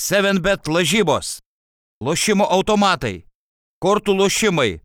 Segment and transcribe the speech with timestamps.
[0.00, 1.40] 7bet lažybos,
[2.00, 3.26] lošimo automatai,
[3.84, 4.78] kortų lošimai,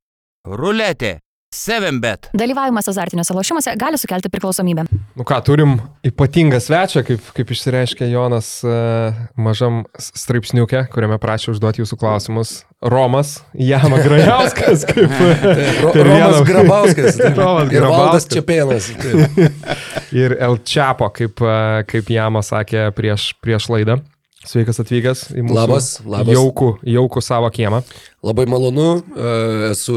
[0.43, 1.21] ruletė,
[1.55, 2.27] 7bet.
[2.35, 4.83] Dalyvavimas azartiniuose lošimuose gali sukelti priklausomybę.
[5.15, 11.79] Nu ką, turim ypatingą svečią, kaip, kaip išsireiškė Jonas uh, mažam straipsniukė, kuriame prašė užduoti
[11.85, 12.51] jūsų klausimus.
[12.83, 15.15] Romas Jama Grajauskas, kaip
[15.85, 17.21] Ro Romas Grabauskas.
[17.39, 18.51] Romas Ir Valdas taip.
[20.25, 24.01] ir El Čiapo, kaip, uh, kaip Jama sakė prieš, prieš laidą.
[24.45, 26.35] Sveikas atvykęs į mūsų Labas, labas.
[26.35, 27.81] Jaukų, jaukų savo kiemą.
[28.25, 29.33] Labai malonu, e,
[29.71, 29.95] esu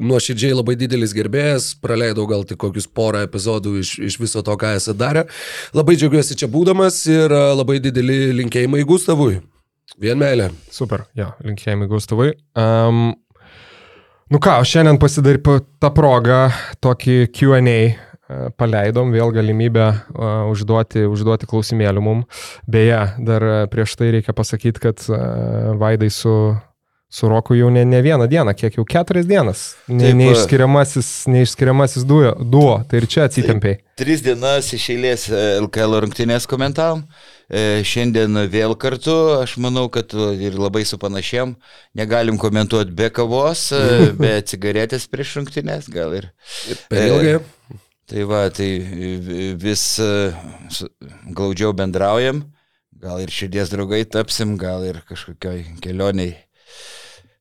[0.00, 4.74] nuoširdžiai labai didelis gerbėjas, praleidau gal tik kokius porą epizodų iš, iš viso to, ką
[4.78, 5.26] esu darę.
[5.76, 9.40] Labai džiaugiuosi čia būdamas ir e, labai dideli linkėjimai Gustavui.
[10.02, 10.50] Vien meilė.
[10.72, 12.32] Super, jo, linkėjimai Gustavai.
[12.58, 13.14] Um,
[14.32, 15.40] nu ką, šiandien pasidarė
[15.80, 16.46] tą progą
[16.84, 17.78] tokį QA.
[18.28, 19.88] E, Paleidom vėl galimybę
[20.52, 22.24] užduoti, užduoti klausimėlių mum.
[22.66, 25.04] Beje, dar e, prieš tai reikia pasakyti, kad
[25.80, 26.34] Vaidai su,
[27.08, 29.62] su Roku jau ne, ne vieną dieną, kiek jau keturias dienas.
[29.88, 33.78] Ne, Taip, neišskiriamasis, neišskiriamasis duo, duo, tai ir čia atsitempiai.
[33.96, 37.06] Tris dienas iš eilės e, LKL rungtynės komentavom.
[37.46, 41.54] E, Šiandien vėl kartu, aš manau, kad e, ir labai su panašiem
[41.96, 46.32] negalim komentuoti be kavos, e, be cigaretės prieš rungtynės, gal ir.
[46.90, 47.38] Per E, ilgai.
[48.06, 48.70] Tai va, tai
[49.58, 49.84] vis
[51.34, 52.44] glaudžiau bendraujam,
[53.02, 56.36] gal ir širdies draugai tapsim, gal ir kažkokioj kelioniai.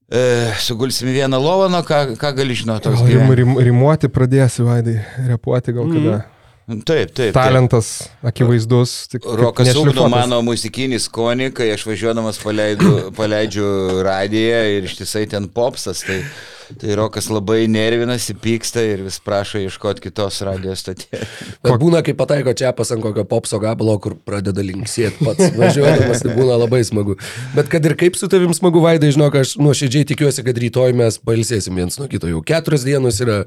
[0.06, 0.22] E,
[0.62, 5.00] sugulsim į vieną lovą, nu ką, ką gali žinoti rim, rim, rimuoti pradėsi, Vaidai,
[5.30, 6.18] repuoti gal kada.
[6.66, 7.14] Taip, taip.
[7.14, 7.34] taip.
[7.34, 7.90] Talentas
[8.26, 8.94] akivaizdus.
[9.12, 13.68] tik Rokas ugdo mano muzikinį skonį, kai aš važiuodamas paleidu, paleidžiu
[14.06, 16.24] radiją ir ištisai ten popsas, tai,
[16.82, 21.36] tai Rokas labai nervinasi, pyksta ir vis prašo ieškoti kitos radijos stoties.
[21.64, 26.24] Bet būna, kai pataiko čia pas ant kokio popso gabalo, kur pradeda linksėti pats važiuodamas,
[26.26, 27.18] tai būna labai smagu.
[27.56, 31.20] Bet kad ir kaip su tavim smagu, Vaidai, žinok, aš nuoširdžiai tikiuosi, kad rytoj mes
[31.26, 32.30] pailsėsim viens nuo kito.
[32.32, 33.42] Jau keturios dienos yra,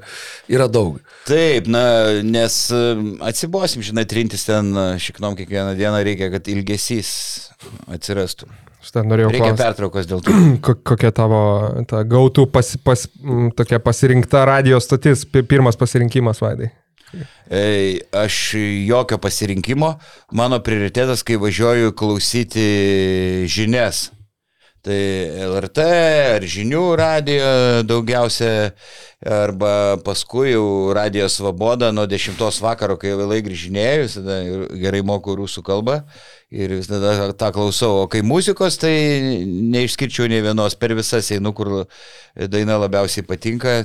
[0.51, 0.99] yra daug.
[1.29, 1.83] Taip, na,
[2.25, 2.81] nes e,
[3.29, 7.11] atsibosim, žinai, trintis ten e, šiknom kiekvieną dieną reikia, kad ilgesys
[7.91, 8.49] atsirastų.
[8.79, 9.63] Šitą norėjau Reikia klausti.
[9.63, 10.35] pertraukos dėl to.
[10.65, 11.39] Ko- Kokia tavo
[11.89, 13.07] ta gautų pas, pas,
[13.59, 16.69] tokia pasirinkta radijos stotis, pi- pirmas pasirinkimas, Vaidai?
[17.49, 18.53] Ei, aš
[18.85, 19.95] jokio pasirinkimo,
[20.37, 22.69] mano prioritetas, kai važiuoju klausyti
[23.49, 24.11] žinias.
[24.85, 24.95] Tai
[25.43, 25.83] LRT
[26.37, 27.47] ar žinių radio
[27.83, 28.69] daugiausia,
[29.27, 33.41] arba paskui jau radio Svoboda nuo 10 vakaro, kai vėlai
[34.47, 35.97] ir gerai moku rusų kalbą
[36.49, 38.03] ir visada tą klausau.
[38.03, 38.93] O kai muzikos, tai
[39.45, 41.85] neišskirčiau nei vienos, per visas einu, kur
[42.49, 43.83] daina labiausiai patinka,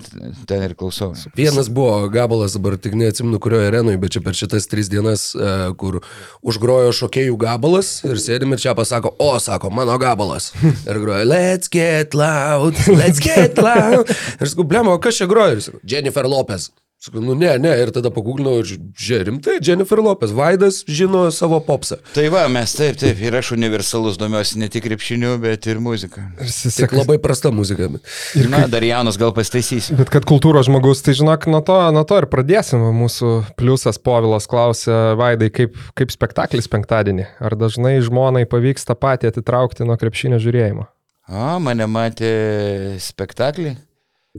[0.49, 1.13] ten ir klausau.
[1.37, 5.51] Vienas buvo gabalas, dabar tik neatsimenu, kurioje arenoje, bet čia per šitas tris dienas, e,
[5.81, 6.01] kur
[6.45, 10.53] užgrojo šokėjų gabalas ir sėdim ir čia pasako, o, sako, mano gabalas.
[10.89, 14.09] Ir groja, let's get loud, let's get loud.
[14.41, 15.59] Ir sakau, blemo, o kas čia groja?
[15.59, 16.71] Ir sakau, Jennifer Lopez.
[17.05, 21.59] Sakau, nu ne, ne, ir tada paguglinau ir žiūrėjau, rimtai, Jennifer Lopez, Vaidas žino savo
[21.61, 21.99] popsą.
[22.17, 26.25] Tai va, mes taip, taip, ir aš universalus domiuosi ne tik krepšiniu, bet ir muzika.
[26.41, 27.91] Ir Tik sek- labai prasta muzika.
[27.93, 28.09] bet-
[28.41, 29.99] Ir Na, dar jaunas gal pastaisysiu.
[30.01, 32.81] Bet kad kultūros žmogus, tai žinok, nuo to, nuo to ir pradėsim.
[33.05, 37.27] Mūsų pliusas Povilas klausė, Vaidai, kaip, kaip spektaklis penktadienį.
[37.39, 40.89] Ar dažnai žmonai pavyks tą patį atitraukti nuo krepšinio žiūrėjimo?
[41.29, 43.77] O, mane matė spektaklį.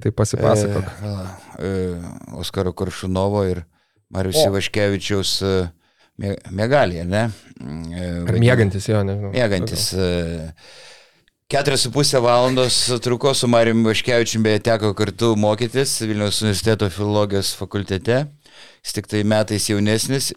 [0.02, 0.84] Tai pasipasakok.
[0.84, 1.70] E, e,
[2.42, 3.64] Oskaro Koršunovo ir
[4.12, 4.42] Marius.
[4.44, 5.54] Ivaškevičiaus e,
[6.52, 7.30] miegalė, ne?
[7.62, 9.32] E, Ar mėgantis jo, nežinau.
[9.36, 9.94] Mėgantis.
[9.96, 10.52] e,
[11.48, 12.76] Keturias su pusę valandos
[13.06, 18.24] truko su Mariumi Vaškevičiumi, beje, teko kartu mokytis Vilniaus universiteto filologijos fakultete.
[18.86, 20.30] Jis tik tai metais jaunesnis.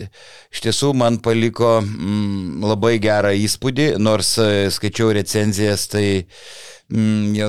[0.48, 6.06] Iš tiesų man paliko mm, labai gerą įspūdį, nors e, skaičiau recenzijas, tai
[6.88, 7.48] mm, jie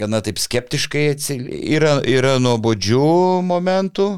[0.00, 1.44] gana taip skeptiškai atsil...
[1.52, 3.10] yra, yra nuobodžių
[3.44, 4.08] momentų.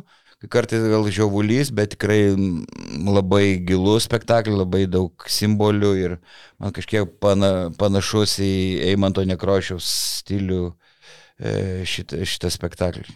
[0.48, 6.16] Kartais gal žiauvulys, bet tikrai mm, labai gilus spektaklis, labai daug simbolių ir
[6.62, 8.54] man kažkiek pana, panašus į
[8.92, 9.90] Eimanto Nekrošiaus
[10.22, 13.10] stilių e, šitą, šitą spektaklį.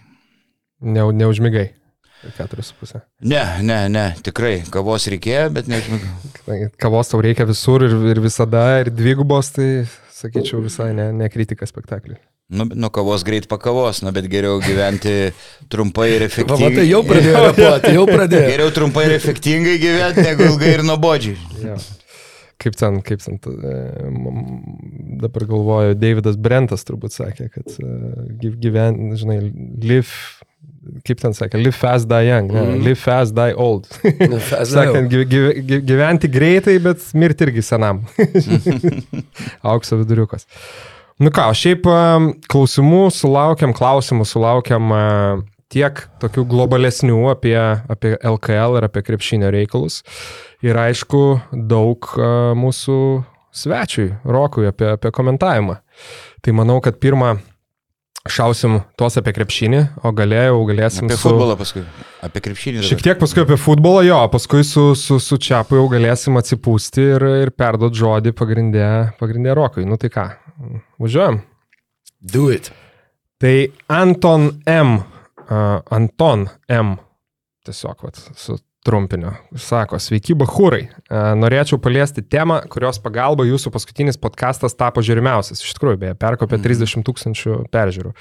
[0.82, 1.68] Ne, neužmigai.
[2.36, 3.00] Keturis su pusė.
[3.24, 5.68] Ne, ne, ne, tikrai, kavos reikėjo, bet.
[6.38, 9.68] Kadangi Kavos tau reikia visur ir, ir visada, ir dvigubos, tai
[10.14, 12.20] sakyčiau visai ne, ne kritika spektakliui.
[12.54, 15.30] Nu, nuo kavos greit pakavos, nu, bet geriau gyventi
[15.72, 16.70] trumpai ir Va, efektyviai.
[16.74, 18.48] matai, jau pradėjo repuoti, jau pradėjo.
[18.52, 21.38] Geriau trumpai ir efektingai gyventi, negu ilgai ir nuobodžiai.
[21.64, 21.78] Jo.
[22.64, 23.72] Kaip ten, kaip ten, e,
[25.24, 27.88] dabar galvoju, Davidas Brentas turbūt sakė, kad e,
[28.44, 29.38] gy- gyven, žinai,
[29.82, 30.12] live,
[31.06, 32.82] kaip ten sakė, live fast, die young, ne, Mhm.
[32.84, 33.86] live fast, die old.
[34.50, 38.02] fast, Sakant, gy- gy- gy- gyventi greitai, bet mirti irgi senam.
[39.62, 40.46] Aukso viduriukas.
[41.22, 45.02] Nu ką, šiaip em, klausimų sulaukiam, klausimų sulaukiam e,
[45.70, 47.54] tiek tokių globalesnių apie,
[47.90, 50.00] apie LKL ir apie krepšinio reikalus.
[50.64, 51.22] Ir aišku,
[51.70, 52.28] daug e,
[52.58, 52.98] mūsų
[53.54, 55.78] svečiui, Rokui, apie, apie komentavimą.
[56.42, 57.36] Tai manau, kad pirmą
[58.30, 61.28] šausim tuos apie krepšinį, o galėjau, galėsim Apie su...
[61.28, 61.82] futbolą paskui.
[62.24, 62.78] Apie krepšinį.
[62.78, 62.88] dabar.
[62.88, 67.26] Šiek tiek paskui apie futbolą, jo, paskui su, su, su Čiapu jau galėsim atsipūsti ir,
[67.44, 68.86] ir perduoti žodį pagrindę,
[69.20, 69.84] pagrindę Rokui.
[69.88, 70.28] Nu tai ką,
[71.04, 71.42] važiuojam.
[72.24, 72.72] Do it.
[73.44, 73.56] Tai
[73.92, 74.96] Anton M.
[75.44, 76.94] Uh, Anton M.
[77.64, 79.32] Tiesiog, vat, su trumpiniu.
[79.60, 80.84] Sako, sveiki, bahūrai.
[81.08, 85.64] Uh, norėčiau paliesti temą, kurios pagalba jūsų paskutinis podkastas tapo žiūrimiausias.
[85.64, 88.14] Iš tikrųjų, beje, perkopė 30 tūkstančių peržiūrų.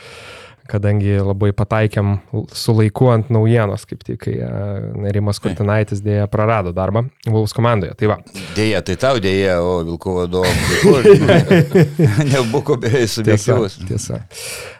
[0.63, 2.13] Kadangi labai pataikėm
[2.55, 7.91] su laiku ant naujienos, kaip tik, kai uh, Rimas Kurtinaitis dėja prarado darbą Vulfs komandoje.
[7.99, 8.17] Tai va,
[8.55, 10.55] Dėja, tai tau dėja, o Vilkų vadovas.
[12.31, 13.11] Nebuvo be Tiesa.
[13.17, 13.75] subjektyvus.
[13.89, 14.21] tiesa.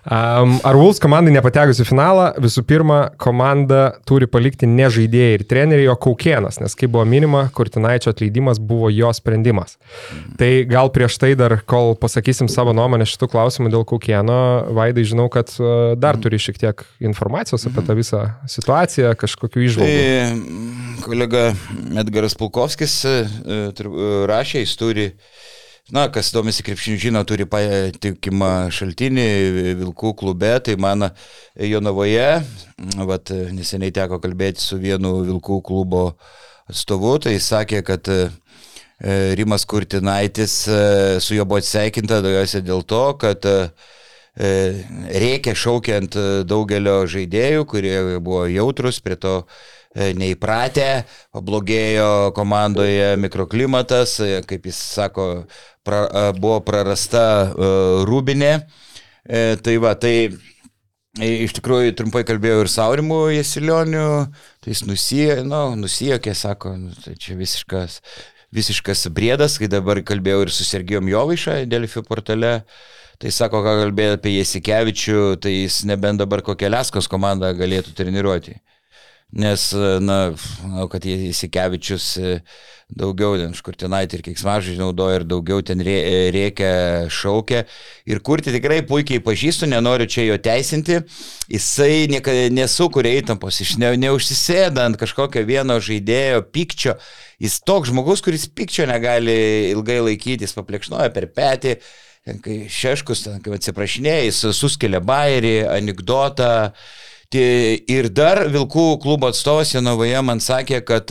[0.03, 5.45] Um, ar Vulfs komandai nepatekus į finalą, visų pirma, komanda turi palikti ne žaidėjai ir
[5.47, 9.77] treneriai, o Kaukienas, nes kaip buvo minima, Kurtinaičio atleidimas buvo jo sprendimas.
[10.39, 14.41] Tai gal prieš tai dar, kol pasakysim savo nuomonę šitų klausimų dėl Kaukieno,
[14.75, 19.93] Vaidai, žinau, kad uh, dar turi šiek tiek informacijos apie tą visą situaciją, kažkokių išvalgų.
[19.93, 21.53] Tai kolega
[21.99, 25.07] Edgaras Pulkovskis e, e, e, rašė, jis turi,
[25.91, 29.25] na, kas domisi krepšiniu žino, turi patikimą šaltinį
[29.81, 31.09] Vilkų klube, tai man
[31.59, 32.29] Jonavoje,
[33.09, 36.05] vat, neseniai teko kalbėti su vienu Vilkų klubo
[36.71, 38.21] atstovu, tai sakė, kad e,
[39.35, 40.79] Rimas Kurtinaitis e,
[41.19, 43.57] su juo buvo atsveikinta daugiausiai dėl to, kad e,
[45.19, 46.15] reikia šaukiant
[46.47, 49.41] daugelio žaidėjų, kurie buvo jautrus prie to
[49.93, 51.03] neįpratę,
[51.33, 55.27] pablogėjo komandoje mikroklimatas, e, kaip jis sako,
[55.85, 57.69] pra, e, buvo prarasta e,
[58.09, 58.55] rūbinė.
[59.23, 64.07] E, Tai va, tai e, iš tikrųjų trumpai kalbėjau ir Saurimu Jesilioniu,
[64.63, 68.01] tai jis nusijo, nu, nusijokė, sako, nu, tai čia visiškas,
[68.53, 72.59] visiškas briedas, kai dabar kalbėjau ir su Sergijom Jovaiša Delfi portale.
[73.21, 78.57] Tai sako, ką kalbėjo apie Jasikevičių, tai jis nebent dabar kokią Leskos komandą galėtų treniruoti.
[79.33, 79.71] Nes,
[80.05, 80.17] na,
[80.61, 82.33] manau, kad Jasikevičius e,
[82.93, 86.69] daugiau ten škurtinaitį ir keiksmažodžių naudoja ir daugiau ten rė- rėkia,
[87.09, 87.63] šaukia.
[88.05, 90.99] Ir kurti tikrai puikiai pažįstu, nenoriu čia jo teisinti.
[91.49, 96.99] Jisai niekada nesukuria įtampos, iš ne, neužsisėda ant kažkokio vieno žaidėjo pykčio.
[97.41, 99.33] Jis toks žmogus, kuris pykčio negali
[99.71, 101.79] ilgai laikyti, jis paplekšnoja per petį.
[102.23, 106.53] Ten, kai Šeškus, ten, kai atsiprašinėjai, suskelia bairį, anegdotą.
[106.69, 106.91] Tie-
[107.33, 111.09] Ir dar Vilkų klubo atstovas Janovoje man sakė, kad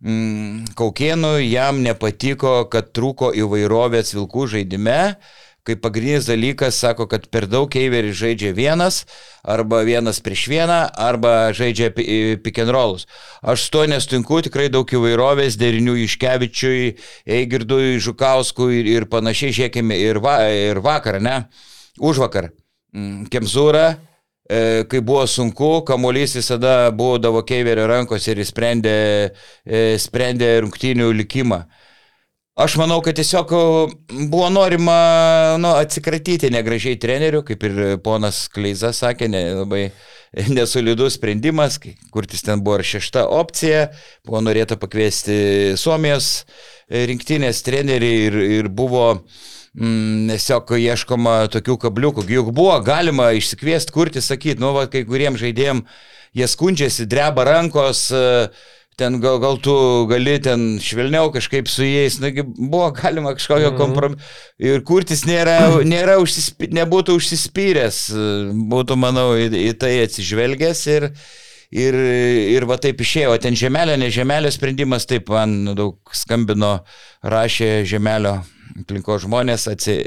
[0.00, 5.16] mm, Kaukienų jam nepatiko, kad trūko įvairovės Vilkų žaidime.
[5.62, 9.04] Kaip pagrindinis dalykas, sako, kad per daug keiveris žaidžia vienas,
[9.46, 13.06] arba vienas prieš vieną, arba žaidžia pi- pick and rollus.
[13.46, 16.96] Aš su to nesutinku, tikrai daug įvairovės, derinių Iškevičiui,
[17.38, 21.44] Eigirdui, Žukauskui ir, ir panašiai, žiūrėkime, ir, va, ir vakar, ne?
[22.02, 22.50] Už vakar.
[22.90, 24.11] Mm, Kemzūra, e,
[24.48, 28.96] kai buvo sunku, kamuolys visada būdavo Keiverio rankose ir jis sprendė,
[29.64, 31.62] e, sprendė rungtynių likimą.
[32.52, 33.52] Aš manau, kad tiesiog
[34.28, 39.86] buvo norima nu, atsikratyti negražiai trenerių, kaip ir ponas Kleiza sakė, ne, labai
[40.52, 41.78] nesolidus sprendimas,
[42.12, 43.86] kurtis ten buvo ir šešta opcija,
[44.28, 49.06] buvo norėta pakviesti Suomijos e, rinktinės trenerių ir, ir buvo
[49.78, 52.26] mm, tiesiog ieškoma tokių kabliukų.
[52.30, 55.84] Juk buvo galima išsikviesti, kurti, sakyti, nu, va, kai kuriems žaidėjim
[56.36, 58.48] jie skundžiasi, dreba rankos, e,
[58.96, 59.72] ten gal, gal tu
[60.10, 63.78] gali ten švelniau kažkaip su jais, nagi buvo galima kažkokio Mhm.
[63.80, 64.20] kompromiso.
[64.60, 68.26] Ir kurtis nėra, nėra užsispi, nebūtų užsispyręs, e,
[68.72, 71.08] būtų, manau, į, į tai atsižvelgęs ir,
[71.72, 71.94] ir,
[72.52, 73.32] ir va taip išėjo.
[73.40, 76.82] Ten žemelio, ne žemelio sprendimas, taip man daug skambino,
[77.24, 78.42] rašė žemelio
[78.80, 79.98] aplinko žmonės, atsi,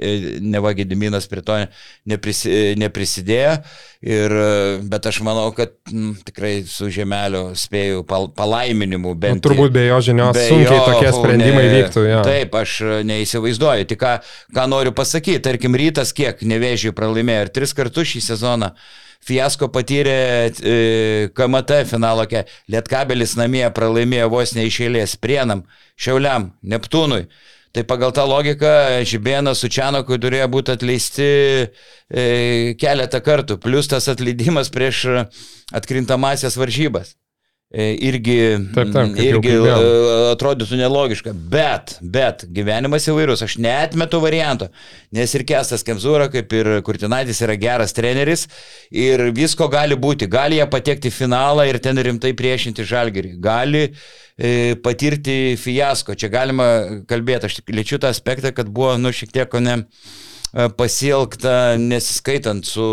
[0.42, 1.58] neva Gediminas prie to
[2.10, 3.52] neprisi, neprisidėjo,
[4.06, 4.34] ir,
[4.90, 9.44] bet aš manau, kad m, tikrai su žemelio spėjau pal, palaiminimu Nu, bent.
[9.46, 12.06] turbūt be jo žinios Be sunkiai jo, tokie sprendimai ne, vyktų.
[12.10, 12.20] Jo.
[12.26, 13.88] Taip, aš e, neįsivaizduoju.
[13.94, 14.14] Tik ką,
[14.58, 18.72] ką noriu pasakyti, tarkim, rytas kiek nevėžiai pralaimėjo ir tris kartus šį sezoną.
[19.26, 20.18] Fiasko patyrė
[20.62, 20.74] e,
[21.34, 25.64] KMT finalo, ke- Lietkabelis namie pralaimėjo vos neišėlės Prienam,
[25.98, 27.24] Šiauliam, Neptūnui.
[27.76, 28.70] Tai pagal tą logiką
[29.04, 32.24] Žibėnas su Čianaku turėjo būti atleisti e,
[32.80, 35.02] keletą kartų, plus tas atleidimas prieš
[35.76, 37.18] atkrintamasias varžybas.
[37.76, 39.72] E, irgi, Taip, taip, irgi e,
[40.32, 41.34] atrodytų nelogiška.
[41.52, 44.70] Bet, bet, gyvenimas įvairus, aš neatmetu varianto,
[45.16, 48.46] nes ir Kestas Kemzūra, kaip ir Kurtinaitis, yra geras treneris
[48.96, 50.30] ir visko gali būti.
[50.32, 53.34] Gali jie patekti į finalą ir ten rimtai priešinti žalgerį.
[53.44, 56.16] Gali e, patirti fiasko.
[56.16, 56.70] Čia galima
[57.12, 60.25] kalbėti, aš liečiu tą aspektą, kad buvo, nu, šiek tiek, ne e,
[60.56, 62.86] pasielgta nesiskaitant su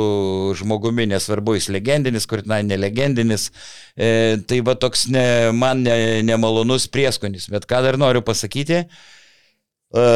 [0.59, 3.51] žmogumi, nesvarbu, jis legendinis, kur na, nelegendinis.
[3.95, 7.47] E, tai va toks ne, man ne, nemalonus prieskonis.
[7.53, 10.07] Bet ką dar noriu pasakyti, e,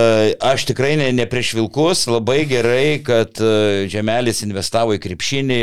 [0.42, 5.60] aš tikrai ne, ne prieš vilkus, labai gerai, kad e, Žemelis investavo į krepšinį.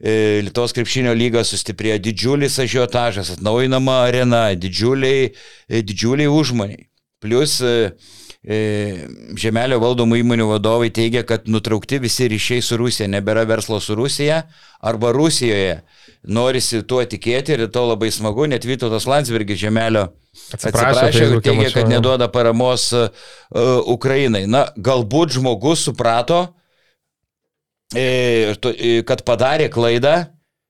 [0.00, 0.14] E,
[0.46, 5.34] Lietuvos krepšinio lyga sustiprėjo didžiulis ažiotažas, atnaujinama arena, didžiuliai,
[5.68, 6.86] e, didžiuliai užmoniai.
[7.20, 13.44] Plus e, e, Žemelio valdomų įmonių vadovai teigia, kad nutraukti visi ryšiai su Rusija, nebėra
[13.44, 14.46] verslo su Rusija
[14.80, 15.82] arba Rusijoje.
[16.24, 21.44] Norisi tuo tikėti ir to labai smagu, net Vytautas Landsbergis Žemelio Atsiprašė, atsiprašė ir Feisbuke
[21.44, 23.08] teigia, mačiau, kad neduoda paramos uh,
[23.90, 24.44] Ukrainai.
[24.50, 26.40] Na, galbūt žmogus suprato,
[27.94, 30.14] e, e, kad padarė klaidą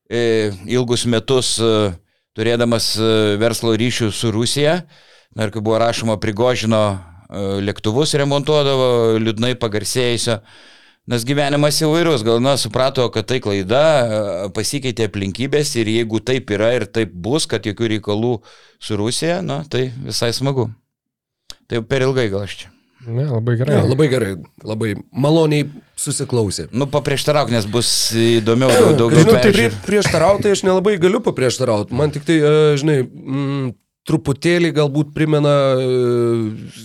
[0.08, 1.92] e, ilgus metus e,
[2.36, 4.80] turėdamas e, verslo ryšių su Rusija.
[5.36, 8.90] Na ir kai buvo rašoma prigožino e, lėktuvus remontuodavo,
[9.22, 10.40] liūdnai pagarsėjusio.
[11.10, 16.52] Nes gyvenimas įvairus, gal na suprato, kad tai klaida, e, pasikeitė aplinkybės ir jeigu taip
[16.54, 18.34] yra ir taip bus, kad jokių reikalų
[18.78, 20.68] su Rusija, na tai visai smagu.
[21.70, 22.70] Tai per ilgai gal aš čia.
[23.08, 23.78] Ne, labai gerai.
[23.78, 26.68] Ja, labai gerai, labai maloniai susiklausė.
[26.76, 31.22] Nu, paprieštarauk, nes bus įdomiau, daug, daugiau Žinau, tai prie, prieštarauti tai aš nelabai galiu
[31.24, 31.96] paprieštarauti.
[31.96, 33.70] Man tik tai, e, žinai, mm,
[34.10, 35.88] truputėlį galbūt primena e,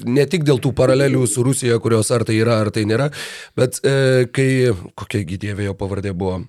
[0.08, 3.10] ne tik dėl tų paralelių su Rusija, kurios ar tai yra, ar tai nėra,
[3.58, 4.50] bet e, kai,
[4.98, 6.44] kokia gydėvė jo pavardė buvo,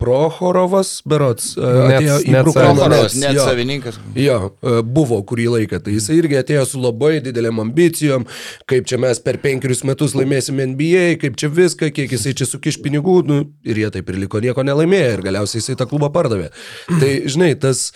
[0.00, 3.42] Prohorovas, berots, e, Net- atėjo į net Brukliną Prohorovas, Nets, net jo.
[3.44, 3.98] savininkas.
[4.16, 8.24] Jo, e, buvo kurį laiką, tai jisai irgi atėjo su labai didelėm ambicijom,
[8.70, 12.80] kaip čia mes per penkerius metus laimėsim NBA, kaip čia viską, kiek jisai čia sukiš
[12.80, 16.48] pinigų, nu, ir jie taip ir liko nieko nelaimėję ir galiausiai jisai tą klubą pardavė.
[16.88, 17.90] Tai, žinai, tas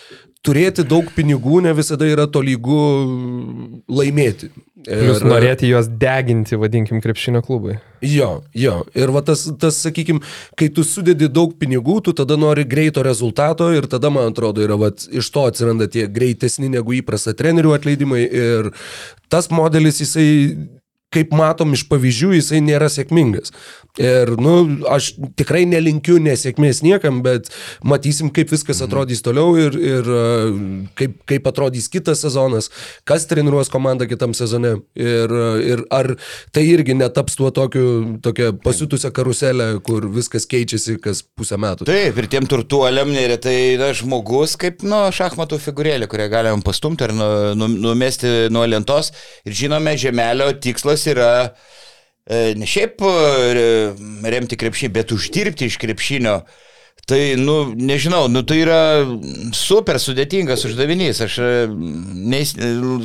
[0.44, 2.78] turėti daug pinigų ne visada yra tolygu
[3.88, 4.50] laimėti.
[4.84, 7.78] Plius norėti juos deginti, vadinkim, krepšinio klubui.
[8.04, 8.82] Jo, jo.
[8.92, 10.20] Ir va tas, tas sakykime,
[10.60, 14.76] kai tu sudedi daug pinigų, tu tada nori greito rezultato ir tada, man atrodo, yra
[14.80, 18.22] va, iš to atsiranda tie greitesni negu įprasta trenerių atleidimai.
[18.28, 18.70] Ir
[19.32, 20.28] tas modelis, jisai,
[21.14, 23.56] kaip matom iš pavyzdžių, jisai nėra sėkmingas.
[23.94, 24.54] Ir, nu,
[24.90, 27.46] aš tikrai nelinkiu nesėkmės niekam, bet
[27.86, 30.24] matysim, kaip viskas atrodys toliau ir, ir e,
[30.98, 32.72] kaip, kaip atrodys kitas sezonas,
[33.06, 36.10] kas treniruos komandą kitam sezone ir, e, ir ar
[36.50, 37.84] tai irgi netaps tuo tokiu,
[38.24, 41.86] tokia pasiutusią karuselę, kur viskas keičiasi kas pusę metų.
[41.86, 47.14] Taip, ir tiem turtuoliam neretai yra žmogus kaip, nu, šachmatų figūrėlė, kurią galim pastumti ar
[47.14, 47.30] nu,
[47.62, 49.14] nu, numesti nuo lentos.
[49.46, 51.30] Ir žinome, žemelio tikslas yra
[52.30, 53.64] ne šiaip e,
[54.32, 56.38] remti krepšinį, bet uždirbti iš krepšinio.
[57.04, 58.80] Tai, nu, nežinau, nu, tai yra
[59.52, 61.20] super sudėtingas uždavinys.
[61.26, 62.54] Aš e, neįs,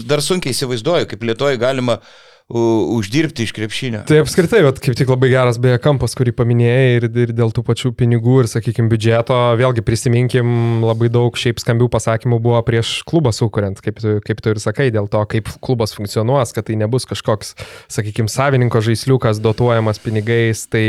[0.08, 4.00] dar sunkiai įsivaizduoju, kaip Lietuvoje galima u, uždirbti iš krepšinio.
[4.10, 7.62] Tai apskritai, vat, kaip tik labai geras beje kampas, kurį paminėjai ir, ir dėl tų
[7.68, 13.30] pačių pinigų ir, sakykime, biudžeto, vėlgi prisiminkim, labai daug šiaip skambių pasakymų buvo prieš klubą
[13.38, 17.06] sukuriant, kaip tu, kaip tu ir sakai, dėl to, kaip klubas funkcionuos, kad tai nebus
[17.10, 17.54] kažkoks,
[17.92, 20.88] sakykime, savininko žaisliukas dotuojamas pinigais, tai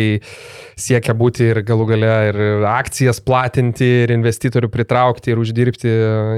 [0.81, 2.41] siekia būti ir galų gale ir
[2.71, 5.93] akcijas platinti, ir investitorių pritraukti, ir uždirbti,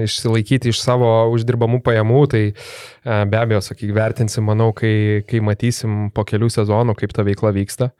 [0.09, 2.43] išsilaikyti iš savo uždirbamų pajamų, tai
[3.03, 7.91] be abejo, sakykime, vertinsim, manau, kai, kai matysim po kelių sezonų, kaip ta veikla vyksta.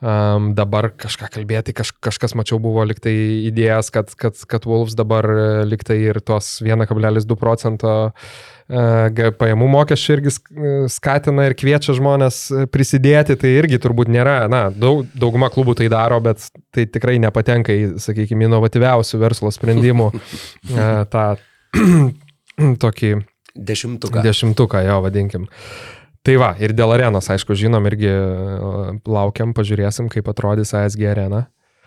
[0.00, 3.14] Um, dabar kažką kalbėti, kaž, kažkas mačiau buvo liktai
[3.50, 7.92] idėjas, kad, kad, kad Wolves dabar e, liktai ir tos 1,2 procento
[8.68, 14.12] e, pajamų mokesčių irgi sk- e, skatina ir kviečia žmonės e, prisidėti, tai irgi turbūt
[14.12, 19.52] nėra, na, daug, dauguma klubų tai daro, bet tai tikrai nepatenka į, sakykime, inovatyviausių verslo
[19.52, 21.30] sprendimų e, tą
[22.84, 23.16] tokį
[23.56, 24.22] Dešimtuką.
[24.26, 25.46] Dešimtuką, jo, vadinkim.
[26.26, 28.10] Tai va, ir dėl arenos, aišku, žinom, irgi
[29.06, 31.46] laukiam, pažiūrėsim, kaip atrodys ASG arena.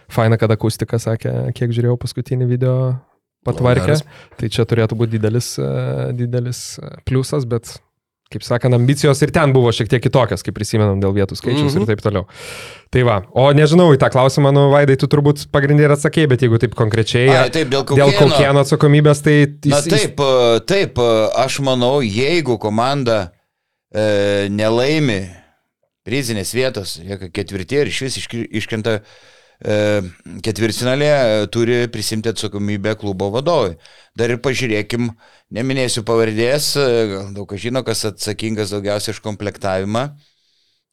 [0.10, 2.76] Faina, kad akustika sakė, kiek žiūrėjau paskutinį video
[3.46, 3.86] patvarkė.
[3.86, 4.04] geras.
[4.40, 5.70] Tai čia turėtų būti didelis, e,
[6.18, 7.76] didelis e, pliusas, bet,
[8.30, 11.82] kaip sakant, ambicijos ir ten buvo šiek tiek kitokios, kaip prisimenam, dėl vietų skaičiaus Mhm.
[11.82, 12.28] ir taip toliau.
[12.94, 16.42] Tai va, o nežinau, į tą klausimą, nu, Vaidai, tu turbūt pagrindinį ir atsakėjai, bet
[16.46, 18.30] jeigu taip konkrečiai, Ai, taip, dėl dėl Kaukieno.
[18.30, 19.36] kokieno atsakomybės, tai...
[19.66, 20.22] Na jis- jis- taip,
[20.70, 21.00] taip,
[21.42, 23.32] aš manau, jeigu komanda
[23.94, 25.26] e, nelaimi
[26.06, 28.18] prizinės vietos, jie ketvirtie ir iš vis
[28.62, 29.00] iškrenta
[29.64, 30.02] e,
[30.46, 33.76] ketvirtfinalė, e, turi prisimti atsakomybę klubo vadovui.
[34.18, 35.10] Dar ir pažiūrėkim,
[35.56, 36.88] neminėsiu pavardės, e,
[37.36, 40.10] daug kas žino, kas atsakingas daugiausiai už komplektavimą.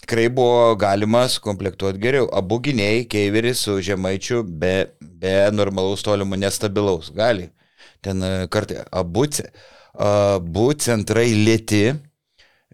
[0.05, 2.27] Tikrai buvo galima sukomplektuoti geriau.
[2.37, 7.09] Abu gynėjai, Keiveris su Žemaičiu, be, be normalaus tolimo nestabilaus.
[7.17, 7.49] Gali.
[8.05, 9.25] Ten kartai abu,
[9.97, 11.97] abu centrai lėti.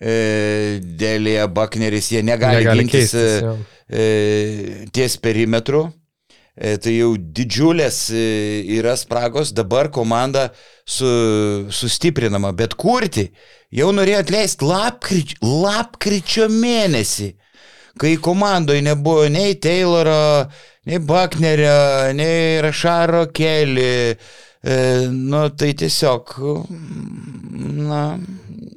[0.02, 5.87] E, Dėlėje Bakneris, jie negali, Negali gintis keistis, e, e, ties perimetru.
[6.52, 8.25] E, tai jau didžiulės e,
[8.76, 10.50] yra spragos, dabar komanda
[10.85, 11.09] su,
[11.73, 13.30] sustiprinama, bet kurti
[13.73, 17.30] jau norėjo atleisti lapkrič, lapkričio mėnesį,
[17.97, 20.50] kai komandoje nebuvo nei Tayloro,
[20.85, 24.18] nei Bucknerio, nei Rašaro Kelly.
[24.62, 24.75] E,
[25.09, 26.37] nu, tai tiesiog,
[27.88, 28.02] na,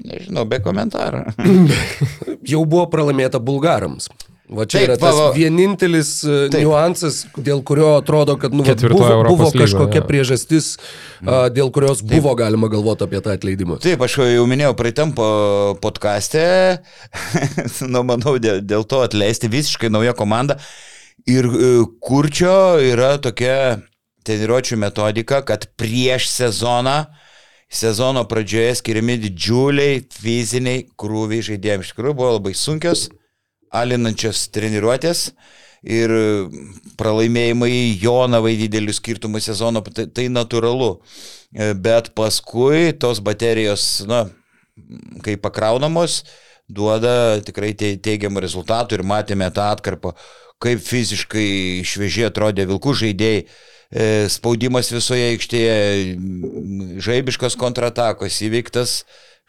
[0.06, 1.26] nežinau, be komentarų.
[2.52, 4.10] Jau buvo pralaimėta bulgarams.
[4.46, 5.30] Va čia Taip, yra tas va, va.
[5.34, 6.52] vienintelis Taip.
[6.54, 6.60] Taip.
[6.62, 7.16] niuansas,
[7.48, 10.06] dėl kurio atrodo, kad nu, vat buvo, Europos buvo kažkokia jo.
[10.06, 10.68] priežastis,
[11.26, 12.12] a, dėl kurios Taip.
[12.14, 13.80] buvo galima galvoti apie tą atleidimą.
[13.82, 16.46] Taip, aš jau minėjau praeitam po- podcaste,
[17.94, 20.60] nu, manau, dėl, dėl to atleisti visiškai nauja komanda.
[21.26, 21.74] Ir e,
[22.06, 23.80] kurčio yra tokia
[24.26, 27.00] treniruočio metodika, kad prieš sezoną,
[27.72, 31.88] sezono pradžioje skiriami didžiuliai fiziniai krūviai žaidėjams.
[31.90, 33.10] Iš tikrųjų buvo labai sunkios,
[33.74, 35.30] alinančios treniruotės.
[35.86, 36.10] Ir
[36.98, 40.96] pralaimėjimai Jonavai didelių skirtumų sezono, tai, tai natūralu.
[41.78, 44.24] Bet paskui tos baterijos, na,
[45.22, 46.24] kai pakraunamos,
[46.66, 50.16] duoda tikrai tei- teigiamų rezultatų ir matėme tą atkarpą,
[50.58, 53.46] kaip fiziškai šviežiai atrodė vilkų žaidėjai,
[54.32, 55.78] spaudimas visoje aikštėje,
[56.16, 59.00] m, žaibiškos kontratakos įveiktas,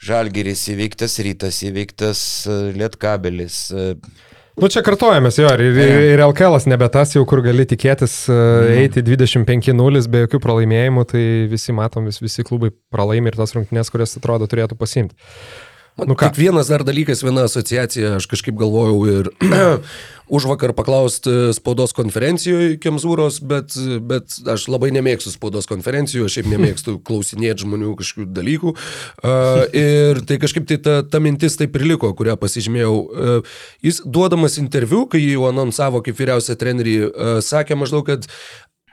[0.02, 3.60] žalgeris įveiktas, rytas įveiktas, e, lietkabelis.
[3.72, 3.94] e,
[4.56, 5.78] Nu čia kartojamės jo, ir,
[6.16, 8.14] ir, LKL nebe tas jau, kur gali tikėtis
[8.72, 13.92] eiti 25-0 be jokių pralaimėjimų, tai visi matom, vis, visi klubai pralaimi ir tas rungtynės,
[13.92, 15.12] kurias atrodo turėtų pasimti.
[15.96, 19.30] Nu ką, tik vienas dar dalykas, viena asociacija, aš kažkaip galvojau ir
[20.36, 23.72] už vakar paklausti spaudos konferencijoje Kemzūros, bet,
[24.04, 28.74] bet aš labai nemėgstu spaudos konferencijų, aš šiaip nemėgstu klausinėti žmonių kažkokių dalykų.
[28.76, 32.92] Uh, ir tai kažkaip tai ta, ta mintis taip ir liko, kurią pasižymėjau.
[32.92, 33.56] Uh,
[33.86, 38.28] jis duodamas interviu, kai jį anonsavo kaip vyriausią trenerį, uh, sakė maždaug, kad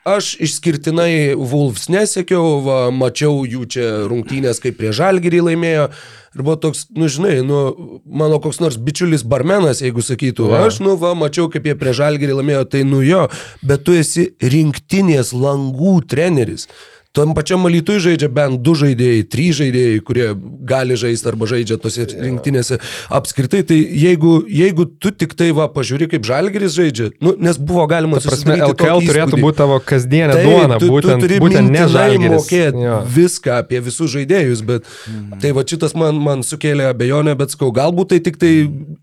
[0.03, 5.85] Aš išskirtinai Wolves nesiekiau, va, mačiau jų čia rungtynės, kaip prie Žalgirį laimėjo.
[6.33, 7.59] Ir buvo toks, nu žinai, nu,
[8.03, 10.63] mano koks nors bičiulis barmenas, jeigu sakytų, Jo.
[10.65, 13.27] aš, nu, va, mačiau, kaip jie prie Žalgirį laimėjo, tai nu jo,
[13.63, 16.67] bet tu esi rinktinės langų treneris.
[17.13, 20.31] Tom pačiam Malytui žaidžia bent du žaidėjai, trys žaidėjai, kurie
[20.65, 22.79] gali žaisti arba žaidžia tose rinktinėse.
[23.13, 27.85] Apskritai, tai jeigu, jeigu tu tik tai va pažiūri, kaip Žalgeris žaidžia, nu, nes buvo
[27.91, 31.37] galima Ta prasme, susidaryti LKL turėtų būti tavo kasdienė Taip, duona, tu, būtent, tu turi
[31.43, 32.33] būtent ne žalgeris.
[32.33, 32.95] mokėti Jo.
[33.19, 35.37] viską apie visus žaidėjus, bet Mhm.
[35.45, 38.51] tai va šitas man, man sukėlė abejonę, bet skau, galbūt tai tik tai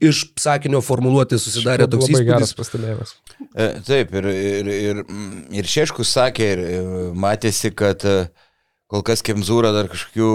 [0.03, 2.59] iš sakinio formuluotė susidarė toks Labai geras įspūdis.
[2.59, 3.15] pastebėjimas.
[3.55, 6.83] E, Taip, ir, ir, ir, mm, ir Šeškus sakė, ir e,
[7.15, 8.17] matėsi, kad e,
[8.91, 10.33] kol kas Kemzūra dar kažkokių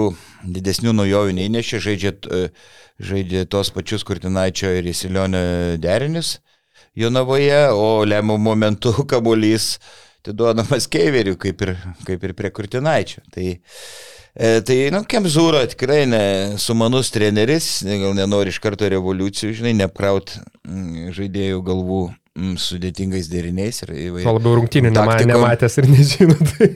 [0.56, 2.48] didesnių naujovių neįnešė, žaidžia, e,
[3.02, 5.42] žaidžia tos pačius Kurtinaičio ir Įsilionio
[5.82, 6.38] derinius
[6.96, 9.76] Jonavoje, o lemiamų momentų kamuolys
[10.22, 11.76] atiduodamas Keiveriu, kaip ir,
[12.08, 13.22] kaip ir prie Kurtinaičio.
[13.34, 13.48] Tai,
[14.34, 16.22] e, tai nu, Kemzūra tikrai ne
[16.62, 23.80] sumanus treneris, gal nenori iš karto revoliucijų, žinai, neapkraut mm, žaidėjų galvų mm, sudėtingais deriniais
[23.82, 24.28] ir Tuo įvairiais.
[24.38, 26.36] labiau rungtynių nema, nematęs ir nežino.
[26.50, 26.68] Tai...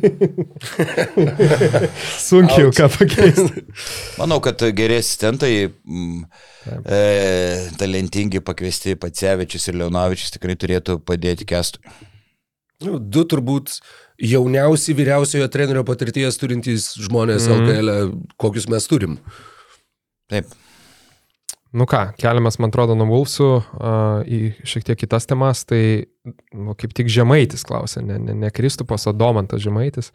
[2.28, 3.64] Sunkiau ką pakeisti.
[4.20, 6.22] Manau, kad geri asistentai, mm,
[6.82, 7.02] e,
[7.80, 11.84] talentingi pakviesti Pacevičius ir Leonavičius tikrai turėtų padėti kestui.
[12.80, 13.76] Nu, Du turbūt
[14.20, 17.60] jauniausi vyriausiojo trenerio patirties turintys žmonės mm.
[17.60, 17.94] LKL,
[18.40, 19.20] kokius mes turim.
[20.30, 20.48] Taip.
[21.70, 26.08] Nu ką, keliamės, man atrodo, nuo Vulsų uh, į šiek tiek kitas temas, tai
[26.50, 30.10] nu, kaip tik Žemaitis klausė, ne, ne, ne Kristupas, o Domantas Žemaitis.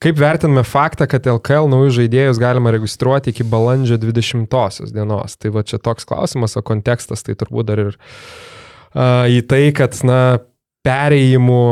[0.00, 4.48] Kaip vertiname faktą, kad LKL naujus žaidėjus galima registruoti iki balandžio 20
[4.96, 5.36] dienos?
[5.36, 10.00] Tai va čia toks klausimas, o kontekstas tai turbūt dar ir uh, į tai, kad,
[10.08, 10.38] na,
[10.86, 11.62] perėjimų,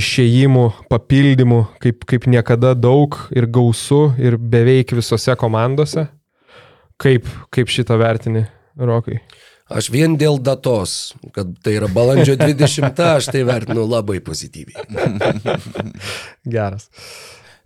[0.00, 6.08] išėjimų, papildymų, kaip, kaip niekada daug ir gausu ir beveik visose komandose.
[6.96, 8.46] Kaip, kaip šitą vertini,
[8.76, 9.20] Rokai?
[9.66, 14.86] Aš vien dėl datos, kad tai yra balandžio 20, aš tai vertinu labai pozityviai.
[16.56, 16.90] Geras.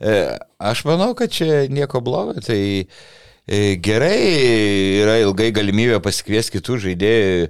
[0.01, 2.61] E, Aš manau, kad čia nieko blogo, tai
[3.51, 7.47] E, Gerai, yra ilgai galimybė pasikviesti kitų žaidėjų,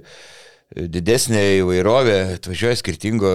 [0.71, 3.31] didesnė įvairovė, atvažiuoja skirtingo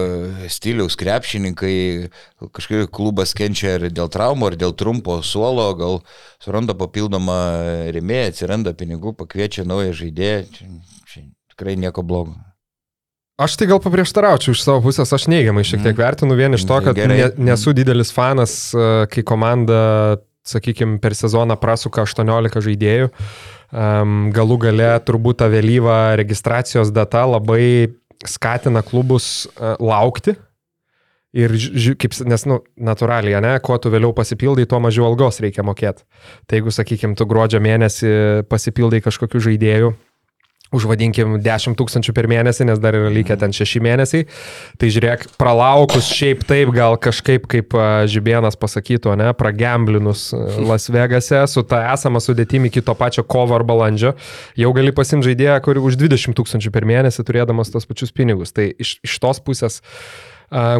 [0.51, 2.09] stiliaus krepšininkai,
[2.55, 5.99] kažkaip klubas kenčia ir dėl traumų, ar dėl trumpo suolo, gal
[6.43, 7.37] suranda papildomą
[7.93, 10.45] remėją, atsiranda pinigų, pakviečia naują žaidėją,
[11.53, 12.37] tikrai nieko blogo.
[13.37, 16.79] Aš tai gal paprieštaraučiau iš savo pusės, aš neigiamai šiek tiek vertinu vien iš to,
[16.81, 17.19] kad Gerai.
[17.19, 23.11] ne, nesu didelis fanas, e, kai komanda, sakykime, per sezoną prasuka 18 žaidėjų.
[23.11, 27.93] Um, galų gale turbūt ta vėlyva registracijos data labai
[28.25, 30.37] skatina klubus uh, laukti.
[31.37, 31.51] Ir,
[31.99, 36.05] kaip, nes, nu, natūraliai, ne, kuo tu vėliau pasipildai, tuo mažiau algos reikia mokėti.
[36.47, 38.11] Tai jeigu, sakykime, tu gruodžio mėnesį
[38.49, 39.91] pasipildai kažkokiu žaidėju,
[40.75, 44.27] užvadinkim 10 tūkstančių per mėnesį, nes dar yra likę ten 6 mėnesiai.
[44.79, 50.29] Tai žiūrėk, pralaukus šiaip taip, gal kažkaip, kaip a, Žibėnas pasakytų, ne, pragemblinus
[50.67, 54.15] Las Vegase su ta esama sudėtimi iki to pačio kovo ar balandžio,
[54.59, 58.55] jau gali pasimti žaidėją, kuri už 20 tūkstančių per mėnesį turėdamas tos pačius pinigus.
[58.55, 60.36] Tai iš, iš tos pusės a,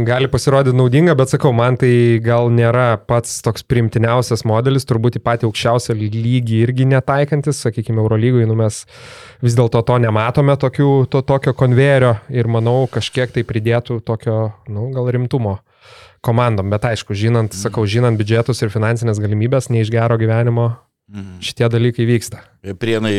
[0.08, 5.24] gali pasirodyti naudinga, bet sakau, man tai gal nėra pats toks primtiniausias modelis, turbūt į
[5.26, 8.86] patį aukščiausią lygį irgi netaikantis, sakykime, Eurolygoje, nu mes
[9.44, 14.88] vis dėlto to nematome tokių, to, tokio konvejerio ir manau kažkiek tai pridėtų tokio, nu,
[14.96, 15.58] gal rimtumo
[16.24, 20.78] komandom, bet aišku, žinant, sakau, žinant biudžetus ir finansinės galimybės, ne iš gero gyvenimo
[21.44, 22.42] šitie dalykai vyksta.
[22.80, 23.14] Prienai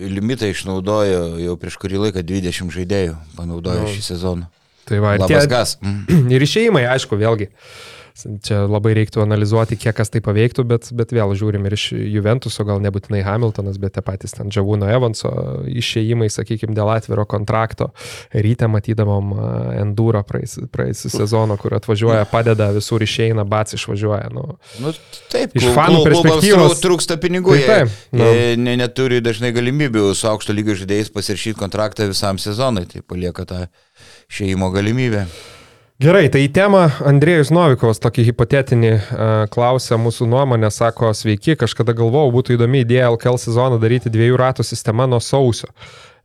[0.00, 3.92] limitą išnaudojo jau prieš kurį laiką 20 žaidėjų, panaudojo Nu.
[3.92, 4.48] šį sezoną.
[4.90, 5.76] Tai va, ir, Labas tie, gas.
[6.10, 6.26] Mm.
[6.34, 7.50] ir išėjimai, aišku, vėlgi.
[8.20, 12.66] Čia labai reiktų analizuoti, kiek kas tai paveiktų, bet, bet vėl žiūrim ir iš Juventuso,
[12.68, 15.30] gal nebūtinai Hamiltonas, bet tie patys ten Džavūno Evanso
[15.70, 17.86] išėjimai, sakykime, dėl atviro kontrakto.
[18.34, 19.46] Ryte matydamom a,
[19.84, 24.28] Endūrą praėjusią sezoną, kur atvažiuoja, padeda, visur išeina, bats išvažiuoja.
[24.34, 24.92] Nu, Nu,
[25.32, 28.28] taip, Iš fanų perspektyvos- trū- trūksta pinigų, Tai jie, taip, nu.
[28.66, 33.62] ne, neturi dažnai galimybių su aukšto lygio žaidėjais pasirašyti kontraktą visam sezonui, tai palieka tą
[34.30, 35.26] šeimo galimybę.
[36.00, 41.92] Gerai, tai į temą Andrėjus Novikovas tokį hipotetinį uh, klausė mūsų nuomonę, sako, sveiki, kažkada
[41.98, 45.68] galvojau, būtų įdomi idėja LKL sezoną daryti dviejų ratų sistemą nuo sausio.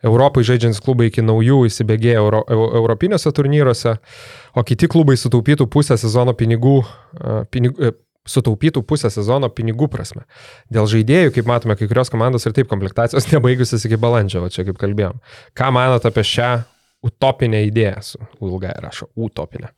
[0.05, 3.97] Europai žaidžiantis klubai iki naujų įsibėgėja Euro, eu, europiniuose turnyruose,
[4.55, 7.97] o kiti klubai sutaupytų pusę sezono pinigų, uh, pinigų uh,
[8.31, 10.23] sutaupytų pusę sezono pinigų prasme.
[10.71, 14.63] Dėl žaidėjų, kaip matome, kai kurios komandos ir taip komplektacijos nebaigusios iki balandžio, o čia
[14.69, 15.19] kaip kalbėjom.
[15.57, 16.53] Ką manot apie šią
[17.05, 19.71] utopinę idėją su ilgai rašo, utopinę.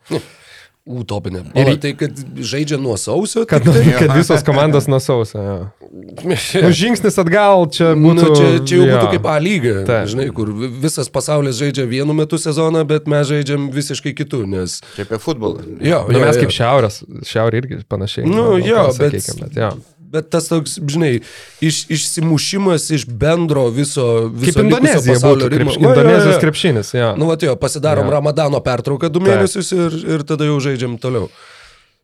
[0.87, 1.41] Utopinė.
[1.51, 2.15] Ir O į- tai, kad
[2.47, 3.41] žaidžia nuo sausio?
[3.45, 3.81] Kad, tai?
[3.99, 5.41] kad visos komandos nuo sausio.
[5.43, 5.57] jo.
[6.27, 8.29] Nu, žingsnis atgal čia Nu, būtų.
[8.35, 8.93] čia, čia jau jo.
[8.95, 10.07] būtų kaip A lyga, Taip.
[10.13, 14.77] žinai, kur vi- visas pasaulis žaidžia vienu metu sezoną, bet mes žaidžiam visiškai kitų, nes...
[14.95, 15.59] Čia apie futbolą.
[15.83, 16.45] Jo, Nu, jo, mes jo.
[16.45, 18.23] kaip šiaurės, šiaurė irgi panašiai.
[18.27, 19.69] Nu, gal jo, ką bet- sakykim, bet jo.
[20.07, 21.17] Bet tas toks, žinai,
[21.59, 24.05] iš, išsimušimas iš bendro viso...
[24.31, 26.41] viso Kaip Indonezija būtų, krepš, jo, Indonezijos jo.
[26.45, 27.09] krepšinis, jo.
[27.19, 28.13] Nu, va, jo, pasidarom Jo.
[28.15, 31.27] Ramadano pertrauką du mėnesius ir, ir tada jau žaidžiam toliau.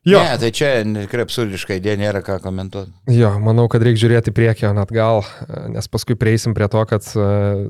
[0.04, 0.20] Jo.
[0.20, 2.92] Ne, tai čia tikrai absurdiška idėja, nėra ką komentuoti.
[3.16, 5.22] Jo, manau, kad reikia žiūrėti priekį, o net gal,
[5.72, 7.28] nes paskui prieisim prie to, kad e,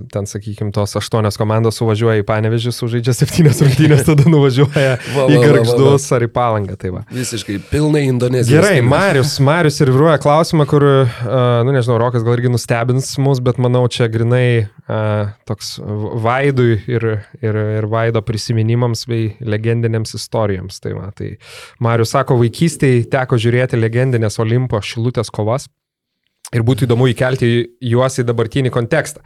[0.09, 5.27] ten, sakykime, tos aštuonios komandos suvažiuoja į Panevežį, sužaidžia septynias rungtynės, tada nuvažiuoja Va, va,
[5.29, 6.77] į Gargždus ar į Palangą.
[6.81, 7.03] Tai va.
[7.13, 8.63] Visiškai pilnai Indonezija.
[8.63, 13.43] Gerai, Marius, Marius ir viruoja klausimą, kur, uh, nu nežinau, Rokas gal irgi nustebins mus,
[13.45, 15.75] bet manau, čia grinai uh, toks
[16.25, 17.07] Vaidui ir,
[17.45, 20.81] ir, ir Vaido prisiminimams bei legendinėms istorijoms.
[20.81, 21.35] Tai, va, tai
[21.83, 25.67] Marius sako, vaikystėje teko žiūrėti legendinės Olimpo šilutės kovas
[26.53, 27.49] ir būtų įdomu įkelti
[27.91, 29.23] juos į dabartinį kontekstą.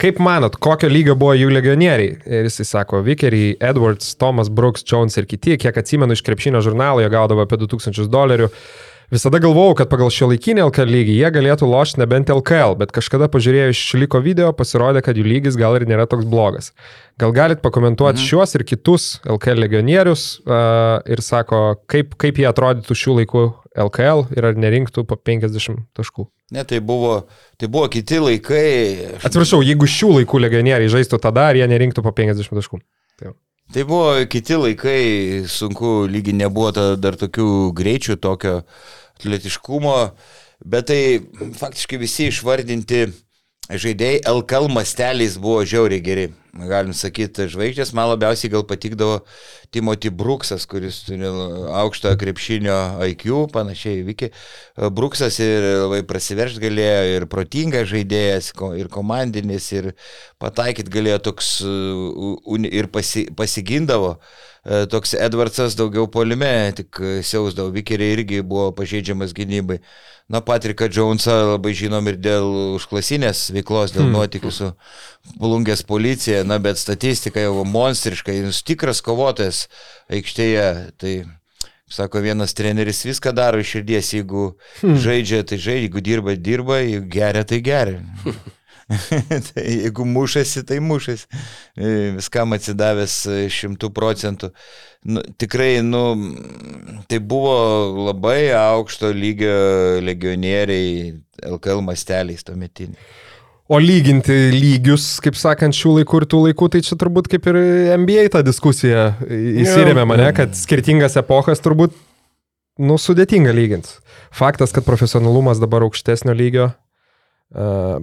[0.00, 2.12] Kaip manot, kokio lygio buvo jų legionieriai?
[2.24, 7.02] Ir jisai sako, Vikeriai, Edwards, Thomas Brooks, Jones ir kiti, kiek atsimenu iš krepšinio žurnalo,
[7.02, 8.48] jie gaudavo apie 2000 dolerių.
[9.10, 13.26] Visada galvojau, kad pagal šio laikinį LKL lygį jie galėtų lošti nebent LKL, bet kažkada
[13.32, 16.70] pažiūrėjus išliko video, pasirodė, kad jų lygis gal ir nėra toks blogas.
[17.18, 18.28] Gal galit pakomentuoti mhm.
[18.28, 23.44] šiuos ir kitus LKL legionierius uh, ir sako, kaip, kaip jie atrodytų šių laikų
[23.88, 26.28] LKL ir ar nerinktų po 50 taškų.
[26.54, 27.24] Ne, tai buvo,
[27.58, 28.70] tai buvo kiti laikai.
[29.18, 32.78] Aš Atsiprašau, jeigu šių laikų legionieriai žaistų tada, ar jie nerinktų po 50 taškų.
[33.18, 33.34] Tai.
[33.70, 35.02] Tai buvo kiti laikai,
[35.46, 38.56] sunku, lygiai nebuvo ta, dar tokių greičių, tokio
[39.20, 39.96] atletiškumo,
[40.64, 41.02] bet tai
[41.60, 43.04] faktiškai visi išvardinti
[43.70, 46.30] žaidėjai LKL masteliais buvo žiauriai geri.
[46.50, 47.92] galim sakyti, žvaigždės.
[47.94, 49.20] Man labiausiai gal patikdavo
[49.70, 51.28] Timothy Brooksas, kuris turi
[51.78, 52.74] aukštą krepšinio
[53.06, 54.32] IQ, panašiai Viki.
[54.90, 58.50] Brooksas ir labai prasiveršt galėjo, ir protingas žaidėjas,
[58.82, 59.92] ir komandinis, ir
[60.42, 64.16] pataikyt galėjo toks ir pasi, pasigindavo.
[64.18, 69.80] E, toks Edvardsas daugiau polime, tik siausdavo, Vikeriai irgi buvo pažeidžiamas gynybai.
[70.30, 72.46] Na, Patriką Džonsą labai žinom ir dėl
[72.76, 74.12] užklasinės veiklos, dėl hmm.
[74.14, 74.68] nuotykių su
[75.40, 79.64] Plungės policija, na, bet statistika jau monstriška, jis tikras kovotojas
[80.12, 80.68] aikštėje.
[81.02, 81.16] Tai,
[81.90, 84.46] sako, vienas treneris viską daro iš širdies, jeigu
[84.84, 85.02] hmm.
[85.02, 88.04] žaidžia, tai žaidžia, jeigu dirba, dirba, jeigu geria, tai geria.
[89.48, 91.26] tai jeigu mušasi, tai mušasi.
[91.76, 94.50] E, viskam atsidavęs e, šimtų procentų.
[95.10, 96.02] Nu, tikrai, nu,
[97.08, 97.54] tai buvo
[98.10, 99.56] labai aukšto lygio
[100.04, 101.14] legionieriai
[101.54, 102.98] LKL masteliais tuometiniai.
[103.70, 107.58] O lyginti lygius, kaip sakant, šių laikų ir tų laikų, tai čia turbūt kaip ir
[108.02, 111.94] NBA ta diskusija įsirėmė mane, kad skirtingas epochas turbūt,
[112.82, 113.92] nu, sudėtinga lyginti.
[114.34, 116.72] Faktas, kad profesionalumas dabar aukštesnio lygio,
[117.54, 118.02] uh,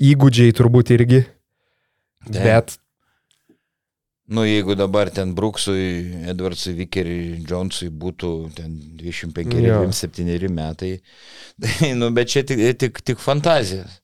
[0.00, 1.24] įgūdžiai turbūt irgi.
[2.26, 2.40] De.
[2.40, 2.76] Bet.
[4.30, 10.92] Nu, jeigu dabar ten Bruksui, Edvardsui, Vikeriui, Džonsui būtų ten 25-27 metai,
[11.62, 13.98] tai, nu, bet čia tik, tik, tik fantazijas.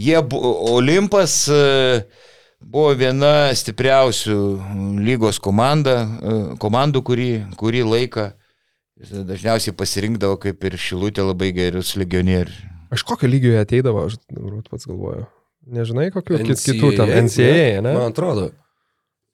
[0.00, 1.60] Jie, Olimpas e,
[2.64, 4.40] buvo viena stipriausių
[5.04, 8.30] lygos komanda, e, komandų, kurį, kurį laiką
[9.00, 12.64] dažniausiai pasirinkdavo kaip ir šilutė labai gerus legionierius.
[12.90, 14.18] Aš kokio lygio jie ateidavo, aš
[14.70, 15.28] pats galvoju.
[15.70, 17.92] Nežinai, kokių NCAA, kitų tam NCAA, ne?
[17.94, 18.48] Man atrodo.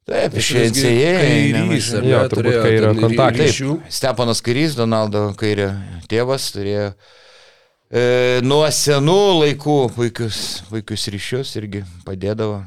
[0.06, 1.12] Taip, iš NCAA.
[1.18, 2.10] Kairys, ar ne?
[2.12, 3.48] Jo, turbūt kairio kontaktai.
[3.96, 5.70] Stepanas Kairys, Donaldo Kairio
[6.10, 8.04] tėvas, turėjo e,
[8.46, 12.60] nuo senų laikų puikius, puikius ryšius irgi padėdavo.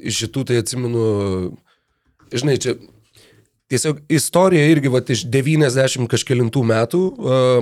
[0.00, 1.04] Iš šitų tai atsimenu,
[2.34, 2.74] žinai, čia
[3.70, 7.00] Tiesiog istorija irgi, va, iš 90 kažkėlintų metų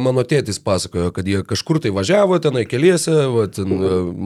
[0.00, 3.74] mano tėtis pasakojo, kad jie kažkur tai važiavo tenai keliese, va, ten,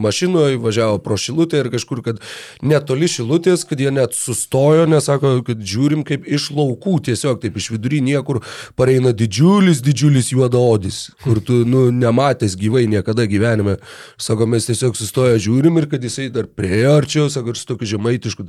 [0.05, 2.21] mašinoje važiavo pro šilutę ir kažkur, kad
[2.63, 7.73] netoli šilutės, kad jie net sustojo, nesako, kad žiūrim kaip iš laukų, tiesiog taip iš
[7.75, 8.39] vidury niekur
[8.79, 13.81] pareina didžiulis, didžiulis juodaodis, kur tu, nu, nematęs gyvai niekada gyvenime.
[14.23, 17.91] Sako, mes tiesiog sustoję žiūrim ir kad jisai dar priearčiau, arčiau, sako, ir su tokiu
[17.97, 18.47] žemaitišku,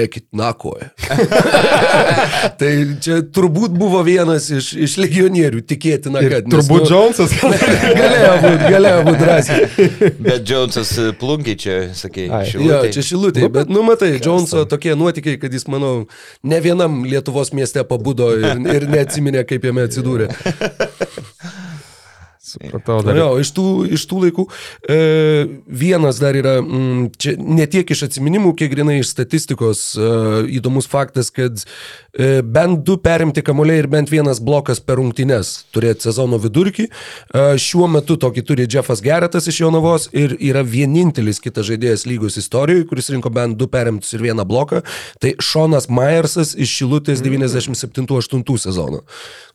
[0.00, 0.90] eikit nakoje.
[2.64, 2.72] Tai
[3.04, 6.48] čia turbūt buvo vienas iš, iš legionierių, tikėtina, kad.
[6.48, 7.34] Nes, turbūt nu, Džonsas.
[8.00, 9.90] galėjo būti, galėjo būti drąsiai.
[10.24, 12.70] Bet Džonsas e, plunkiai čia, sakė, šilutė.
[12.70, 16.06] Jo, čia šilutė, bet, nu matai, Džonso tokie nuotykiai, kad jis, manau,
[16.46, 20.32] ne vienam Lietuvos mieste pabudo ir, ir neatsiminė, kaip jame atsidūrė.
[22.54, 23.18] Supratau, dar.
[23.18, 24.44] Jo, iš tų, iš tų laikų
[24.86, 24.98] e,
[25.66, 30.10] vienas dar yra, m, mm, čia ne tiek iš atminimų, kiek grinai iš statistikos e,
[30.58, 36.08] įdomus faktas, kad e, bent du perimti kamuoliai ir bent vienas blokas per rungtynes turėti
[36.08, 36.86] sezono vidurkį.
[36.86, 42.38] E, šiuo metu tokį turi Jeffas Geretas iš Jonavos ir yra vienintelis kitas žaidėjas lygos
[42.40, 44.84] istorijoje, kuris rinko bent du perimtus ir vieną bloką.
[45.22, 49.02] Tai Šonas Myersas iš Šilutės 97-8 sezono.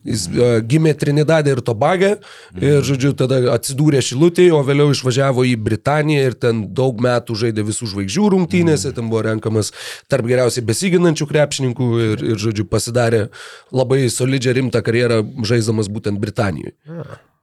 [0.06, 2.14] Jis e, gimė Trinidadė ir Tobagė.
[2.60, 7.64] Ir, žodžiu, tada atsidūrė Šilutėje, o vėliau išvažiavo į Britaniją ir ten daug metų žaidė
[7.68, 9.72] visų žvaigždžių rungtynėse, ten buvo renkamas
[10.10, 13.26] tarp geriausiai besiginančių krepšininkų ir, ir, žodžiu, pasidarė
[13.74, 16.76] labai solidžią rimtą karjerą žaiddamas būtent Britanijoje.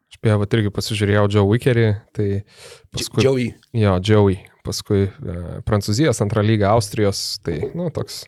[0.08, 2.28] Aš beje, va irgi pasižiūrėjau Joe Wickerį, tai
[2.96, 3.24] paskui...
[3.26, 3.48] Joey.
[3.76, 8.24] Jo, Joey, paskui uh, Prancūzijos antrą lygą, Austrijos, tai, nu, toks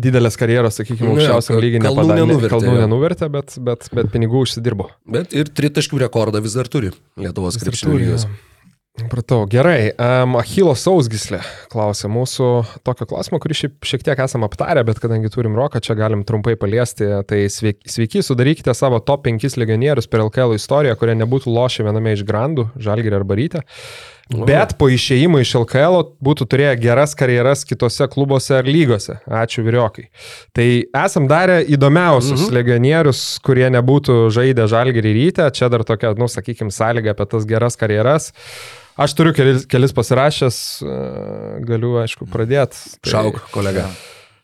[0.00, 2.24] didelės karjeros, sakykime, aukščiausiam lygiai nepadarė.
[2.24, 4.90] Nenuvertė, kalnų nenuvertė, bet, bet, bet pinigų užsidirbo.
[5.08, 8.28] Bet ir tritaškių rekordą vis dar turi Lietuvos krepšinio lygos.
[9.10, 9.90] Pratau, gerai.
[10.00, 12.46] Um, Achilo sausgislė klausė mūsų
[12.86, 16.54] tokio klausimo, kurį šiek, šiek tiek esam aptarę, bet kadangi turim roką, čia galim trumpai
[16.56, 17.10] paliesti.
[17.28, 22.16] Tai sveiki, sveiki, sudarykite savo top 5 legionierius per LKL istoriją, kurie nebūtų lošę viename
[22.16, 23.64] iš grandų, Žalgirį arba Rytę.
[24.26, 29.20] Bet po išėjimo iš LKL būtų turėję geras karjeras kitose klubuose ar lygose.
[29.22, 30.08] Ačiū viriokai.
[30.56, 30.66] Tai
[31.04, 32.56] esam darę įdomiausius mhm.
[32.58, 35.46] legionierius, kurie nebūtų žaidę žalgerį rytę.
[35.54, 38.32] Čia dar tokia, nu, sakykime, sąlyga apie tas geras karjeras.
[38.98, 40.98] Aš turiu kelis, kelis pasirašęs, e,
[41.68, 42.82] galiu, aišku, pradėti.
[42.98, 43.12] Tai...
[43.12, 43.86] Šauk, kolega.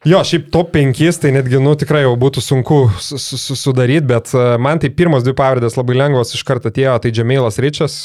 [0.07, 4.83] Jo, šiaip top 5, tai netgi, nu, tikrai jau būtų sunku sudaryti, bet e, man
[4.83, 8.03] tai pirmos dvi pavardės labai lengvos iš karto atėjo, tai Džemailas Ričas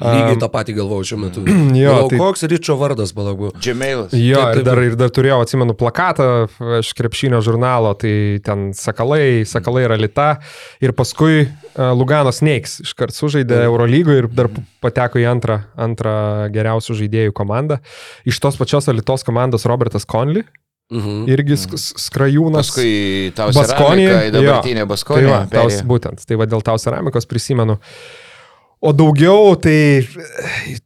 [0.00, 1.42] Lygiai tą patį galvojau šiuo metu.
[1.82, 3.50] Jo, o tai- koks Ryčio vardas, palauk.
[3.60, 4.14] Džemailas.
[4.16, 4.86] Jo, Taip, ir taip, dar, taip.
[4.88, 6.28] ir dar turėjau, atsimenu, plakatą
[6.78, 8.14] iš krepšinio žurnalo, tai
[8.46, 10.30] ten Sakalai, Sakalai yra Lita.
[10.80, 14.48] Ir paskui uh, Lugano Snakes iškart sužaidė Eurolygoje ir dar
[14.80, 16.16] pateko į antrą, antrą
[16.56, 17.82] geriausių žaidėjų komandą.
[18.24, 20.46] Iš tos pačios Litos komandos Robertas Conley,
[20.92, 21.22] Mhm.
[21.30, 22.68] irgi sk- skrajūnas.
[22.68, 25.30] Paskui tau Baskonija, dabartinė Tai Baskonija.
[25.30, 27.78] va, taus, būtent, tai va dėl tau ceramikos prisimenu.
[28.82, 30.02] O daugiau, tai,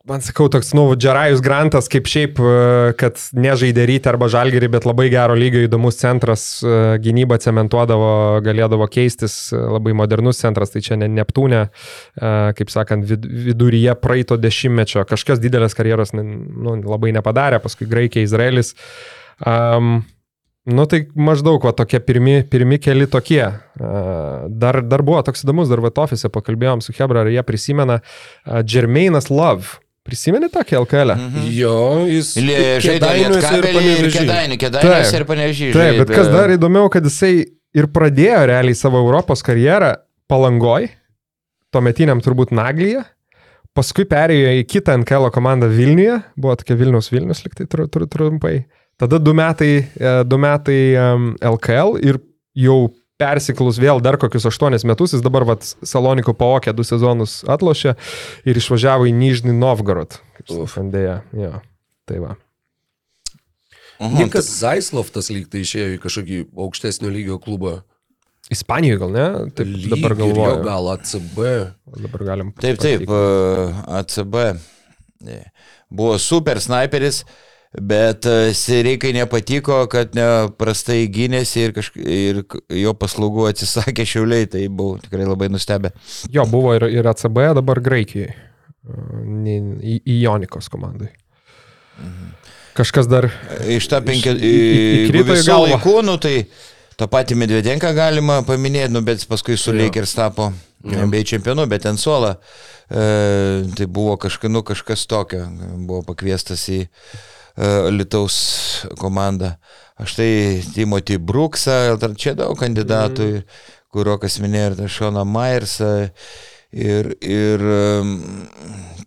[0.04, 2.56] man sakau, toks, nu, Džerajus Grantas, kaip šiaip, e,
[3.00, 8.10] kad nežaidė ryte arba žalgerį, bet labai gero lygio įdomus centras, e, gynybą cementuodavo,
[8.44, 13.96] galėdavo keistis, e, labai modernus centras, tai čia ne Neptūnė, e, kaip sakant, vid viduryje
[14.02, 18.74] praeito dešimtmečio, kažkas didelės karjeros nu, labai nepadarė, paskui Graikija, Izraelis.
[19.40, 20.02] Um,
[20.66, 23.44] Nu tai maždaug va tokie pirmi, pirmi keli tokie.
[23.78, 28.00] Dar, dar buvo toks įdomus, dar va ofise pakalbėjom su Hebra, ar jie prisimena
[28.66, 29.78] Jermainas Love.
[30.06, 31.14] Prisimeni tokį LKL?
[31.14, 31.16] -ą?
[31.18, 31.46] Mhm.
[31.54, 32.98] Jo, jis Žaidė.
[32.98, 33.38] Kėdainių,
[34.82, 35.14] Taip.
[35.20, 35.70] ir Panevežį.
[35.74, 37.32] Taip, bet kas dar įdomiau, kad jisai
[37.74, 39.96] ir pradėjo realiai savo Europos karjerą
[40.30, 40.88] palangoj,
[41.74, 43.04] tuometiniam turbūt Naglyje,
[43.76, 48.64] paskui perėjo į kitą NKL komandą Vilniuje, buvo tokia Vilnius Vilnius, liktai tru, tru, trumpai.
[48.96, 50.80] Tada du metai, e, du metai
[51.44, 52.20] LKL ir
[52.56, 52.78] jau
[53.20, 57.96] persiklus vėl dar kokius aštuonis metus, jis dabar vat, Salonikų paokė du sezonus atlošė
[58.48, 60.18] ir išvažiavo į Nižnį Novgorod.
[60.44, 61.52] Sakandėja, jo.
[62.06, 62.36] Tai va.
[63.96, 64.16] Mhm.
[64.20, 67.78] Nikas Zaislovtas lyg tai išėjo į kažkokį aukštesnio lygio klubą.
[68.52, 69.26] Ispanijoje gal ne?
[69.56, 70.58] Taip Lyg dabar galvoju.
[70.62, 71.38] Gal ACB.
[72.04, 72.52] Dabar galim.
[72.60, 74.36] Taip, taip, ACB
[75.88, 77.24] buvo super sniperis,
[77.80, 81.98] bet e, Sireikai nepatiko, kad neprastai gynėsi ir, kažk...
[82.00, 82.42] ir
[82.82, 85.92] jo paslaugų atsisakė šiauliai, tai buvau tikrai labai nustebę.
[86.32, 88.32] Jo, buvo ir, ir ACB, dabar Graikijai.
[88.86, 91.10] Į, į, į Jonikos komandai.
[92.76, 93.28] Kažkas dar.
[93.66, 94.30] Iš tą penki...
[94.30, 96.00] Iš- į- į- įkrito į galvą.
[96.06, 96.34] nu tai
[96.96, 99.74] tą patį Medvedenką galima paminėti, nu, bet paskui su.
[99.76, 100.50] Lakers tapo
[101.10, 102.36] bei čempionu, bet ten suolą.
[102.86, 103.06] E,
[103.74, 105.42] tai buvo kažka, nu, kažkas tokio,
[105.88, 106.90] buvo pakviestas į e,
[107.56, 108.36] Lietuvos
[109.00, 109.54] komandą.
[109.96, 110.30] Aš tai
[110.74, 113.62] Timothy Brooksą, čia daug kandidatų, mm.
[113.92, 115.92] kur Rokas minėjo ir Šoną Myersą.
[116.76, 117.62] Ir, ir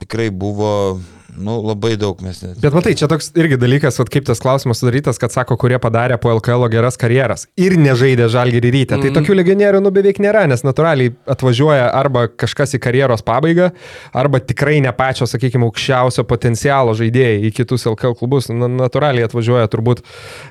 [0.02, 0.98] tikrai buvo,
[1.39, 2.58] nu, labai daug mes net.
[2.62, 6.17] Bet matai, čia toks irgi dalykas, vat, kaip tas klausimas sudarytas, kad sako, kurie padarė
[6.21, 8.97] po LKL geras karjeras ir nežaidė žalgerį ryte.
[8.97, 9.06] Mm.
[9.06, 13.69] Tai tokių legionierių nu beveik nėra, nes natūraliai atvažiuoja arba kažkas į karjeros pabaigą,
[14.13, 18.52] arba tikrai ne pačio, sakykime, aukščiausio potencialo žaidėjai į kitus LKL klubus.
[18.52, 20.04] Na, natūraliai atvažiuoja turbūt,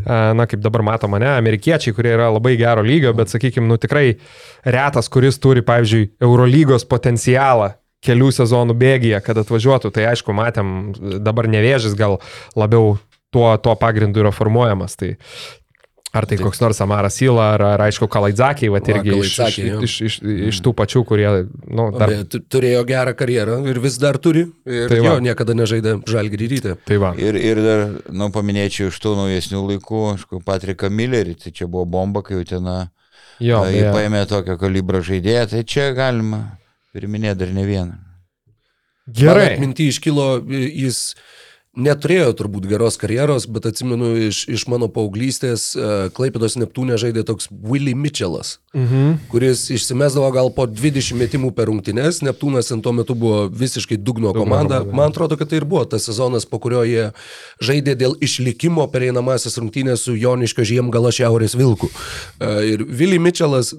[0.07, 4.07] na kaip dabar matoma, ne, amerikiečiai, kurie yra labai gero lygio, bet, sakykime, nu tikrai
[4.65, 7.75] retas, kuris turi, pavyzdžiui, Eurolygos potencialą
[8.05, 9.93] kelių sezonų bėgyje, kad atvažiuotų.
[9.95, 10.75] Tai aišku, matėm,
[11.25, 12.19] dabar nevėžis gal
[12.59, 12.97] labiau
[13.35, 14.95] tuo, tuo pagrindu yra formuojamas.
[14.99, 15.17] Tai
[16.19, 19.81] ar tai koks nors Amaras Sila, ar, ar aišku, Kalaidzakį, va irgi iš, iš, jo.
[19.85, 21.27] iš, iš, iš tų pačių, kurie,
[21.69, 22.15] na, dar...
[22.25, 22.45] Dar...
[22.55, 24.47] Turėjo gerą karjerą ir vis dar turi.
[24.65, 25.11] Ir Tai tai va.
[25.11, 26.77] jo, niekada nežaidė žalgrį ryte.
[26.89, 27.13] Tai va.
[27.21, 31.85] Ir, ir dar, nu, paminėčiau iš tų naujesnių laikų, aišku, Patriką Millerį, tai čia buvo
[31.99, 32.73] bomba, kai jau ten
[33.39, 36.58] Jo, jį paėmė tokio kalibro žaidėją, tai čia galima
[36.99, 37.99] priminėti dar ne vieną.
[39.09, 39.57] Gerai.
[39.63, 41.15] Minti iškilo, jis
[41.79, 45.71] neturėjo turbūt geros karjeros, bet atsimenu iš, iš mano paauglystės,
[46.17, 49.15] Klaipėdos Neptūnė žaidė toks Willy Mitchellas, Mhm.
[49.31, 52.21] kuris išsimesdavo gal po 20 metimų per rungtynes.
[52.23, 54.83] Neptūnas ant tuo metu buvo visiškai dugno komanda.
[54.85, 57.13] Man atrodo, kad tai ir buvo tas sezonas, po kurio jie
[57.63, 61.89] žaidė dėl išlikimo pereinamasis rungtynės su Joniškio Žiemgala Šiaurės Vilku.
[62.41, 63.73] E, Ir Willy Mitchellas,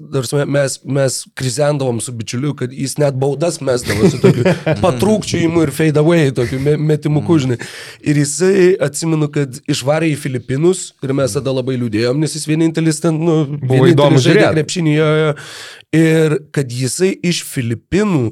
[0.46, 4.42] mes, mes krizendavom su bičiuliu, kad jis net baudas mesdavo su tokiu
[4.84, 7.58] patrūkčiojimu ir fade away, tokiu me- metimu kužinai.
[8.06, 13.02] Ir jisai, atsimenu, kad išvarė į Filipinus ir mes tada labai liūdėjom, nes jis vienintelis
[13.02, 14.54] ten, nu, Buvo įdomu žaidė žiūrėt.
[14.58, 14.94] krepšinį.
[14.96, 15.34] jo, jo.
[16.00, 18.30] Ir kad jisai iš Filipinų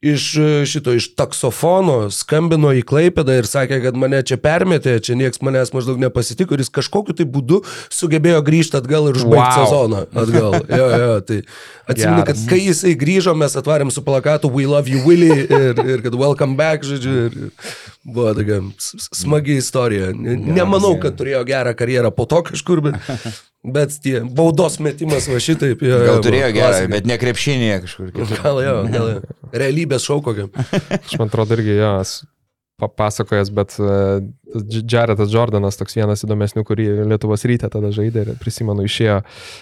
[0.00, 5.12] iš e, šito, iš taksofono skambino į Klaipėdą ir sakė, kad mane čia permetė, čia
[5.12, 7.58] nieks manęs maždaug nepasitiko ir jis kažkokiu tai būdu
[7.92, 9.66] sugebėjo grįžti atgal ir užbaigti Wow.
[9.66, 10.56] sezoną atgal.
[10.80, 11.42] Jo, jo, tai
[11.90, 16.00] atsimenu, kad kai jisai grįžo, mes atvarėm su plakatu We love you Willy ir, ir
[16.06, 17.26] kad welcome back, žodžiu.
[17.28, 17.52] Ir, ir
[18.04, 18.60] buvo tokia
[19.12, 20.10] smagi istorija.
[20.16, 22.98] Ne- Nemanau, kad turėjo gerą karjerą po to kažkur, bet,
[23.76, 25.82] bet tie baudos metimas va šitaip.
[25.84, 28.12] Jo, Gal jo, turėjo gerą, bet ne krepšinėje kažkur.
[28.40, 29.22] Gal jo, gal jo.
[29.62, 30.52] Realybės šau kokiam.
[31.00, 32.20] Aš man atrodo irgi jos
[32.80, 34.20] papasakojęs, bet uh,
[34.90, 39.20] Jaretas Jordanas, toks vienas įdomesnių, kurį Lietuvos ryte tada žaidė ir prisimenu, išėjo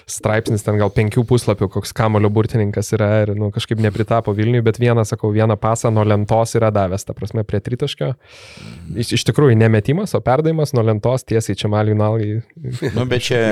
[0.09, 4.81] straipsnis ten gal penkių puslapių, koks kamulio burtininkas yra ir nu, kažkaip nepritapo Vilniui, bet
[4.81, 8.13] vieną, sakau, vieną pasą nuo lentos yra davęs, ta prasme, prie tritaškio.
[8.97, 12.31] Iš, iš tikrųjų, nemetimas, o perdavimas nuo lentos tiesiai čia maliui nalgai.
[12.95, 13.43] Nu, bet čia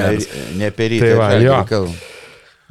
[0.57, 1.11] ne per rytą.
[1.11, 1.89] Tai va, jo.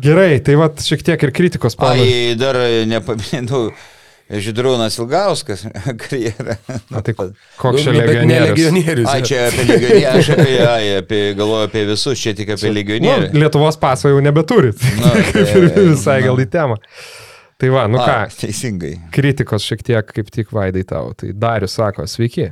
[0.01, 2.39] Gerai, tai va šiek tiek ir kritikos Ai, pavyzdžiui.
[2.41, 2.59] dar
[2.91, 3.67] nepaminėjau.
[4.25, 5.65] Žydrūnas Ilgauskas
[6.01, 6.55] karjerą.
[6.89, 8.49] Na tai koks čia Nu, ne legionierius?
[8.55, 9.09] legionierius.
[9.11, 12.77] Ai, čia apie legionierių, aš apie, ai, apie, galvoju apie visus, čia tik apie Nu,
[12.79, 13.29] legionierių.
[13.37, 14.81] Lietuvos paso jau nebeturit.
[14.97, 16.79] Nu, Kaip ir tai- visai gal į temą.
[17.61, 18.95] Tai va, nu ką, A, teisingai.
[19.15, 21.13] kritikos šiek tiek kaip tik vaidai tau.
[21.15, 22.49] Tai Darius sako, sveiki.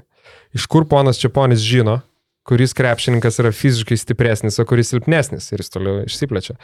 [0.56, 1.98] Iš kur ponas Čiaponis žino,
[2.44, 6.58] kuris krepšininkas yra fiziškai stipresnis, o kuris silpnesnis ir jis toliau išsiplečia.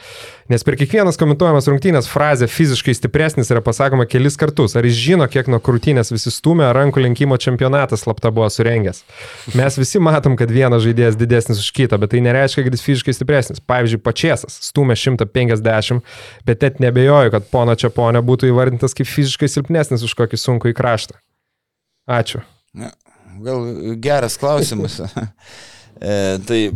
[0.52, 4.76] Nes per kiekvienas komentuojamas rungtynės frazė fiziškai stipresnis yra pasakoma kelis kartus.
[4.76, 9.02] Ar jis žino, kiek nuo krūtinės visi stumia, ar rankų lenkimo čempionatas slapta buvo surengęs.
[9.56, 13.16] Mes visi matom, kad vienas žaidėjas didesnis už kitą, bet tai nereiškia, kad jis fiziškai
[13.16, 13.64] stipresnis.
[13.64, 16.04] Pavyzdžiui, Pačiasas stumia 150,
[16.44, 20.76] bet net nebejoju, kad pono Čiaponio būtų įvardintas kaip fiziškai silpnesnis už kokį sunkų į
[20.76, 21.16] kraštą.
[22.10, 22.44] Ačiū.
[22.74, 22.92] Na,
[23.44, 25.00] Gal geras klausimas.
[26.00, 26.70] E, tai,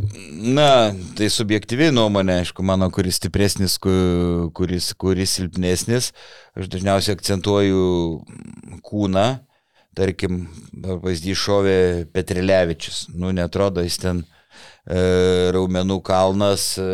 [0.52, 6.10] na, tai subjektyvi nuomonė, aišku, mano, kuris stipresnis, ku- kuris, kuris silpnesnis.
[6.52, 7.86] Aš dažniausiai akcentuoju
[8.84, 9.24] kūną.
[9.96, 10.42] Tarkim,
[10.84, 11.78] pavyzdys šovė
[12.12, 12.98] Petrilevičius.
[13.16, 15.00] Nu, netrodo, jis ten e,
[15.56, 16.90] raumenų kalnas e,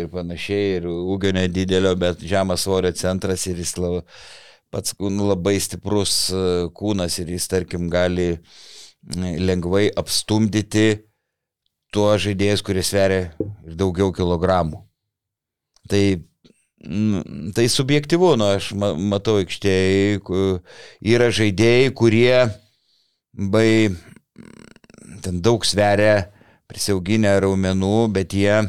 [0.00, 4.00] ir panašiai, ir ūgio nedidelio, bet žemas svorio centras ir jis la,
[4.74, 6.42] pats nu, labai stiprus e,
[6.74, 8.32] kūnas ir jis, tarkim, gali
[9.16, 11.04] lengvai apstumdyti
[11.94, 13.30] tuos žaidėjus, kurie sveria
[13.64, 14.82] daugiau kilogramų.
[15.88, 16.02] Tai,
[17.56, 20.18] tai subjektivu, nu, aš ma- matau aikštėje,
[21.00, 22.48] yra žaidėjai, kurie
[23.32, 23.88] bai
[25.24, 26.28] ten daug sveria,
[26.68, 28.66] prisiauginę raumenų, bet jie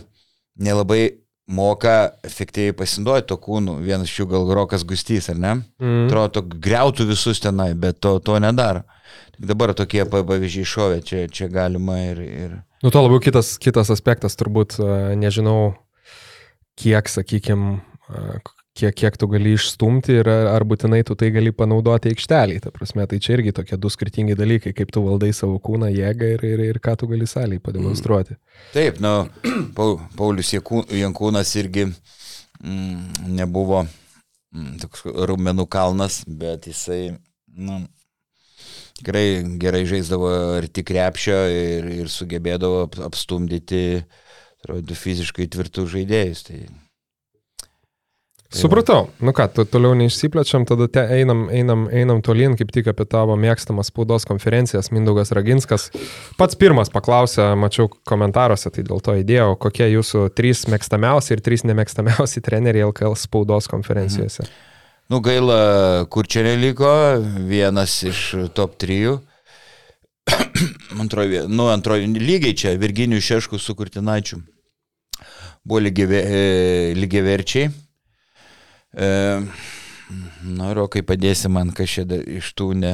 [0.60, 1.20] nelabai
[1.50, 3.80] moka efektyviai pasinaudoti to kūnu.
[3.84, 5.54] Vienas iš jų gal Rokas Gustys, ar ne?
[5.82, 6.06] Mm.
[6.08, 8.86] Atrodo, greutų visus tenai, bet to, to nedaro.
[9.38, 12.24] Tik dabar tokie pa- pavyzdžiai šovė, čia, čia galima ir...
[12.24, 12.56] ir...
[12.84, 14.78] Nu, to labiau kitas, kitas aspektas, turbūt,
[15.20, 15.74] nežinau,
[16.80, 17.80] kiek, sakykime,
[18.80, 22.60] kiek, kiek tu gali išstumti ir ar, būtinai tu tai gali panaudoti aikštelį.
[22.64, 26.32] Ta prasme, tai čia irgi tokie du skirtingi dalykai, kaip tu valdai savo kūną, jėgą
[26.38, 28.40] ir, ir, ir ką tu gali saliai pademonstruoti.
[28.76, 29.14] Taip, nu,
[29.78, 37.18] Pau- Paulius Jankūnas irgi mm, nebuvo mm, toks raumenų kalnas, bet jisai,
[37.60, 37.84] nu,
[39.00, 39.26] tikrai
[39.62, 40.30] gerai žaisdavo
[40.60, 44.04] arti krepšio ir, ir sugebėdavo ap- apstumdyti,
[44.62, 46.46] atrodo, fiziškai tvirtus žaidėjus.
[46.50, 46.62] Tai,
[48.50, 49.10] Tai Supratau.
[49.22, 53.36] Nu ką, to, toliau neišsiplečiam, tada te einam, einam, einam tolyn, kaip tik apie tavo
[53.38, 55.92] mėgstamas spaudos konferencijas, Mindaugas Raginskas.
[56.40, 61.62] Pats pirmas paklausė, mačiau komentaruose, tai dėl to įdėjau, kokie jūsų trys mėgstamiausi ir trys
[61.70, 64.48] nemėgstamiausi treneriai LKL spaudos konferencijose.
[65.10, 66.90] Nu, gaila, kur čia neliko,
[67.50, 68.22] vienas iš
[68.54, 69.18] top 3.
[71.02, 74.42] Antroji, nu, antroji, lygiai čia, Virginijų Šeškų su Kurtinaičiu.
[75.66, 77.70] Buvo lygiave- lygiaverčiai.
[79.00, 79.10] E,
[80.60, 82.94] na, Rokai, padėsi man kažkaip iš tų ne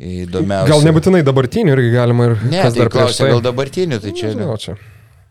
[0.00, 0.70] įdomiausių.
[0.72, 3.34] Gal nebūtinai dabartinių irgi galima ir Ne, kas tai dar klausia, tai.
[3.34, 4.30] gal dabartinių, tai čia.
[4.32, 4.78] Nežinau, čia.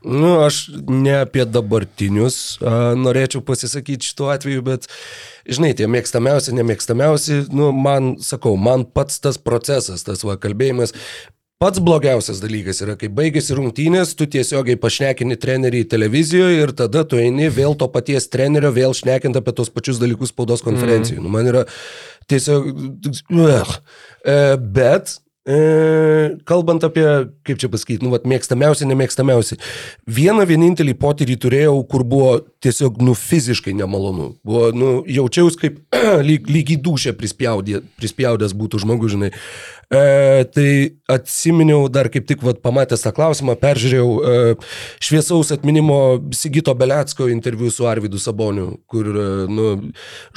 [0.06, 4.88] Nu, aš ne apie dabartinius a, norėčiau pasisakyti šituo atveju, bet,
[5.50, 10.96] žinai, tie mėgstamiausi, nemėgstamiausi, nu, man, sakau, man pats tas procesas, tas va kalbėjimas,
[11.60, 17.20] pats blogiausias dalykas yra, kai baigėsi rungtynės, tu tiesiogiai pašnekini trenerį televizijoje ir tada tu
[17.20, 21.20] eini vėl to paties trenerio, vėl šnekint apie tos pačius dalykus spaudos konferencijoje.
[21.20, 21.28] Mm.
[21.28, 21.66] Nu, man yra
[22.32, 22.72] tiesiog...
[24.24, 24.38] E,
[24.80, 25.20] bet
[26.46, 27.06] kalbant apie,
[27.48, 29.58] kaip čia pasakyti, nu, mėgstamiausi, nemėgstamiausi.
[30.06, 34.34] Vieną vienintelį potyrį turėjau, kur buvo tiesiog, nu, fiziškai nemalonu.
[34.46, 35.80] Buvo, nu, jaučiaus kaip
[36.28, 39.32] lyg, lyg į dušę prispjaudė, prispjaudęs būtų žmogus, žinai.
[39.90, 44.34] E, tai atsiminiau dar kaip tik, vat, pamatęs tą klausimą, peržiūrėjau e,
[45.02, 49.72] šviesaus atminimo Sigito Belecko interviu su Arvidu Saboniu, kur, e, nu,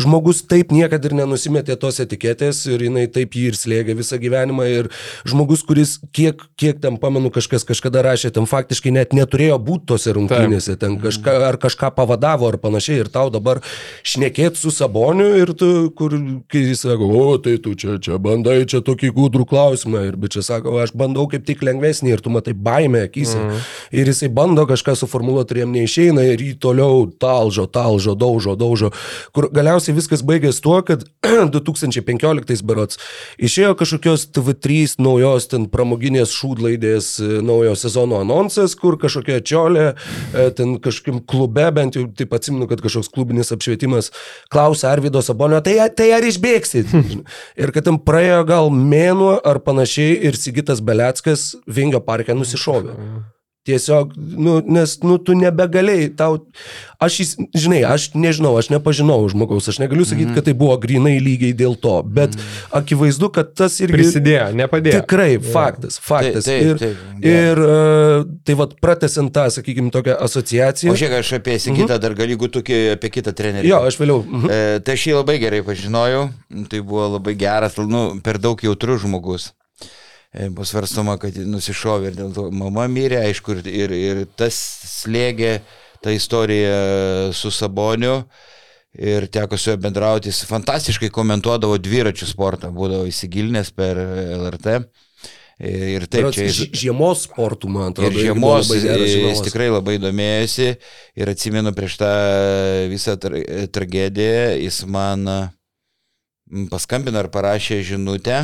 [0.00, 4.70] žmogus taip niekada ir nenusimetė tos etiketės ir jinai taip jį ir slėgė visą gyvenimą
[4.70, 4.88] ir
[5.28, 10.16] žmogus, kuris kiek, kiek ten pamenu kažkas kažkada rašė, ten faktiškai net neturėjo būti tose
[10.16, 13.60] rungtynėse, ten kažką, ar kažką pavadavo ar panašiai ir tau dabar
[14.00, 16.16] šnekėt su Saboniu ir tu, kur,
[16.48, 20.16] kai jis sako, o tai tu čia, čia bandai čia tokį gudrų jautrų klausimą ir
[20.16, 23.38] bičias sako, aš bandau kaip tik lengvesnį ir tu matai baimę akise.
[23.38, 23.60] Mm.
[23.92, 28.92] Ir jisai bando kažką suformuoluoti ir jam neišeina ir jį toliau talžo, talžo, daužo, daužo.
[29.32, 31.04] Kur galiausiai viskas baigėsi tuo, kad
[31.54, 32.98] 2015 berots
[33.38, 40.50] išėjo kažkokios TV3 naujos ten pramoginės šūdlaidės e, naujo sezono anonsas, kur kažkokia čiolė e,
[40.56, 44.12] ten kažkokiam klube, bent jau taip atsimenu, kad kažkoks klubinis apšvietimas
[44.52, 46.92] klausė Arvido Sabonio, tai, tai ar išbėgsit?
[47.62, 52.96] ir kad ten praėjo gal mėnuo ar panašiai ir Sigitas Beleckas Vingio parke nusišovė.
[53.62, 56.40] Tiesiog, nu, nes, nu, tu nebegalėjai, tau,
[56.98, 60.34] aš, žinai, aš nežinau, aš nepažinau žmogaus, aš negaliu sakyti, mm.
[60.34, 62.48] kad tai buvo grinai lygiai dėl to, bet mm.
[62.80, 63.94] akivaizdu, kad tas irgi...
[64.00, 65.04] Prisidėjo, nepadėjo.
[65.04, 66.50] Tikrai, faktas, faktas.
[66.50, 70.90] Taip, ir taip, taip, ir uh, tai vad, pratesant tą, sakykime, tokią asociaciją.
[70.90, 72.02] O šiek aš apie Sigitą mm -hmm.
[72.08, 73.70] dar galiu tokį apie kitą trenerį.
[73.70, 74.26] Jo, aš vėliau.
[74.26, 74.50] Mm -hmm.
[74.50, 76.28] e, tai aš jį labai gerai pažinojau,
[76.66, 79.52] tai buvo labai geras, nu, per daug jautrus žmogus.
[80.32, 84.56] E, bus svarstoma, kad nusišovė ir dėl to mama mirė, aišku, ir, ir tas
[84.88, 85.58] slėgė
[86.02, 88.22] tą istoriją su Saboniu.
[88.92, 94.74] Ir teko su juo bendrauti, jis fantastiškai komentuodavo dviračių sportą, būdavo įsigilinęs per LRT.
[95.62, 98.10] Ir taip, Berods čia ž- žiemos sportų, man atrodo.
[98.10, 100.68] Ir žiemos buvo jis tikrai labai domėjosi
[101.22, 102.10] ir atsimenu prieš tą
[102.90, 103.40] visą tra
[103.72, 108.42] tragediją, jis man mm, paskambino ar parašė žinutę,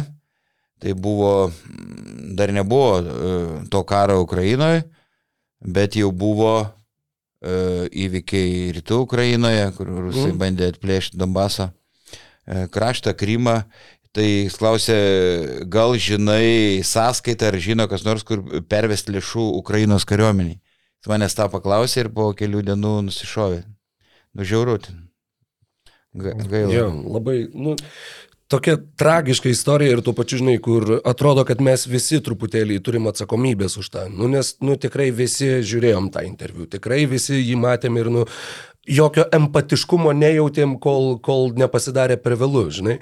[0.79, 4.85] tai buvo, mm, dar nebuvo e, to karo Ukrainoje,
[5.61, 6.55] bet jau buvo
[7.43, 10.39] e, įvykiai rytų Ukrainoje, kur rusai Mhm.
[10.41, 11.71] bandė atplėšti Donbaso
[12.47, 13.63] e, kraštą, Krymą.
[14.13, 14.95] Tai jis klausė,
[15.69, 20.57] gal žinai sąskaitą ar žino kas nors, kur pervesti lėšų Ukrainos kariuomeniai.
[20.99, 23.61] Jis manęs tą paklausė ir po kelių dienų nusišovė.
[24.35, 24.97] Nužiaurūti.
[26.19, 26.73] Gaila.
[26.73, 27.77] Jo, labai, nu,
[28.49, 33.77] tokia tragiška istorija ir tuo pačiu, žinai, kur atrodo, kad mes visi truputėlį turim atsakomybės
[33.81, 34.07] už tą.
[34.13, 38.25] Nu, nes, nu, tikrai visi žiūrėjom tą interviu, tikrai visi jį matėm ir, nu,
[38.89, 42.99] jokio empatiškumo nejautėm, kol, kol nepasidarė per vėlų, žinai.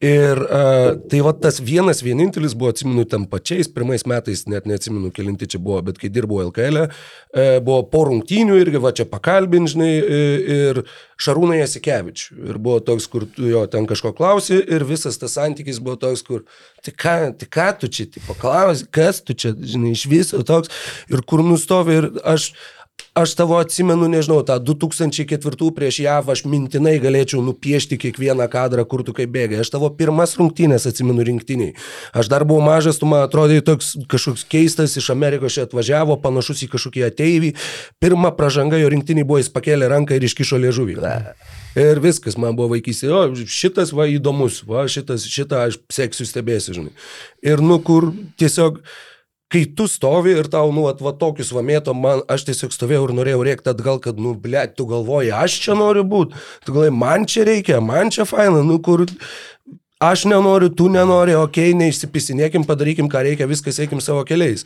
[0.00, 5.10] Ir uh, tai va tas vienas vienintelis buvo, atsimenu, tam pačiais pirmais metais, net neatsimenu,
[5.12, 9.68] kilinti čia buvo, bet kai dirbau LKL, uh, buvo po rungtynių irgi, va čia pakalbin,
[9.68, 10.82] žinai, i- ir
[11.20, 12.38] Šarūną Jasikevičių.
[12.48, 16.24] Ir buvo toks, kur tu jo ten kažko klausi ir visas tas santykis buvo toks,
[16.24, 16.46] kur,
[16.80, 20.72] tai ką, tai ką tu čia, tai paklausi, kas tu čia, žinai, iš viso toks.
[21.12, 22.54] Ir kur nustovi ir aš...
[23.14, 29.02] Aš tavo atsimenu, nežinau, tą 2004 prieš JAV aš mintinai galėčiau nupiešti kiekvieną kadrą, kur
[29.06, 29.58] tu kaip bėgai.
[29.64, 31.74] Aš tavo pirmas rungtynės atsimenu rinktiniai.
[32.14, 36.62] Aš dar buvau mažas, tu man atrodai toks kažkoks keistas, iš Amerikos čia atvažiavo, panašus
[36.66, 37.52] į kažkokį ateivį.
[38.00, 41.00] Pirma pražanga jo rinktiniai buvo, jis pakėlė ranką ir iškišo liežuvį.
[41.78, 46.74] Ir viskas, man buvo vaikystė, o šitas va įdomus, va šitas, šitą aš seksiu stebėsiu,
[46.78, 46.94] žinai.
[47.46, 48.80] Ir nu kur tiesiog
[49.50, 53.44] kai tu stovi ir tau, nu, va tokius vamėto, man, aš tiesiog stovėjau ir norėjau
[53.48, 57.46] rėkti atgal, kad, nu, ble, tu galvoji, aš čia noriu būti, tu galvoji, man čia
[57.48, 59.06] reikia, man čia faina, nu, kur
[60.00, 64.64] aš nenoriu, tu nenori, okei, okay, neišsipisinėkim, padarykim, ką reikia, viskas eikim savo keliais.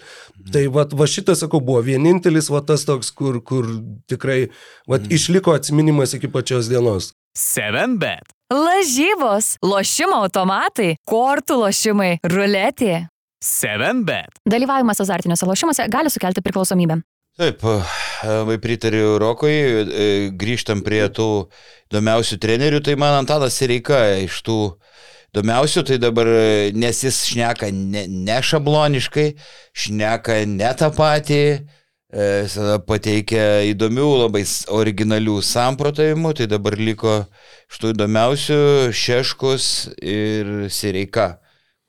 [0.54, 3.66] Tai va, va šitas, sakau, buvo vienintelis, va tas toks, kur, kur
[4.10, 4.44] tikrai,
[4.90, 7.14] va, išliko atminimas iki pačios dienos.
[7.34, 8.30] 7bet.
[8.54, 13.08] Lažybos, lošimo automatai, kortų lošimai, ruletė.
[13.44, 14.40] 7bet.
[14.48, 17.02] Dalyvavimas azartiniuose lošimuose gali sukelti priklausomybę.
[17.34, 17.64] Taip,
[18.22, 20.04] labai pritariu Rokui, e,
[20.38, 21.48] grįžtam prie tų
[21.90, 24.58] įdomiausių trenerių, tai man Antanas Reika iš tų
[25.34, 29.26] įdomiausių, tai dabar, e, nes jis šneka ne, ne šabloniškai,
[29.74, 34.46] šneka ne tą patį, e, visada pateikia įdomių, labai
[34.78, 37.24] originalių samprotavimų, tai dabar liko
[37.66, 38.60] iš tų įdomiausių
[38.94, 41.32] Šeškus ir Sireika,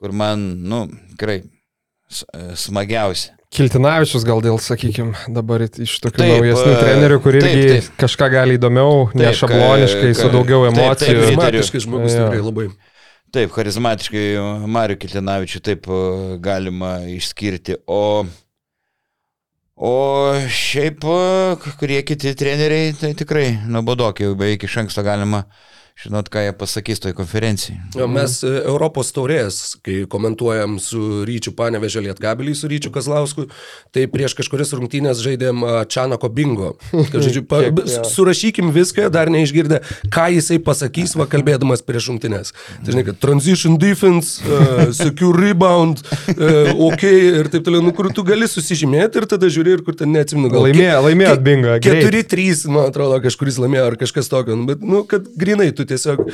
[0.00, 0.84] kur man, nu,
[1.14, 3.32] tikrai e, smagiausia.
[3.56, 7.92] Kiltinavičius gal dėl, sakykime, dabar iš tokių Taip, naujesnių e, trenerių, kur taip, irgi taip.
[8.02, 11.06] kažką gali įdomiau, ne Taip, šabloniškai, ka- su daugiau taip, taip, emocijų.
[11.06, 11.30] pritariu.
[11.30, 12.24] Charizmatiškas žmogus Jo.
[12.26, 12.66] tikrai labai.
[13.36, 14.24] Taip, charizmatiškai
[14.70, 16.00] Mariu Kiltinavičiu taip e,
[16.44, 17.78] galima išskirti.
[17.86, 18.02] O,
[19.76, 19.94] o
[20.52, 21.04] šiaip,
[21.80, 25.44] kurie kiti treneriai, tai tikrai nuobodokiai, beveik iš anksto galima
[25.96, 27.78] žinot, ką jie pasakys toj konferencijai.
[27.96, 33.46] Jo, mes e, Europos taurės, kai komentuojam su Ryčiu Panevežė Lietkabelį, su Ryčiu Kazlausku,
[33.96, 36.74] tai prieš kažkuris rungtynės žaidėm Čanako bingo.
[37.12, 37.62] Kad, žodžiu, pa,
[38.12, 39.80] surašykim viską, dar neišgirdę,
[40.12, 42.52] ką jisai pasakys, va kalbėdamas prieš rungtynės.
[42.84, 46.02] Tai žinai, kad transition defense, uh, secure rebound,
[46.34, 49.96] uh, ok ir taip toliau, nu kur tu gali susižymėti ir tada žiūri ir kur
[49.96, 50.52] ten neatsimenu.
[50.52, 51.78] gal Laimėjo, laimėjo bingo.
[51.80, 52.28] greit.
[52.28, 56.26] 4-3, man atrodo, kažkuris laimėjo ar kažkas tokio, nu, bet, nu, kad grinai tu tiesiog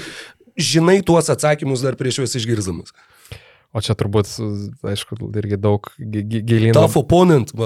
[0.58, 2.94] žinai tuos atsakymus dar prieš juos išgirzamas.
[3.72, 4.28] O čia turbūt,
[4.84, 6.74] aišku, irgi daug gi- gi- gilyn.
[6.76, 7.54] Tough opponent.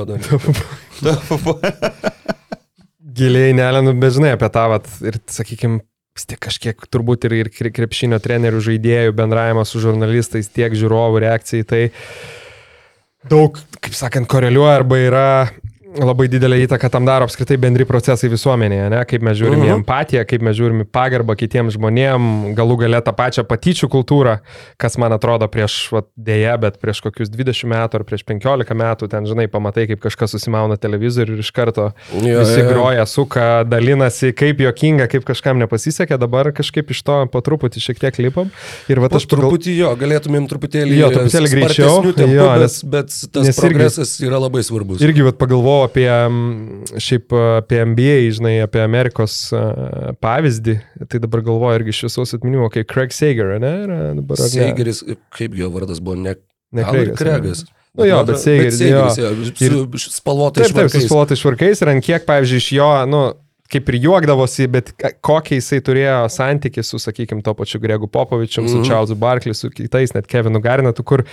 [3.16, 5.80] Giliai nelendu, bet žinai apie tą, vat, ir sakykime,
[6.16, 11.66] tiek kažkiek turbūt ir, ir kre- krepšinio trenerių, žaidėjų bendravimas su žurnalistais, tiek žiūrovų reakcijai,
[11.68, 11.82] tai
[13.26, 15.26] daug, kaip sakant, koreliuoja arba yra
[16.02, 19.00] labai didelė įtaka tam daro apskritai bendri procesai visuomenėje, ne?
[19.08, 19.78] kaip mes žiūrime uh -huh.
[19.80, 24.38] empatiją, kaip mes žiūrime pagarbą kitiems žmonėms, galų galę tą pačią patyčių kultūrą,
[24.76, 29.08] kas man atrodo prieš, va, dėja, bet prieš kokius 20 metų ar prieš 15 metų,
[29.08, 31.92] ten, žinai, pamatai, kaip kažkas susimauna televizorių ir iš karto
[32.22, 32.68] Jo, visi jo.
[32.68, 37.98] groja, suka, dalinasi, kaip jokinga, kaip kažkam nepasisekė, dabar kažkaip iš to po truputį šiek
[38.00, 38.50] tiek lipam.
[38.88, 39.46] Ir va, aš pagal...
[39.50, 43.60] truputį jo, galėtumėm truputėlį, Jo, truputėlį greičiau, tempu, jo, bet, nes- bet tas nes irgi-
[43.60, 45.00] progresas yra labai svarbus.
[45.00, 47.32] Irgi vat, pagalvojau apie, mm, šiaip
[47.62, 50.76] apie NBA, žinai, apie Amerikos uh, pavyzdį.
[51.08, 53.72] Tai dabar galvoju irgi iš visos atminimo, kaip Craig Sager, ne?
[54.20, 54.52] Dabar, ar ne?
[54.52, 55.02] Seigeris,
[55.38, 56.36] kaip jo vardas buvo, ne,
[56.74, 57.64] Ne ir Craigas, Kregas.
[57.96, 58.78] Nu jo, bet Seigeris.
[60.02, 61.40] Su spalvotais Taip, su švarkais.
[61.40, 63.20] švarkais ir ant kiek, pavyzdžiui, iš jo, nu,
[63.72, 64.92] kaip ir juokdavosi, bet
[65.24, 68.76] kokį jisai turėjo santykių su, sakykime, to pačiu Gregu Popovičium, mm -hmm.
[68.76, 68.84] Mhm.
[68.84, 71.24] su Charlesu Barkley, su kitais, net Kevinu Garinatu, kur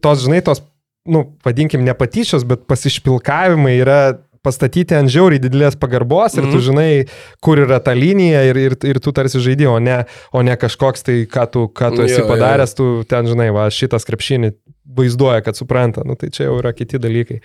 [0.00, 0.62] tos, žinai, tos,
[1.06, 4.00] nu, vadinkim, ne patyčios, bet pasišpilkavimai yra
[4.44, 6.64] pastatyti ant žiauriai didelės pagarbos ir tu Mhm.
[6.64, 7.08] žinai,
[7.44, 11.04] kur yra ta linija ir, ir, ir tu tarsi žaidži, o ne, o ne kažkoks
[11.04, 12.28] tai, ką tu, ką tu esi Jo, jo.
[12.30, 14.54] padaręs, tu ten, žinai, va, šitas krepšinį
[14.96, 16.02] vaizduoja, kad supranta.
[16.08, 17.42] Nu, tai čia jau yra kiti dalykai,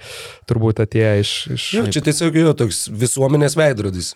[0.48, 1.34] turbūt atėję iš...
[1.58, 1.68] iš...
[1.76, 4.16] Jo, čia tiesiog jo toks visuomenės veidrodis.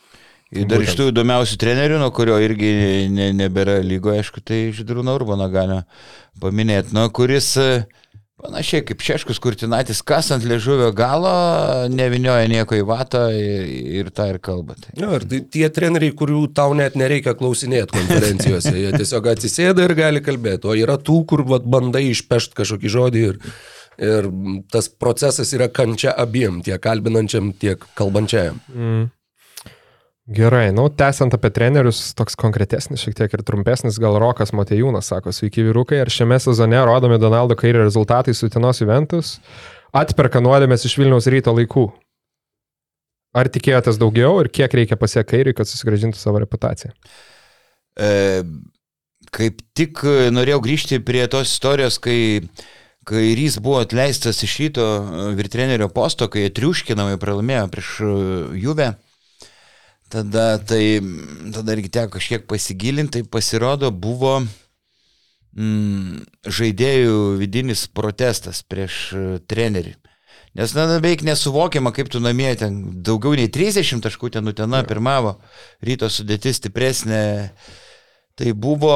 [0.49, 2.71] Ir dar iš tų įdomiausių trenerių, nuo kurio irgi
[3.13, 5.83] ne, nebėra lygoje, aišku, tai Židrūną Urbaną galima
[6.41, 7.67] paminėti, nu, kuris e,
[8.39, 11.31] panašiai kaip Šeškus Kurtinatis, kas ant liežuvio galo,
[11.91, 13.67] nevinioja nieko į vatą ir,
[13.99, 14.77] ir tą ir kalba.
[14.79, 14.93] Tai.
[14.99, 19.95] Jo, ir tai tie treneriai, kurių tau net nereikia klausinėti konferencijose, jie tiesiog atsisėda ir
[19.99, 23.39] gali kalbėti, o yra tų, kur vat, bandai išpešti kažkokį žodį ir,
[23.99, 24.31] ir
[24.71, 28.61] tas procesas yra kančia abiem, tiek kalbinančiam, tiek kalbančiajam.
[28.73, 29.07] Mm.
[30.29, 35.33] Gerai, nu, tęsiant apie trenerius, toks konkretesnis, šiek tiek ir trumpesnis, gal Rokas Matejūnas sako,
[35.33, 39.39] sveiki vyrukai, ar šiame sezone rodomi Donaldo Kairio rezultatai su Tinos Juventus
[39.89, 41.87] atperka nuodėmės iš Vilniaus ryto laikų?
[43.41, 46.93] Ar tikėjotės daugiau ir kiek reikia pasiekti Kairiui, kad susigražintų savo reputaciją?
[47.97, 48.13] E,
[49.33, 52.45] kaip tik e, norėjau grįžti prie tos istorijos, kai
[53.09, 58.15] Kairys buvo atleistas iš ryto e, virtrenerio posto, kai triuškinamai pralaimėjo prieš e,
[58.61, 58.93] Juve.
[60.09, 60.97] Tada, tai,
[61.53, 64.39] tada irgi teko kažkiek pasigilinti, tai pasirodo buvo
[65.53, 69.93] mm, žaidėjų vidinis protestas prieš e, trenerį.
[70.57, 75.35] Nes, na, beveik nesuvokiama, kaip tu namie ten daugiau nei 30 taškų ten Utena pirmavo,
[75.85, 77.21] ryto sudėtis stipresnė.
[78.39, 78.95] Tai buvo,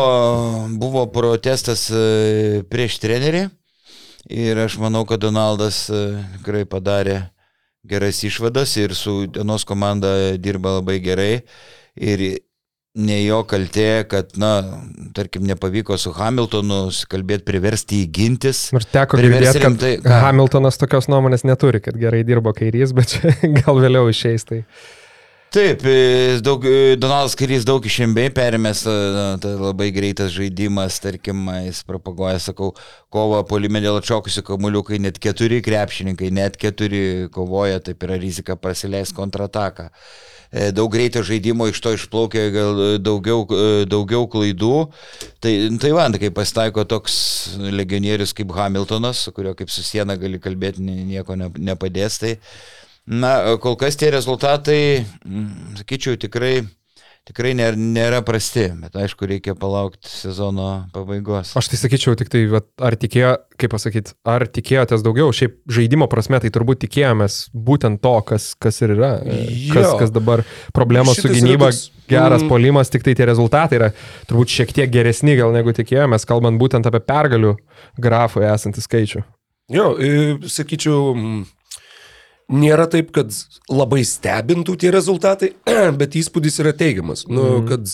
[0.82, 3.44] buvo protestas e, prieš trenerį
[4.34, 6.02] ir aš manau, kad Donaldas e,
[6.40, 7.20] tikrai padarė
[7.84, 11.34] geras išvadas ir su dienos komanda dirba labai gerai.
[12.00, 12.24] Ir
[12.94, 14.52] ne jo kaltė, kad, na,
[15.18, 18.66] tarkim, nepavyko su Hamiltonu kalbėti, priversti jį gintis.
[18.76, 20.20] Nors teko girdėti, kad rimtai- ką?
[20.28, 24.46] Hamiltonas tokios nuomonės neturi, kad gerai dirbo Kairys, bet čia gal vėliau išeis.
[24.50, 24.62] Tai...
[25.54, 28.94] Taip, e, daug, e, Donaldas Kairys daug iš MB perėmės, e,
[29.44, 32.72] tai labai greitas žaidimas, tarkim, jis propaguoja, sakau,
[33.14, 39.14] kovą polime dėl atšokusių kamuoliukai, net keturi krepšininkai, net keturi kovoja, taip yra rizika prasileisti
[39.22, 39.92] kontrataką.
[40.74, 43.46] Daug greito žaidimo iš to išplaukė gal daugiau,
[43.90, 44.76] daugiau klaidų.
[45.42, 47.16] Tai, tai va, kai pasitaiko toks
[47.58, 52.20] legionierius kaip Hamiltonas, su kurio kaip su siena gali kalbėti, ni- nieko ne- nepadės.
[52.22, 52.38] Tai,
[53.04, 56.62] Na, kol kas tie rezultatai, mm, sakyčiau, tikrai,
[57.28, 61.52] tikrai nėra, nėra prasti, bet aišku, reikia palaukti sezono pabaigos.
[61.60, 66.08] Aš tai sakyčiau, tik tai, vat, ar tikėjo, kaip pasakyti, ar tikėjotės daugiau, šiaip žaidimo
[66.12, 69.18] prasme, tai turbūt tikėjomės būtent to, kas, kas ir yra.
[69.20, 69.42] e,
[69.74, 69.98] Kas, Jo.
[70.00, 70.46] kas dabar
[70.76, 72.52] problemos su Šitas yra gynyba, toks, geras mm.
[72.52, 73.90] polimas, tik tai tie rezultatai yra
[74.30, 77.58] turbūt šiek tiek geresni gal negu tikėjomės, kalbant būtent apie pergalių
[78.00, 79.26] grafui esantį skaičių.
[79.72, 79.94] Jo,
[80.52, 81.44] sakyčiau, mm,
[82.52, 83.32] nėra taip, kad
[83.70, 85.54] labai stebintų tie rezultatai,
[86.02, 87.28] bet įspūdis yra teigiamas.
[87.28, 87.68] Nu, Mhm.
[87.70, 87.94] kad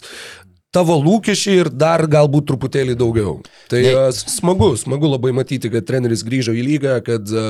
[0.71, 3.39] tavo lūkesčiai ir dar galbūt truputėlį daugiau.
[3.69, 7.45] Tai Ne- e, smagu, smagu labai matyti, kad treneris grįžo į lygą, kad e,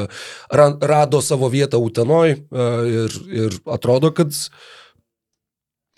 [0.55, 2.39] ra- rado savo vietą Utenoj e,
[2.87, 4.31] ir, ir atrodo, kad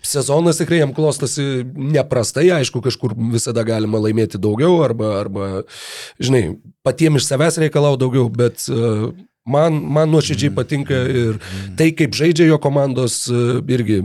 [0.02, 1.44] Sezonas tikrai jam klostosi
[1.78, 5.50] neprastai, aišku, kažkur visada galima laimėti daugiau arba, arba
[6.18, 9.12] žinai, patiems iš savęs reikalau daugiau, bet uh,
[9.46, 11.40] man, man nuoširdžiai patinka ir
[11.78, 14.04] tai, kaip žaidžia jo komandos, uh, irgi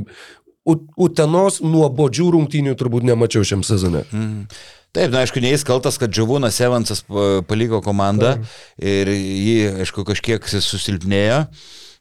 [0.67, 4.01] U- Utenos nuobodžių rungtynių turbūt nemačiau šiam sezone.
[4.91, 8.33] Taip, na, aišku, neįs kaltas, kad Džavūnas Evansas pa- paliko komandą
[8.75, 11.45] ir jį, aišku, kažkiek susilpnėjo.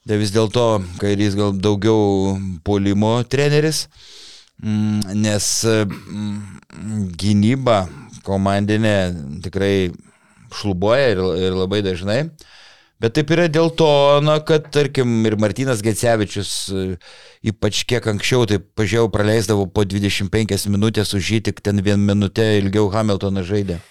[0.07, 0.65] Tai vis dėlto
[0.99, 2.35] kairys gal daugiau
[2.67, 3.85] polimo treneris,
[4.63, 7.85] mm, nes mm, gynyba
[8.27, 8.97] komandinė
[9.47, 9.93] tikrai
[10.55, 12.21] šlubuoja ir, ir labai dažnai.
[13.03, 13.89] Bet taip yra dėl to,
[14.25, 16.85] na, kad, tarkim, ir Martinas Gecevičius, e,
[17.53, 22.55] ypač kiek anksčiau, tai pažiūrėjau, praleisdavo po 25 minutės už jį tik ten vien minutę
[22.63, 23.83] ilgiau Hamiltoną žaidė.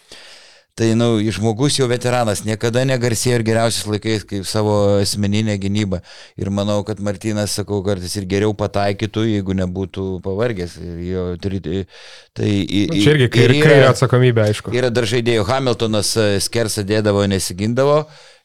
[0.76, 6.02] Tai, na, nu, žmogus jau veteranas, niekada negarsėjo ir geriausiais laikais kaip savo asmeninė gynyba.
[6.36, 10.76] Ir manau, kad Martinas, sakau, kartais ir geriau pataikytų, jeigu nebūtų pavargęs.
[10.84, 14.76] Ir jo, tai, i- Nu, Čia irgi ir kairė, kairė atsakomybė, aišku.
[14.76, 18.02] Yra dar žaidėjų, Hamiltonas e, skersą dėdavo, nesigindavo,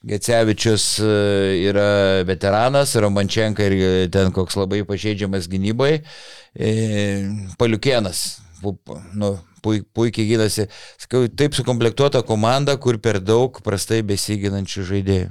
[0.06, 1.14] Gecevičius e,
[1.68, 1.88] yra
[2.24, 5.98] veteranas, Romančenka ir ten koks labai pažeidžiamas gynybai,
[6.54, 8.40] E, Paliukienas,
[9.14, 10.66] nu, pui- puikiai gydasi.
[10.98, 15.30] Sakau, taip sukomplektuota komanda, kur per daug prastai besiginančių žaidėjų.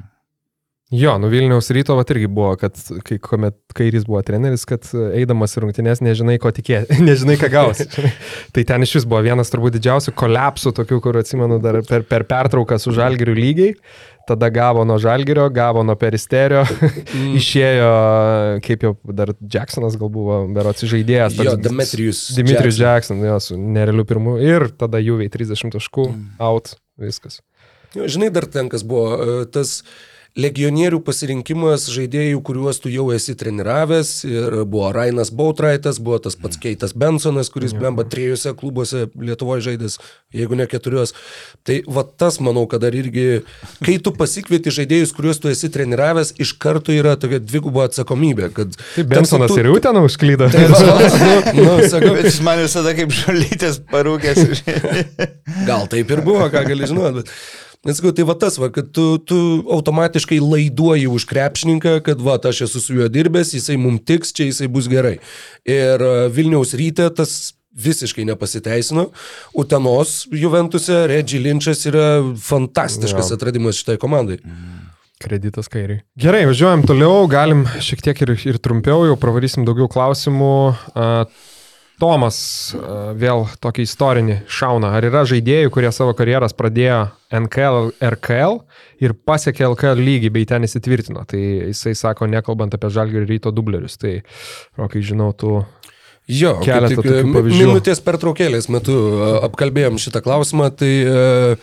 [0.90, 2.74] Jo, nu Vilniaus ryto vat irgi buvo, kad
[3.06, 7.86] kai kuomet kairys buvo treneris, kad eidamas į rungtynės nežinai, ko tikėti, nežinai, ką gausi.
[8.56, 12.26] tai ten iš vis buvo vienas turbūt didžiausių kolapsų, tokių, kur atsimenu dar per, per
[12.32, 13.76] pertrauką su žalgiriu lygiai.
[14.30, 16.62] Tada gavo nuo žalgirio, gavo nuo peristerio,
[17.16, 17.32] mm.
[17.40, 17.92] išėjo,
[18.66, 21.40] kaip jau dar Jacksonas gal buvo, berots žaidėjas.
[21.42, 23.18] Jo, Demetrijus Dimitrius Jackson.
[23.18, 24.38] Jackson, jo, su nerealiu pirmu.
[24.44, 26.06] Ir tada Juviai 30 taškų,
[26.46, 27.42] out, viskas.
[27.98, 29.80] Jo, Žinai, dar ten kas buvo, e, tas
[30.38, 34.12] legionierių pasirinkimas žaidėjų, kuriuos tu jau esi treniravęs.
[34.30, 39.98] Ir buvo Rainas Bautraitas, buvo tas pats Keitas Bensonas, kuris blemba trijose klubuose Lietuvoje žaidęs,
[40.36, 41.16] jeigu ne keturios.
[41.66, 43.42] Tai va tas, manau, kad dar irgi,
[43.82, 48.52] kai tu pasikvieti žaidėjus, kuriuos tu esi treniravęs, iš karto yra tokia dviguba atsakomybė.
[48.54, 50.52] Kad Tai Bensonas ir jau ten užklydo.
[50.54, 54.64] nu, nu, sakau, Bet jis man visada kaip žolytės parūkęs.
[55.68, 57.34] Gal taip ir buvo, ką gali žinoti, bet...
[57.88, 59.38] Nesakau, tai va tas, va, kad tu, tu
[59.72, 64.50] automatiškai laiduoji už krepšininką, kad va, aš esu su juo dirbęs, jisai mums tiks, čia
[64.50, 65.16] jisai bus gerai.
[65.64, 69.06] Ir e, Vilniaus ryte tas visiškai nepasiteisino.
[69.56, 73.38] Utenos Juventuse Reggie Lynchas yra fantastiškas Jo.
[73.40, 74.42] atradimas šitai komandai.
[75.24, 76.02] Kreditas kairiai.
[76.20, 80.52] Gerai, važiuojam toliau, galim šiek tiek ir, ir trumpiau, jau pravarysim daugiau klausimų.
[80.96, 81.08] A,
[82.00, 82.38] Tomas
[82.74, 84.94] a, vėl tokį istorinį šauna.
[84.98, 87.02] Ar yra žaidėjų, kurie savo karjeras pradėjo
[87.44, 88.62] NKL, RKL
[89.04, 91.26] ir pasiekė LKL lygį bei ten įsitvirtino?
[91.30, 94.00] Tai jisai sako, nekalbant apie žalgių ryto dublerius.
[94.02, 94.18] Tai,
[94.80, 95.60] rokai, žinau, tu
[96.30, 97.60] Jo, Keletą tik, mi- pavyzdžių.
[97.66, 101.56] minutės pertraukėlės metu a, apkalbėjom šitą klausimą, tai e,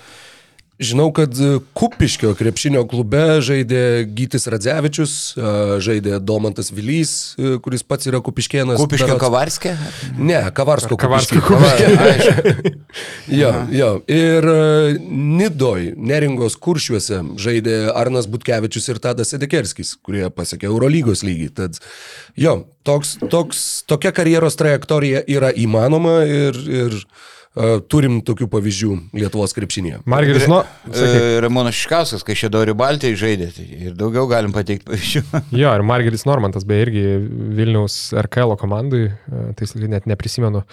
[0.78, 5.52] žinau, kad e, Kupiškio krepšinio klube žaidė Gytis Radzevičius, a,
[5.82, 8.80] žaidė Domantas Vilys, e, kuris pats yra Kupiškienas.
[8.80, 9.74] Kupiškio berods- kavarskė?
[10.18, 12.74] Ne, Kavarsko Kavarsko Kupiškio.
[13.40, 13.90] jo, jo.
[14.12, 14.58] Ir e,
[15.06, 21.48] Nidoj, Neringos kuršiuose žaidė Arnas Butkevičius ir Tadas Edekerskis, kurie pasiekė Eurolygos lygį.
[21.56, 21.80] Tad
[22.36, 27.00] jo, toks, toks, tokia karjeros trajektorija yra įmanoma ir, ir
[27.88, 30.02] turim tokių pavyzdžių Lietuvos krepšinėje.
[30.08, 31.16] Margeris, nu, sakyk.
[31.22, 35.22] E, Ramonas Šiškauskas, kai Šedorių Baltijai žaidė, tai ir daugiau galim pateikti pavyzdžių.
[35.62, 37.04] Jo, ir Margeris Normantas, beje, irgi
[37.56, 37.96] Vilniaus
[38.26, 40.64] RKL komandai, e, tai net neprisimenu,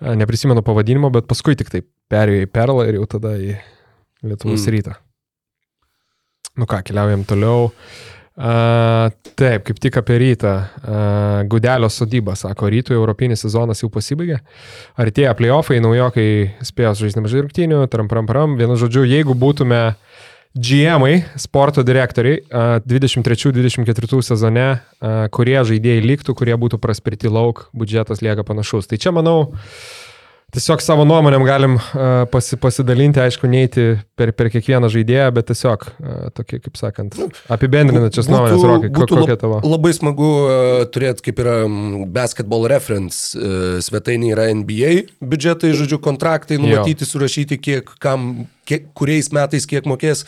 [0.00, 3.58] e, neprisimenu pavadinimo, bet paskui tik tai perėjo į Perlą ir jau tada į
[4.24, 4.72] Lietuvos Mm.
[4.78, 4.96] rytą.
[6.56, 7.72] Nu ką, keliaujam toliau.
[8.34, 10.52] A, taip, kaip tik apie rytą.
[10.82, 14.40] A, Gudelio sodyba, sako, rytų europinis sezonas jau pasibaigė.
[14.98, 16.28] Artėja playoffai, naujokai
[16.66, 18.56] spėjo žaisti nemažai rungtynių, tram pram pram.
[18.58, 19.82] Vienu žodžiu, jeigu būtume
[20.54, 28.22] GM-ai, sporto direktoriai, a, 23-24 sezone, a, kurie žaidėjai liktų, kurie būtų praspirti lauk, biudžetas
[28.24, 28.90] lieka panašus.
[28.90, 29.54] Tai čia, manau,
[30.54, 33.86] Tiesiog savo nuomonėm galim uh, pasi, pasidalinti, aišku, neiti
[34.18, 37.16] per, per kiekvieną žaidėją, bet tiesiog uh, tokie, kaip sakant,
[37.50, 39.58] apibendrinančias nuomonės, Rokai, būtų kokia tavo?
[39.66, 41.56] Labai smagu uh, turėti, kaip yra
[42.14, 44.92] basketball reference uh, svetainė, yra NBA
[45.24, 50.24] biudžetai, žodžiu, kontraktai numatyti, surašyti, kiek kam, kiek, kuriais metais kiek mokės.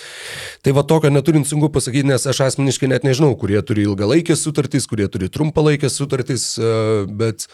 [0.64, 4.88] Tai va tokio neturint sunku pasakyti, nes aš asmeniškai net nežinau, kurie turi ilgalaikės sutartys,
[4.90, 7.48] kurie turi trumpalaikės sutartys, uh, bet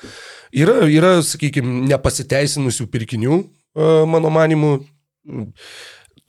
[0.51, 4.77] yra, yra sakykime, nepasiteisinusių pirkinių, uh, mano manimu.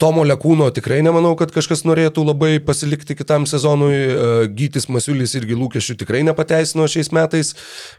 [0.02, 3.94] Tomo Lekūno tikrai nemanau, kad kažkas norėtų labai pasilikti kitam sezonui.
[3.94, 7.52] E, Gytis Masiulis irgi lūkesčių tikrai nepateisino šiais metais,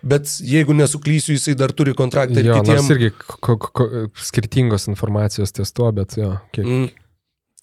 [0.04, 2.92] bet jeigu nesuklysiu, jisai dar turi kontraktą ir Jo, kitiems.
[2.92, 3.88] irgi ko, ko, ko,
[4.20, 6.68] skirtingos informacijos ties tuo, bet jo, kiek.
[6.68, 6.92] Mm.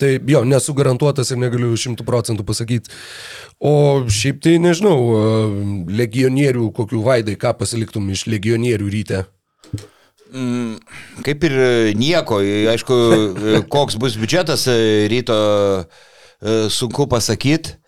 [0.01, 2.91] Tai jo, nesu garantuotas ir negaliu šimtų procentų pasakyti.
[3.61, 9.27] O šiaip tai nežinau, e, legionierių, kokių vaidai, ką pasiliktum iš legionierių ryte.
[10.33, 10.79] Mm,
[11.27, 11.55] kaip ir
[11.99, 12.41] nieko,
[12.73, 12.99] aišku,
[13.73, 14.67] koks bus biudžetas
[15.13, 15.39] ryto
[15.83, 17.79] e, sunku pasakyti.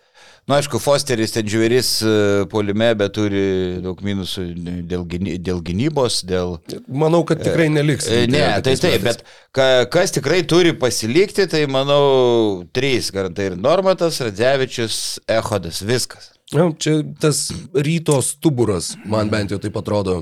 [0.45, 2.09] Na, nu, aišku, Fosteris ten žvėris e,
[2.51, 4.43] polime, bet turi daug minusų
[4.85, 5.07] dėl,
[5.41, 6.59] dėl gynybos, dėl...
[6.85, 8.05] Manau, kad tikrai neliks.
[8.05, 13.57] E, ne, tai taip, bet ka, kas tikrai turi pasilikti, tai manau, trys, garantai ir
[13.57, 16.34] Normatas, Radzevičius, Ehodas, viskas.
[16.53, 20.19] Ja, čia tas ryto stuburas, man bent jau taip atrodo.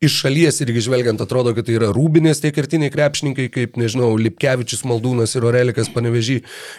[0.00, 4.86] Iš šalies irgi žvelgiant atrodo, kad tai yra rūbinės tie kertiniai krepšininkai, kaip, nežinau, Lipkevičius,
[4.88, 6.38] Maldūnas ir Orelikas panevežį.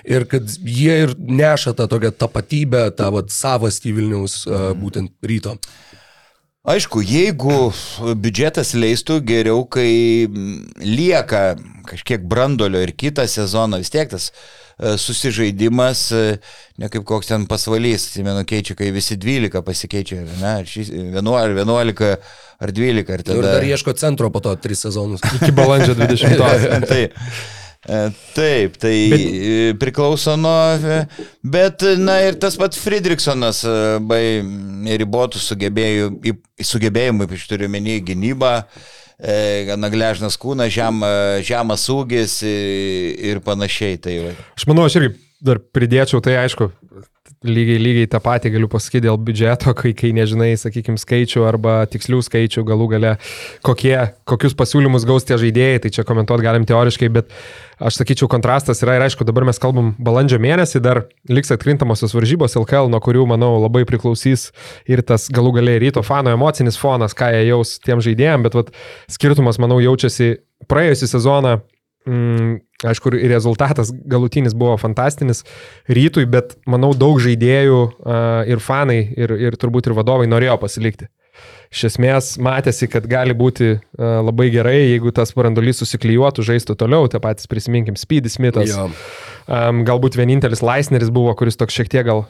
[0.10, 4.40] Ir kad jie ir neša tą tokią tapatybę, tą vat, savastį Vilniaus
[4.82, 5.60] būtent ryto.
[6.68, 7.70] Aišku, jeigu
[8.20, 10.26] biudžetas leistų geriau, kai
[10.82, 11.54] lieka
[11.88, 14.34] kažkiek brandolio ir kitą sezoną, vis tiek tas
[14.78, 16.38] susižaidimas, e,
[16.78, 22.06] ne kaip koks ten pasvalys, atsimenu, keičia, kai visi 12 pasikeičia, ne, 11, 11
[22.60, 23.02] ar 12.
[23.02, 23.38] Ir, tada...
[23.38, 25.26] ir dar ieško centro po to 3 sezonus.
[25.42, 26.38] Iki balandžio 20.
[26.92, 27.10] tai, e,
[28.36, 29.26] Taip, tai bet...
[29.80, 31.06] priklauso nuo,
[31.42, 33.64] bet, na ir tas pats Friedrichsonas,
[34.04, 34.22] bai
[35.00, 38.54] ribotų sugebėjimų, iš turiu menį, gynybą,
[39.18, 41.02] E, gana gležnas kūnas, žem,
[41.42, 43.98] žemas ūgis ir panašiai.
[43.98, 44.34] Tai va.
[44.54, 46.70] aš manau, aš irgi dar pridėčiau, tai aišku,
[47.46, 52.22] lygiai, lygiai tą patį galiu pasakyti dėl biudžeto, kai, kai nežinai, sakykime, skaičių arba tikslių
[52.26, 53.14] skaičių, galų gale,
[53.66, 53.96] kokie,
[54.30, 57.30] kokius pasiūlymus gaus tie žaidėjai, tai čia komentuoti galim teoriškai, bet
[57.78, 62.58] aš sakyčiau, kontrastas yra ir aišku, dabar mes kalbam balandžio mėnesį, dar liks atkrintamosios varžybos
[62.58, 64.50] LKL, nuo kurių, manau, labai priklausys
[64.90, 68.76] ir tas galų gale ryto fano emocinis fonas, ką jie jaus tiem žaidėjim, bet vat,
[69.14, 71.60] skirtumas, manau, jaučiasi praėjusią sezoną
[72.08, 75.44] Mm, aišku, ir rezultatas galutinis buvo fantastinis
[75.90, 77.80] rytui, bet manau daug žaidėjų
[78.52, 81.10] ir fanai, ir, ir turbūt ir vadovai norėjo pasilikti.
[81.68, 87.20] Iš esmės matėsi, kad gali būti labai gerai, jeigu tas brandolys susiklyjuotų, žaistų toliau, tie
[87.22, 88.72] patys prisiminkim, Speedy Smithas.
[88.72, 88.88] Jo.
[89.88, 92.26] Galbūt vienintelis Laisneris buvo, kuris toks šiek tiek gal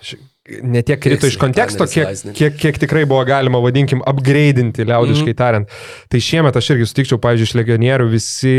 [0.63, 5.37] ne tiek krito iš konteksto, kiek, kiek, kiek tikrai buvo galima, vadinkim, upgrade'inti, liaudiškai mm.
[5.37, 5.73] tariant.
[6.11, 8.53] Tai šiemet aš irgi sutikčiau, pavyzdžiui, iš legionierių visi,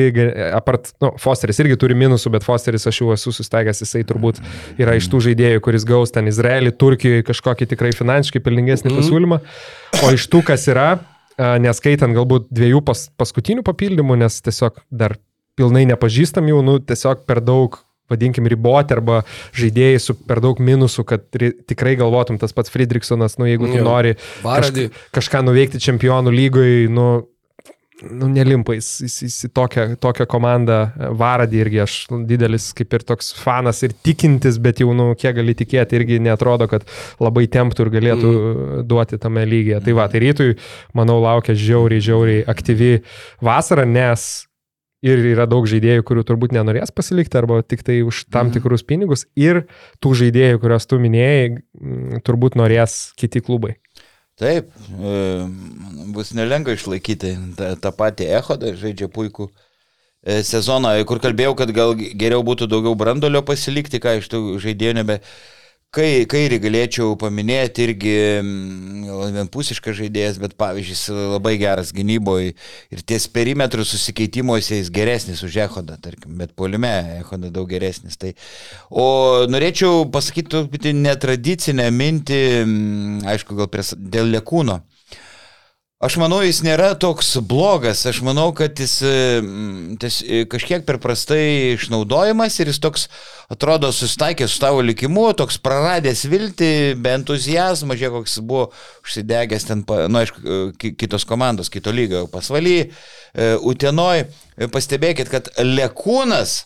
[0.57, 4.43] apart, nu, Fosteris irgi turi minusų, bet Fosteris aš jau esu sustaigęs, jisai turbūt
[4.81, 9.01] yra iš tų žaidėjų, kuris gaus ten Izraelį, Turkijoje kažkokį tikrai finansiškai pelningesnį mm.
[9.01, 9.41] pasiūlymą.
[10.05, 10.91] O iš tų, kas yra,
[11.39, 15.17] neskaitant galbūt dviejų pas, paskutinių papildymų, nes tiesiog dar
[15.59, 17.81] pilnai nepažįstam jų, nu, tiesiog per daug
[18.11, 19.23] vadinkim, riboti arba
[19.57, 21.27] žaidėjai su per daug minusų, kad
[21.69, 27.09] tikrai galvotum tas pats Friedrichsonas, nu jeigu tu nori kažką, kažką nuveikti čempionų lygoje, nu,
[28.03, 30.79] nu nelimpa jis, jis, jis į tokią, tokią komandą
[31.19, 31.97] varadį irgi aš
[32.29, 36.69] didelis kaip ir toks fanas ir tikintis, bet jau, nu, kiek gali tikėti, irgi netrodo,
[36.71, 36.87] kad
[37.23, 38.83] labai temptų ir galėtų mm.
[38.89, 39.83] duoti tame lygyje.
[39.87, 40.53] Tai va, tai rytui,
[40.99, 42.93] manau, laukia žiauriai, žiauriai aktyvi
[43.45, 44.48] vasara, nes
[45.05, 48.57] ir yra daug žaidėjų, kurių turbūt nenorės pasilikti arba tik tai už tam mhm.
[48.59, 49.65] tikrus pinigus ir
[50.03, 51.59] tų žaidėjų, kuriuos tu minėjai,
[52.27, 53.77] turbūt norės kiti klubai.
[54.39, 55.13] Taip, e,
[56.15, 61.97] bus nelengva išlaikyti tą, tą patį echodą, žaidžia puikų e, sezoną, kur kalbėjau, kad gal
[61.99, 65.19] geriau būtų daugiau brandolio pasilikti, ką iš tų žaidėjų nebe
[65.89, 68.11] Kai, kairį galėčiau paminėti irgi
[68.43, 72.51] mm, vienpusiškas žaidėjas, bet pavyzdžiui, labai geras gynyboje
[72.93, 78.21] ir ties perimetrų susikeitimuose jis geresnis už Ehodą, tarkim, bet polime Ehodą daug geresnis.
[78.21, 78.35] Tai,
[78.93, 79.07] o
[79.49, 84.83] norėčiau pasakyti truputį netradicinę mintį, mm, aišku, gal prie, dėl lėkūno.
[85.99, 91.73] Aš manau, jis nėra toks blogas, aš manau, kad jis mm, ties, kažkiek per prastai
[91.73, 93.09] išnaudojimas ir jis toks
[93.51, 96.69] atrodo susitaikė su tavo likimu, toks praradęs viltį,
[97.03, 98.69] be entuzijazmo, žiūrėk, koks buvo
[99.03, 100.61] užsidegęs ten, na, nu, aišku,
[101.03, 104.23] kitos komandos, kito lygio pasvaly, e, Utenoj.
[104.71, 106.61] Pastebėkit, kad Lekūnas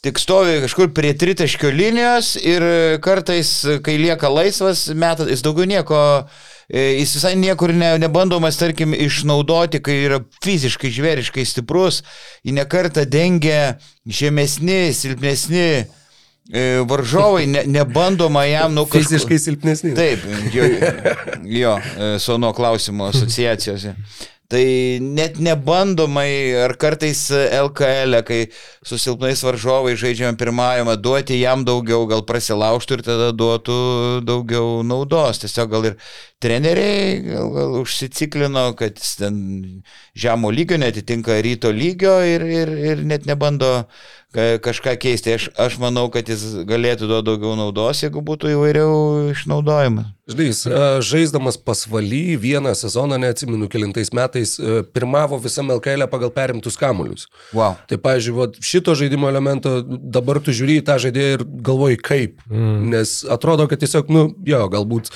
[0.00, 2.64] tik stovi kažkur prie tritaškio linijos ir
[3.04, 3.52] kartais,
[3.84, 9.82] kai lieka laisvas metas, jis daugiau nieko E, jis visai niekur ne, nebandomas, tarkim, išnaudoti,
[9.84, 12.00] kai yra fiziškai žvėriškai stiprus,
[12.46, 13.76] jį nekarta dengia
[14.08, 15.84] žemesni, silpnesni e,
[16.88, 19.04] varžovai, ne, nebandoma jam, nu, kažkur...
[19.04, 19.94] Fiziškai silpnesni.
[19.98, 20.24] Taip,
[20.56, 20.68] jo,
[21.60, 23.96] jo e, sono klausimo asociacijose.
[24.52, 28.40] Tai net nebandomai, ar kartais LKL, e, kai
[28.84, 33.78] su silpnais varžovai žaidžiame pirmajame, duoti jam daugiau, gal prasilaužtų ir tada duotų
[34.28, 35.40] daugiau naudos.
[35.40, 35.96] Tiesiog gal ir
[36.44, 39.38] treneriai gal, gal užsiciklino, kad ten
[40.12, 43.72] žemo lygio netitinka ryto lygio ir, ir, ir net nebando
[44.32, 45.34] kažką keisti.
[45.36, 50.10] Aš, aš manau, kad jis galėtų duoti daugiau naudos, jeigu būtų įvairiau išnaudojimas.
[50.32, 56.30] Žinai, jis e, žaisdamas pasvaly vieną sezoną, neatsimenu, kilintais metais, e, pirmavo visam LKL pagal
[56.32, 57.26] perimtus kamuolius.
[57.52, 57.74] Wow.
[57.90, 62.38] Tai, pavyzdžiui, šito žaidimo elemento dabar tu žiūri į tą žaidėją ir galvoji kaip.
[62.48, 62.92] Mm.
[62.94, 65.10] Nes atrodo, kad tiesiog, nu, jo, galbūt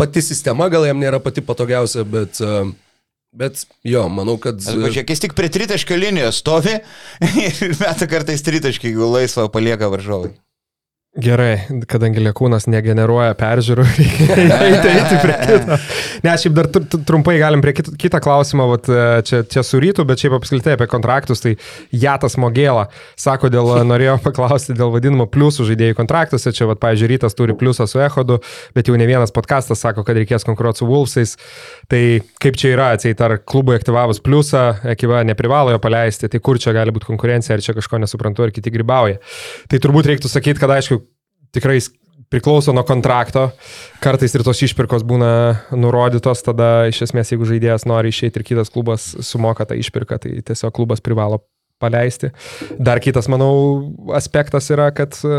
[0.00, 2.62] pati sistema gal jam nėra pati patogiausia, bet, e,
[3.32, 4.60] bet jo, manau, kad...
[4.60, 6.76] Pažiūrėk, jis tik prie tritaškio linijos stovi
[7.46, 10.34] ir meta kartais tritaškį, jeigu laisvą palieka varžovai.
[11.12, 11.58] Gerai,
[11.92, 13.82] kadangi lėkūnas negeneruoja peržiūrų,
[14.32, 15.76] reikia eiti, prie kito.
[16.24, 19.60] Ne, šiaip dar tr- tr- trumpai galim prie kito, kitą klausimą, vat, e, čia, čia
[19.60, 21.52] su rytu, bet šiaip apskritai apie kontraktus, tai
[21.92, 22.86] Jatas Mogėla
[23.20, 27.84] sako, dėl, norėjo paklausti dėl vadinamo pliusų žaidėjų kontraktuose, čia, vat, pavyzdžiui, rytas turi pliusą
[27.92, 28.40] su Ehodu,
[28.72, 31.36] bet jau ne vienas podkastas sako, kad reikės konkuruoti su Wolfsais.
[31.92, 32.02] Tai
[32.40, 34.64] kaip čia yra, atseit, ar klubui aktyvavus pliusą,
[34.96, 38.56] ekiva neprivalo jo paleisti, tai kur čia gali būti konkurencija, ar čia kažko nesuprantu, ar
[38.56, 39.20] kiti grybauja.
[39.68, 41.01] Tai turbūt reiktų sakyti, kad aišku,
[41.54, 41.78] tikrai
[42.32, 43.50] priklauso nuo kontrakto.
[44.02, 45.32] Kartais ir tos išpirkos būna
[45.76, 50.38] nurodytos, tada iš esmės, jeigu žaidėjas nori išeiti ir kitas klubas sumoka tą išpirką, tai
[50.40, 51.42] tiesiog klubas privalo
[51.82, 52.30] paleisti.
[52.78, 53.52] Dar kitas, manau,
[54.14, 55.38] aspektas yra, kad e,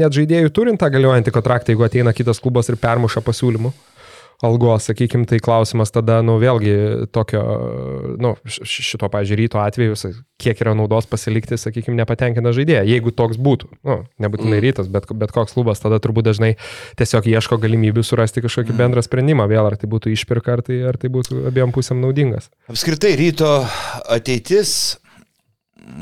[0.00, 3.74] net žaidėjų turint tą galiojantį kontraktą, jeigu ateina kitas klubas ir permuša pasiūlymų
[4.42, 6.72] algos, sakykime, tai klausimas tada, nu, vėlgi
[7.12, 7.42] tokio,
[8.20, 9.98] nu, šito, pažiūrėjau, ryto atveju,
[10.40, 14.64] kiek yra naudos pasilikti, sakykime, nepatenkina žaidėją, jeigu toks būtų, nu, nebūtinai mm.
[14.64, 16.54] rytas, bet, bet koks klubas tada turbūt dažnai
[17.00, 18.80] tiesiog ieško galimybių surasti kažkokį mm.
[18.80, 22.48] bendrą sprendimą, vėl ar tai būtų išpirka, ar tai, ar tai būtų abiem pusėm naudingas.
[22.72, 23.52] Apskritai ryto
[24.08, 24.98] ateitis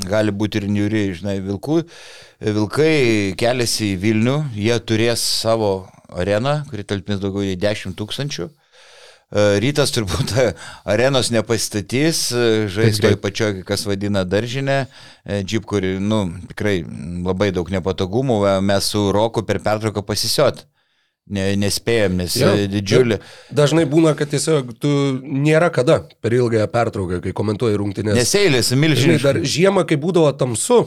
[0.07, 1.81] gali būti ir niuri, žinai, vilkų.
[2.39, 8.49] Vilkai keliasi į Vilnių, jie turės savo areną, kuri talpins daugiau nei 10 tūkstančių.
[9.29, 10.33] E, Rytas turbūt
[10.93, 14.81] arenos nepastatys, e, žais toj pačioj, kas vadina daržinę,
[15.23, 16.81] e, džip, kuri, nu, tikrai
[17.25, 20.65] labai daug nepatogumų, mes su Roku per pertrauką pasisiot.
[21.29, 23.19] Ne, nespėjom, nes jo, didžiulį.
[23.53, 24.89] Dažnai būna, kad tiesiog tu
[25.21, 28.17] nėra kada per ilgąją pertrauką, kai komentuoji rungtynės.
[28.17, 29.27] Nes eilės, Žinai, milžiniškas.
[29.27, 30.79] dar žiemą, kai būdavo tamsu,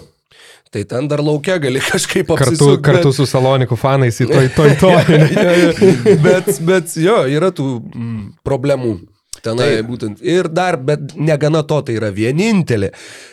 [0.73, 4.77] tai ten dar laukia gali kažkaip Kartu, apsisukt, kartu su Salonikų fanais į toj toj
[4.83, 5.17] toj.
[6.27, 8.99] Bet, bet jo, yra tų mm, problemų.
[9.43, 9.87] Tenai Taip.
[9.89, 10.21] būtent.
[10.23, 12.93] Ir dar, bet negana to, tai yra vienintelė.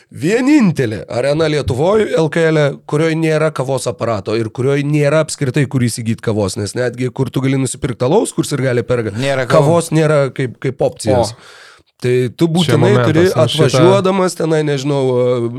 [0.10, 6.58] Vienintelė arena Lietuvoje, LKL, kurioje nėra kavos aparato ir kurioje nėra apskritai kur įsigyti kavos,
[6.58, 9.14] nes netgi kur tu gali nusipirkti alaus, kur ir gali perga.
[9.14, 9.54] Nėra kavos.
[9.54, 11.36] kavos nėra kaip, kaip opcijos.
[11.36, 11.68] O.
[12.00, 15.02] Tai tu būtinai momentas, turi šitą- atvažiuodamas tenai, nežinau,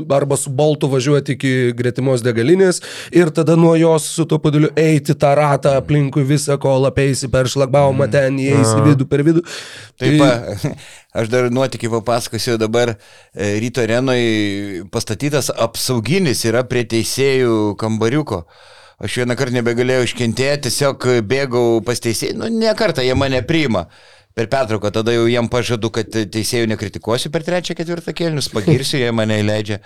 [0.09, 2.79] arba su boltu važiuoti iki gretimos degalinės
[3.13, 7.45] ir tada nuo jos su tuo padaliu eiti tą ratą aplinkui visą, kol apeisi per
[7.45, 9.43] šlagbaumą ten, įeisi į vidų per vidų.
[10.01, 10.73] Taip, pa,
[11.21, 18.47] aš dar nuotikį papasakosiu, dabar e, ryto arenui pastatytas apsauginis yra prie teisėjų kambariuko.
[19.01, 23.85] Aš vieną kartą nebegalėjau iškentėti, tiesiog bėgau pas teisėjų, nu ne kartą jie mane priima.
[24.37, 29.09] Per pertrauką tada jau jiem pažadu, kad teisėjų nekritikuosiu per trečią, ketvirtą kėlinius, pagirsiu, jie
[29.15, 29.81] mane įleidžia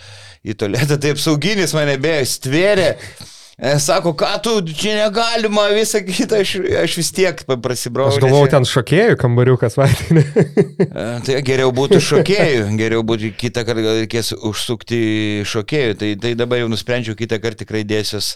[0.45, 2.91] į tualetą, tai apsauginis mane beje stvėrė.
[3.55, 8.09] E, Sako, ką tu, čia negalima, visą kitą, aš, aš vis tiek prasibrau.
[8.11, 10.25] Aš galvojau, ten šokėjų kambariukas vaikinė.
[10.83, 14.99] E, Tai geriau būtų šokėjų, geriau būtų kitą kartą reikės užsukti
[15.47, 15.95] šokėjų.
[16.03, 18.35] Tai, tai dabar jau nusprendžiau kitą kartą tikrai dėsios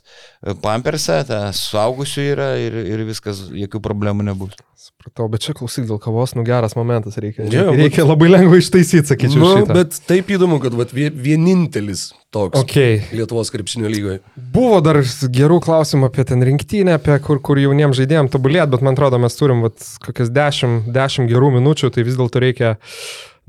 [0.64, 4.56] pampersą, tą suaugusių yra ir, ir viskas, jokių problemų nebus.
[4.80, 7.44] Supratau, bet čia klausyk dėl kavos, nu geras momentas reikia.
[7.52, 9.42] Jo, Reikia, reikia labai lengvai ištaisyti, sakyčiau.
[9.42, 9.76] Nu, šitą.
[9.76, 13.02] bet taip įdomu, kad vat, vie- vienintelis toks Okay.
[13.12, 14.22] Lietuvos krepšinio lygoje.
[14.56, 18.96] Buvo dar gerų klausimų apie ten rinktinę, apie kur, kur jauniems žaidėjams tobulėt, bet man
[18.96, 19.76] atrodo, mes turim vat,
[20.06, 22.78] kokias 10, 10 gerų minučių, tai vis dėlto reikia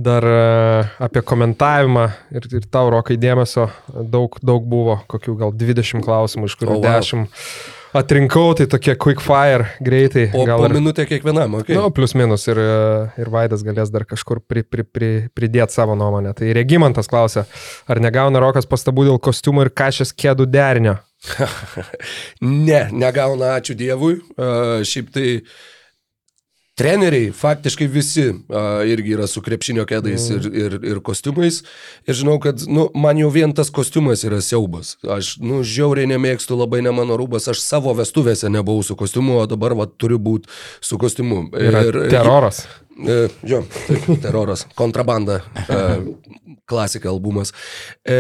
[0.01, 3.69] dar e, apie komentavimą ir, ir tau rokai dėmesio
[4.03, 6.99] daug, daug buvo, kokių gal 20 klausimų, iš kurių O, wow.
[6.99, 7.29] 10
[7.97, 10.29] atrinkau, tai tokie quick fire greitai.
[10.35, 11.75] O gal po ir- minutę kiekvienam, okei.
[11.77, 12.61] Nu, plus minus ir,
[13.19, 16.35] ir Vaidas galės dar kažkur pri, pri, pri, pridėti savo nuomonę.
[16.39, 17.47] Tai Regimantas klausia,
[17.91, 20.99] ar negauna Rokas pastabų dėl kostiumų ir kažkas kėdų derinio?
[22.41, 24.21] Ne, negauna, ačiū Dievui.
[24.41, 25.27] Uh, šiaip tai
[26.81, 31.61] treneriai faktiškai visi uh, irgi yra su krepšinio kėdais ir, ir, ir kostiumais.
[32.09, 34.95] Ir žinau, kad nu, man jau vien tas kostiumas yra siaubas.
[35.05, 37.51] Aš nu, žiauriai nemėgstu, labai ne mano rūbas.
[37.53, 40.49] Aš savo vestuvėse nebuvau su kostiumu, o dabar va, turiu būti
[40.81, 41.49] su kostiumu.
[41.61, 42.65] Yra ir, teroras.
[42.65, 42.90] E,
[43.47, 45.81] jo, taip, teroras, kontrabanda, e,
[46.71, 47.53] klasika albumas.
[48.05, 48.19] E,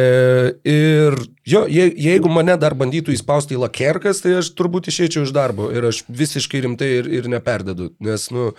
[0.66, 1.16] ir
[1.47, 5.70] jo, je, jeigu mane dar bandytų įspausti į lakerkas, tai aš turbūt išeičiau iš darbo
[5.74, 8.51] ir aš visiškai rimtai ir, ir neperdedu, nes, nu,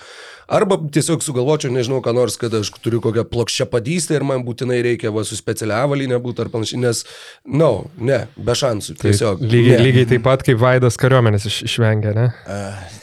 [0.51, 4.81] arba tiesiog sugalvočiau, nežinau, ką nors, kad aš turiu kokią plokščią padystę ir man būtinai
[4.85, 7.03] reikia va, su specialia avalyne būti ar panašiai, nes,
[7.45, 9.43] na, no, ne, be šansų, tiesiog.
[9.43, 9.85] Tai lygiai, ne.
[9.87, 12.27] lygiai taip pat kaip Vaidas kariuomenės iš, išvengia, ne?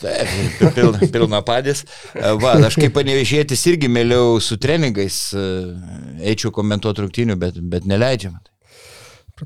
[0.03, 1.85] Taip, pilna, pilna padės.
[2.15, 5.23] Va, aš kaip panevežėtis irgi mėliau su treningais
[6.19, 8.43] eičiau komentuoti rungtynių, bet, bet neleidžiama.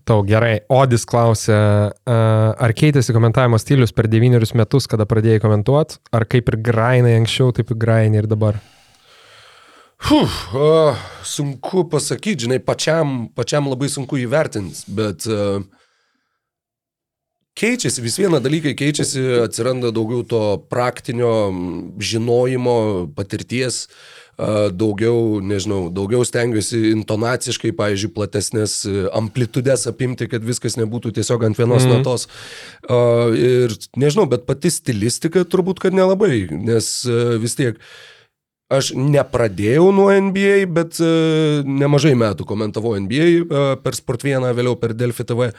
[0.08, 0.62] Tau gerai.
[0.72, 2.16] Odis klausė, a,
[2.56, 7.52] ar keitėsi komentavimo stilius per devynerius metus, kada pradėjai komentuoti, ar kaip ir grainai anksčiau,
[7.56, 8.60] taip ir grainai ir dabar?
[10.02, 15.60] Uf, uh, sunku pasakyti, žinai, pačiam, pačiam labai sunku įvertinti, bet uh,
[17.60, 21.30] keičiasi, vis viena dalykai keičiasi, atsiranda daugiau to praktinio
[22.02, 22.74] žinojimo,
[23.14, 31.12] patirties, uh, daugiau, nežinau, daugiau stengiuosi intonaciškai, pavyzdžiui, platesnės uh, amplitudės apimti, kad viskas nebūtų
[31.18, 31.98] tiesiog ant vienos mm.
[31.98, 32.28] natos.
[32.88, 37.80] Uh, ir nežinau, bet pati stilistika turbūt, kad nelabai, nes uh, vis tiek
[38.72, 44.94] Aš nepradėjau nuo NBA, bet uh, nemažai metų komentavau NBA per Sport 1, vėliau per
[44.96, 45.50] Delfi TV.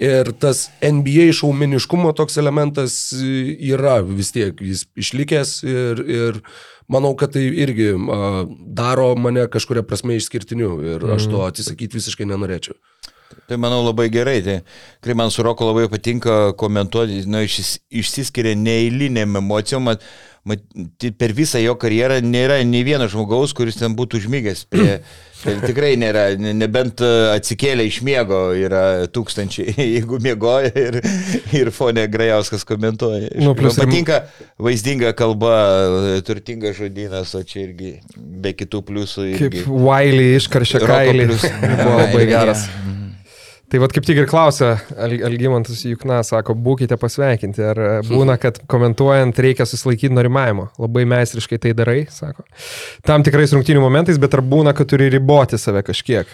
[0.00, 6.42] Ir tas NBA šaumeniškumo toks elementas yra vis tiek, jis išlikęs ir, ir
[6.90, 8.42] manau, kad tai irgi uh,
[8.80, 12.78] daro mane kažkuria prasme išskirtiniu ir aš to atsisakyti visiškai nenorėčiau.
[13.46, 14.40] Tai manau labai gerai.
[14.42, 14.56] Tai,
[15.04, 19.86] kai man su Roku labai patinka komentuoti, nu, išsis, išsiskiria neįlinėm emocijom.
[19.86, 20.06] Mat,
[20.46, 20.64] mat,
[21.18, 24.66] per visą jo karjerą nėra nei vieno žmogaus, kuris ten būtų užmygęs.
[24.70, 25.00] Prie,
[25.44, 28.82] tai tikrai nėra, ne- nebent e, atsikėlė iš miego yra
[29.12, 31.00] tūkstančiai, jeigu miegoja ir,
[31.56, 33.30] ir fonė Grajauskas komentuoja.
[33.40, 34.22] Nu, Man patinka
[34.60, 35.54] vaizdinga kalba,
[36.26, 39.26] turtingas žodynas, o čia irgi be kitų pliusų.
[39.38, 39.64] Kaip Irgi.
[39.68, 41.28] Wiley iškaršė kailį.
[41.80, 42.66] Buvo labai geras.
[43.70, 47.62] Tai vad kaip tik ir klausia, Al Algymantas Jukna sako, būkite pasveikinti.
[47.62, 50.66] Ar e, būna, kad komentuojant reikia susilaikyti norimavimo?
[50.82, 52.42] Labai meistriškai tai darai, sako.
[53.06, 56.32] Tam tikrais rungtynių momentais, bet ar būna, kad turi riboti save kažkiek?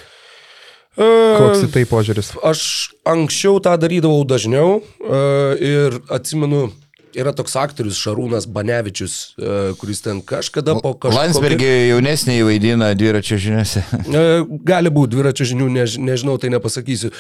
[0.97, 2.33] Koks į tai požiūris?
[2.41, 2.61] Aš
[3.05, 5.21] anksčiau tą darydavau dažniau e,
[5.61, 6.71] ir atsimenu,
[7.15, 11.17] yra toks aktorius Šarūnas Banevičius, e, kuris ten kažkada po kažkokio...
[11.17, 13.85] Landsbergį jaunesnį vaidina dviračio žiniuose.
[14.17, 14.21] E,
[14.67, 17.11] Gali būti dviračio žinių, než, nežinau, tai nepasakysiu.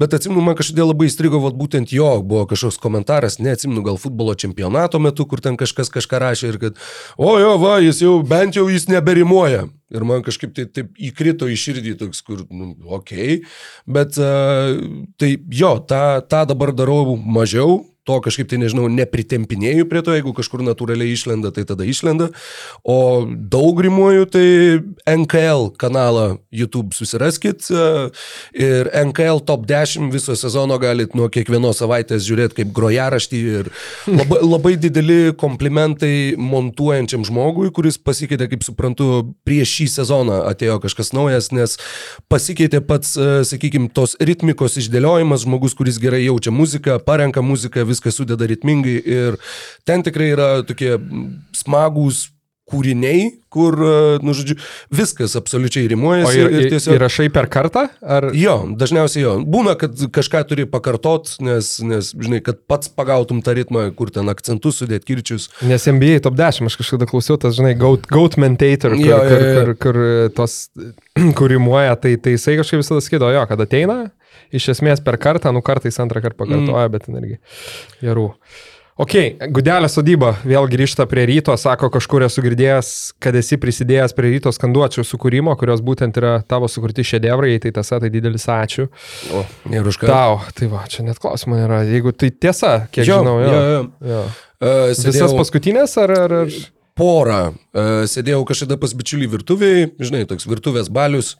[0.00, 4.36] Bet atsimenu, man kažkodėl labai įstrigo, vat, būtent jo buvo kažkoks komentaras, neatsimenu, gal futbolo
[4.38, 6.82] čempionato metu, kur ten kažkas kažką rašė ir kad,
[7.18, 9.64] o jo, va, jis jau bent jau jis neberimuoja.
[9.94, 13.40] Ir man kažkaip tai taip įkrito į širdį toks, kur, nu, okei.
[13.40, 13.50] Okay.
[13.86, 14.74] Bet uh,
[15.20, 20.34] tai jo, tą, tą dabar darau mažiau, to kažkaip tai, nežinau, nepritempinėjau prie to, jeigu
[20.36, 22.30] kažkur natūraliai išlenda, tai tada išlenda.
[22.84, 24.46] O daug rimuoju, tai
[25.08, 27.86] NKL kanalą YouTube susiraskit e,
[28.60, 33.72] ir NKL top 10 viso sezono galit nuo kiekvienos savaitės žiūrėti kaip grojaraštį ir
[34.10, 39.10] labai, labai dideli komplimentai montuojančiam žmogui, kuris pasikeitė, kaip suprantu,
[39.48, 41.78] prieš šį sezoną atėjo kažkas naujas, nes
[42.32, 43.14] pasikeitė pats,
[43.48, 49.40] sakykime, tos ritmikos išdėliojimas, žmogus, kuris gerai jaučia muziką, parenka muziką, viską sudeda ritmingai ir
[49.88, 50.98] ten tikrai yra tokie
[51.56, 52.28] smagūs
[52.64, 54.56] kūriniai, kur, e, nu, žodžiu,
[54.94, 56.96] viskas absoliučiai O rimuojasi ir, ir, ir, tiesiog...
[56.96, 57.84] įrašai per kartą?
[58.00, 58.30] Ar...
[58.36, 59.34] Jo, dažniausiai jo.
[59.44, 64.32] Būna, kad kažką turi pakartot, nes, nes, žinai, kad pats pagautum tą ritmą, kur ten
[64.32, 65.50] akcentus sudėt kirčius.
[65.68, 69.28] Nes NBA top 10, aš kažkada klausiau, tas, žinai, Goat, goat Mentator, kur, Jo, jo,
[69.28, 69.54] kur, jo.
[69.54, 70.02] kur, kur
[70.40, 70.58] tos,
[71.38, 74.06] kūrimuoja, tai, tai jisai kažkaip visada skaido, jo, kad ateina,
[74.54, 76.94] iš esmės per kartą, nu kartais antrą kartą pakartoja, mm.
[76.94, 77.40] bet irgi
[78.04, 78.30] gerų.
[78.94, 79.14] Ok,
[79.50, 84.52] Gudelė sodyba vėl grįžta prie ryto, sako, kažkur esu girdėjęs, kad esi prisidėjęs prie ryto
[84.54, 88.86] skanduočių sukūrimo, kurios būtent yra tavo sukurti šedevrai, tai tiesa, tai didelis ačiū.
[89.34, 89.42] O,
[89.74, 90.06] ir už ką?
[90.06, 91.80] Tau, tai va, čia net klausimų nėra.
[91.90, 93.50] Jeigu tai tiesa, kiek Jo, žinau, jo.
[93.50, 93.82] jo, jo.
[94.12, 94.22] jo.
[94.62, 96.14] Uh, Visas paskutinės ar...
[96.14, 96.56] ar, ar...
[96.94, 97.40] porą.
[97.74, 101.34] Uh, sėdėjau kažkada pas bičiulį virtuviai, žinai, toks virtuvės balius.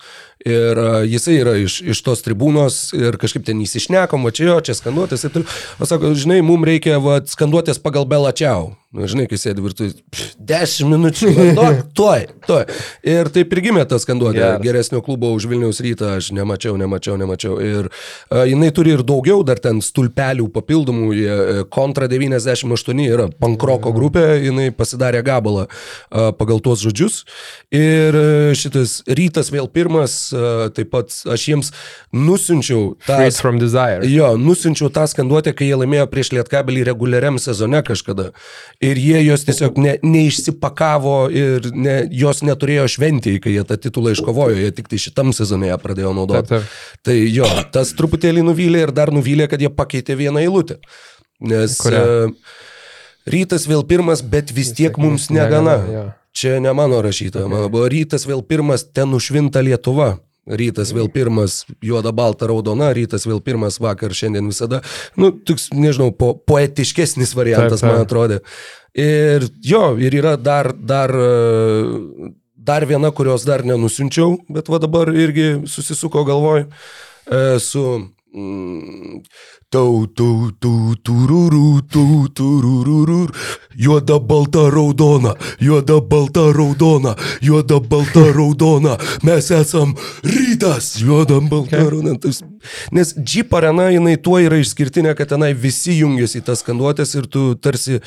[0.45, 4.61] Ir uh, jisai yra iš, iš tos tribūnos ir kažkaip ten įsišnekom, o čia jo,
[4.69, 5.59] čia skanduotės ir taip.
[5.81, 8.75] O sako, žinai, mums reikia va, skanduotės pagal Belačiau.
[8.95, 9.97] Nu, žinai, kai sėdi virtuvėje,
[10.39, 12.61] 10 minučių, duok, tuoj, tuoj.
[13.11, 14.39] Ir taip ir gimė ta skanduotė.
[14.39, 14.61] Geras.
[14.63, 17.57] Geresnio klubo už Vilniaus rytą aš nemačiau, nemačiau, nemačiau.
[17.59, 21.09] Ir uh, jinai turi ir daugiau dar ten stulpelių papildomų.
[21.11, 27.25] Uh, Kontra 98 yra pankroko grupė, jinai pasidarė gabalą uh, pagal tuos žodžius.
[27.75, 28.15] Ir
[28.55, 30.29] šitas rytas vėl pirmas,
[30.77, 31.71] taip pat aš jiems
[32.15, 33.17] nusinčiau tą...
[33.17, 34.03] Straight from Desire.
[34.11, 38.31] Jo, nusinčiau tą skanduotę, kai jie laimėjo prieš Lietkabelį reguliariam sezone kažkada.
[38.85, 44.15] ir jie jos tiesiog ne, neišsipakavo ir ne, jos neturėjo šventėjai, kai jie tą titulą
[44.17, 46.49] iškovojo, jie tik tai šitam sezonė ją pradėjo naudoti.
[46.55, 47.01] Taip, taip.
[47.07, 50.81] Tai jo, tas truputėlį nuvylė ir dar nuvylė, kad jie pakeitė vieną eilutę.
[51.45, 52.03] Nes Kurią?
[52.03, 52.61] uh,
[53.29, 55.79] rytas vėl pirmas, bet vis tiek mums negana.
[55.91, 56.05] jo.
[56.35, 60.17] Čia ne mano rašyta, mano buvo rytas vėl pirmas, ten nušvinta Lietuva.
[60.45, 64.83] Rytas vėl pirmas, juoda, balta, raudona, rytas vėl pirmas, vakar, šiandien visada.
[65.17, 67.95] Nu, toks, nežinau, po, poetiškesnis variantas, Taip, taip.
[67.95, 68.41] man atrodė.
[68.99, 75.15] Ir jo, ir yra dar, dar, e, dar viena, kurios dar nenusinčiau, bet va dabar
[75.15, 77.87] irgi susisuko galvoj e, su...
[78.35, 79.23] Mm,
[79.75, 83.17] Tau, tau, tau, tururų, tau, tururų,
[83.75, 88.95] juoda, balta, raudona, juoda, balta, raudona, juoda, balta, raudona,
[89.27, 91.91] mes esam rytas, juoda, balta, okay.
[91.91, 92.15] raudona.
[92.95, 97.27] Nes Jeep arena, jinai tuo yra išskirtinė, kad tenai visi jungiasi į tas skanduotės ir
[97.27, 97.99] tu tarsi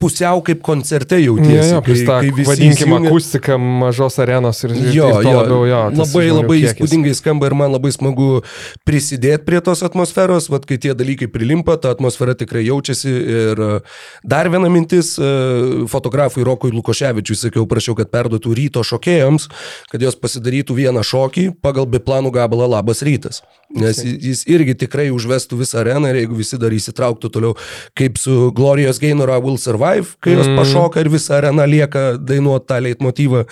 [0.00, 1.74] pusiau kaip koncerte Jo, jautiesi.
[1.74, 5.66] jo, plus tą, visi vadinkim, įsijungia- akustiką mažos arenos ir, ir, Jo, ir jo, labiau,
[5.68, 5.80] jo.
[5.92, 6.72] labai labai kiekis.
[6.72, 8.42] įspūdingai skamba ir man labai smagu
[8.88, 13.10] prisidėti prie tos atmosferos, vad kai tie dalykai prilimpa, ta atmosfera tikrai jaučiasi.
[13.10, 13.80] Ir e,
[14.24, 19.48] dar viena mintis, e, fotografui Rokui Lukoševičiui sakiau, prašiau, kad perduotų ryto šokėjams,
[19.92, 23.42] kad jos pasidarytų vieną šokį pagal biplanų gabalą Labas rytas.
[23.76, 27.52] Nes jis irgi tikrai užvestų visą areną ir jeigu visi dar įsitrauktų toliau,
[27.94, 29.89] kaip su Glorijos Gainora Will Survive,
[30.20, 30.58] kai jos Mm.
[30.60, 33.44] pašoka ir visa arena lieka dainuoti tą leitmotyvą.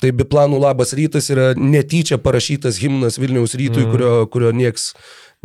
[0.00, 3.90] Tai biplanų Labas rytas yra netyčia parašytas himnas Vilniaus rytui, mm.
[3.92, 4.92] kurio, kurio nieks,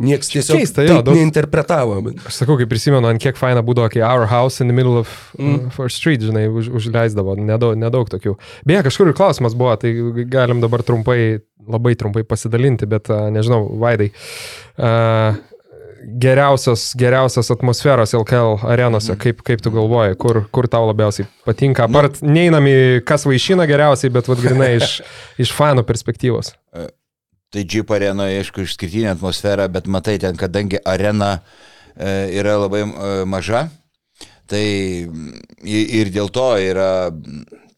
[0.00, 2.00] nieks tiesiog keista, jo, daug- neinterpretavo.
[2.04, 2.20] Bet...
[2.28, 5.08] Aš sakau, kaip prisimenu, ant kiek faina būdavo, kai Our House in the Middle of
[5.38, 5.70] mm.
[5.76, 8.36] First Street, žinai, už, užleisdavo, nedaug, nedaug tokių.
[8.68, 9.92] Beje, kažkur ir klausimas buvo, tai
[10.32, 14.12] galim dabar trumpai, labai trumpai pasidalinti, bet uh, nežinau, Vaidai.
[14.76, 15.36] Uh,
[16.06, 19.20] geriausios, geriausios atmosferos LKL arenose, mm.
[19.22, 21.86] kaip, kaip tu galvoji, kur, kur tau labiausiai patinka?
[21.88, 22.76] Apart, neinam į
[23.06, 25.00] kas vaišina geriausiai, bet vad grinai iš,
[25.42, 26.54] iš fanų perspektyvos.
[27.54, 31.36] Tai Jeep arenoje, aišku, išskirtinė atmosfera, bet matai ten, kadangi arena
[31.94, 33.66] e, yra labai e, maža,
[34.50, 34.66] tai
[35.66, 36.90] ir dėl to yra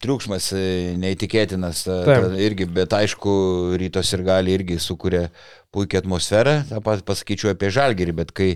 [0.03, 0.63] triukšmas e,
[0.99, 1.83] neįtikėtinas.
[2.07, 3.33] Ta, irgi, bet aišku,
[3.79, 5.27] rytos ir gali irgi sukuria
[5.75, 6.55] puikią atmosferą.
[6.69, 8.49] Ta pat pasakyčiau apie žalgerį, bet kai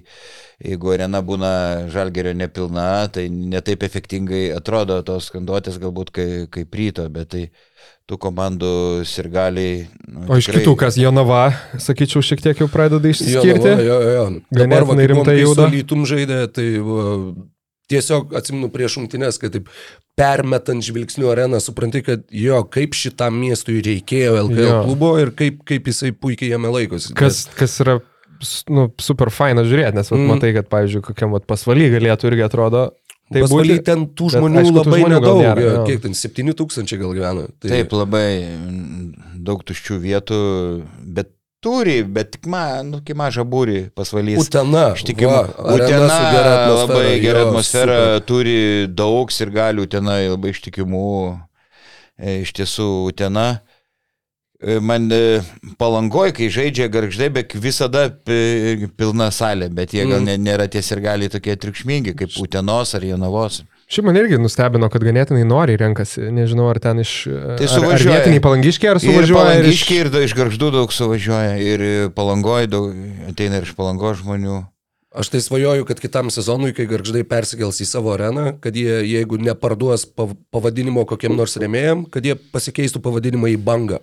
[0.64, 1.52] jeigu arena būna
[1.94, 7.44] žalgerio nepilna, tai netaip efektingai atrodo tos skanduotės galbūt kaip, kaip ryto, bet tai
[8.10, 8.74] tų komandų
[9.07, 9.86] sirgaliai.
[10.07, 11.44] Nu, O iš tikrai- kitų, kas Jonava,
[11.80, 13.76] sakyčiau, šiek tiek jau pradeda išsiskirti.
[13.84, 14.26] Jo, jo, jo.
[14.52, 15.68] Ganėtinai va, rimtai juda.
[15.68, 17.06] Su lytum žaidė, tai va,
[17.91, 19.69] tiesiog atsiminu prieš šimtinės, kad taip
[20.19, 24.81] permetant žvilgsnių areną, supranti, kad jo, kaip šitam miestui reikėjo LKL Jo.
[24.85, 27.15] klubo ir kaip, kaip jisai puikiai jame laikosi.
[27.18, 27.97] Kas, kas yra
[28.69, 30.19] nu, super faina žiūrėti, nes mm.
[30.19, 30.34] Mm.
[30.35, 32.91] matai, kad, pavyzdžiui, kokiam vat, pasvaly galėtų irgi atrodo.
[33.34, 35.38] Tai Pasvaly ten tų bet žmonių aišku, tų labai žmonių nedaug.
[35.39, 35.84] nėra, jo, jo.
[35.88, 37.45] Kiek ten, 7 tūkstančiai gal gyvena.
[37.55, 38.26] Tai, Taip, labai
[39.47, 40.39] daug tuščių vietų,
[41.15, 41.31] bet
[41.64, 44.41] turi, bet tik man, nu, kaip mažą būrį pasvalys.
[44.44, 44.90] Utena.
[44.94, 45.30] Aš tikiu,
[45.73, 48.26] Utena gera labai gera atmosfera, super.
[48.30, 48.57] turi
[48.91, 51.07] daug ir gali Utena labai ištikimų.
[52.19, 53.48] E, Iš tiesų, Utena.
[54.61, 55.41] e, Man e,
[55.81, 60.38] palangoj, kai žaidžia garždai, bet visada pi- pilna salė, bet jie gal Mm.
[60.45, 63.64] nėra tie ir gali tokie triukšmingi kaip Utenos ar Jonavos.
[63.94, 66.24] Šiaip man irgi nustebino, kad ganėtinai noriai renkasi.
[66.34, 67.11] Nežinau, ar ten iš...
[67.30, 68.15] Tai ar, ar suvažiuoja.
[68.18, 69.24] vietiniai palangiškiai, ar Ir suvažiuoja.
[69.24, 71.84] ir iš- palangiškiai, ir, da- iš garždų daug suvažiuoja, ir
[72.18, 72.94] palangoj daug,
[73.30, 74.61] ateina ir iš palangoj žmonių.
[75.14, 79.38] Aš tai svajoju, kad kitam sezonui, kai garždai persikels į savo areną, kad jie, jeigu
[79.38, 83.99] neparduos pav- pavadinimo kokiem nors remėjim, kad jie pasikeistų pavadinimą į bangą.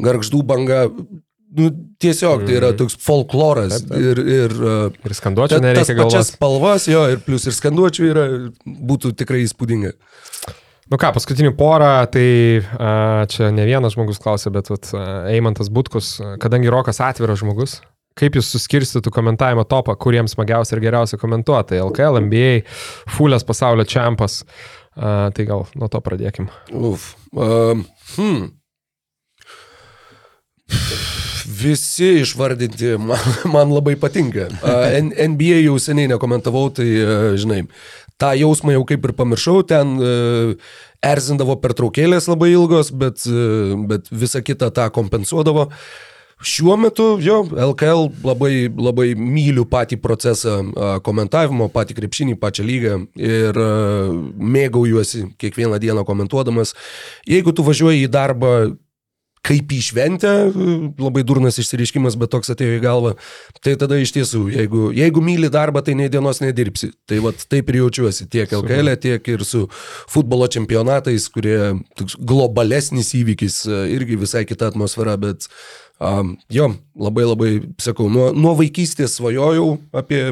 [0.00, 0.86] Garždų banga,
[1.56, 1.70] nu,
[2.02, 4.04] tiesiog tai yra toks folkloras Taip, taip.
[4.10, 6.30] ir, ir uh, Ir skanduočių tas nereikia pačias galvos.
[6.34, 8.28] spalvas, jo, ir plus ir skanduočių yra,
[8.66, 9.94] būtų tikrai įspūdinga.
[10.86, 12.28] Nu ką, paskutinį porą, tai
[12.62, 14.92] a, čia ne vienas žmogus klausė, bet vat,
[15.32, 16.12] Eimantas Butkus,
[16.42, 17.80] kadangi Rokas atviras žmogus,
[18.16, 21.74] kaip jūs suskirstytų komentavimo topą, kuriems smagiausia ir geriausia komentuoti.
[21.74, 22.52] Tai LKL, NBA,
[23.16, 24.44] Fulės pasaulio čempas.
[24.96, 26.46] A, tai gal nuo to pradėkim.
[26.72, 27.10] Uf.
[27.34, 27.82] Um,
[28.14, 28.46] hmm.
[31.56, 34.48] Visi išvardinti man, man labai patinka.
[35.16, 37.62] NBA jau seniai nekomentavau, tai a, žinai,
[38.20, 40.10] tą jausmą jau kaip ir pamiršau, ten a,
[41.06, 45.70] erzindavo pertraukėlės labai ilgos, bet, a, bet visa kita tą kompensuodavo.
[46.36, 50.58] Šiuo metu, jo, LKL labai, labai myliu patį procesą
[51.00, 53.56] komentavimo, patį krepšinį, pačią lygą ir
[54.36, 56.74] mėgaujuosi kiekvieną dieną komentuodamas.
[57.24, 58.52] Jeigu tu važiuoji į darbą
[59.46, 60.32] kaip į šventę,
[60.98, 63.12] labai durnas išsireiškimas, bet toks atėjo į galvą.
[63.62, 66.90] Tai tada iš tiesų, jeigu, jeigu myli darbą, tai nei dienos nedirbsi.
[67.08, 69.66] Tai vat taip ir jaučiuosi tiek LKL, e, tiek ir su
[70.12, 71.58] futbolo čempionatais, kurie
[71.98, 73.62] toks globalesnis įvykis,
[73.94, 75.46] irgi visai kita atmosfera, bet
[76.02, 77.52] um, jo, labai labai,
[77.82, 80.24] sakau, nuo, nuo vaikystės svajojau apie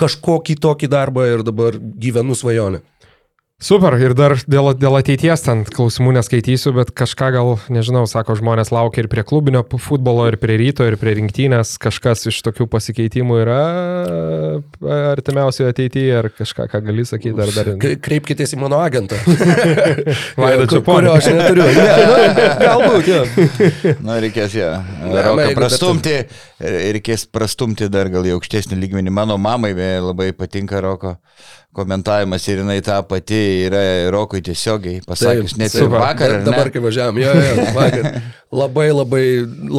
[0.00, 2.82] kažkokį tokį darbą ir dabar gyvenu svajonę.
[3.64, 8.68] Super, ir dar dėl, dėl ateities ten klausimų neskaitysiu, bet kažką gal, nežinau, sako, žmonės
[8.74, 11.78] laukia ir prie klubinio futbolo, ir prie ryto, ir prie rinktinės.
[11.80, 13.62] Kažkas iš tokių pasikeitimų yra
[15.14, 17.72] artimiausioje ateityje, ar kažką, ką gali sakyti, ar dar...
[18.04, 19.16] Kreipkitės į mano agentą.
[20.42, 21.70] Vaida čia Kurio aš neturiu.
[21.72, 23.96] Ne, nu, galbūt, jo.
[24.04, 24.74] Na, reikės ją.
[25.56, 26.18] Prastumti,
[26.64, 29.12] reikės prastumti dar gal į aukštesnį lygmenį.
[29.14, 31.16] Mano mamai labai patinka Roko
[31.74, 33.82] komentavimas ir jinai tą pati yra
[34.14, 36.00] Rokui tiesiogiai pasakius, net ir super.
[36.00, 36.38] vakar.
[36.38, 36.74] Ar Dabar, ne?
[36.74, 38.20] kai važiavam, jo, jo, vakar.
[38.54, 39.24] Labai, labai,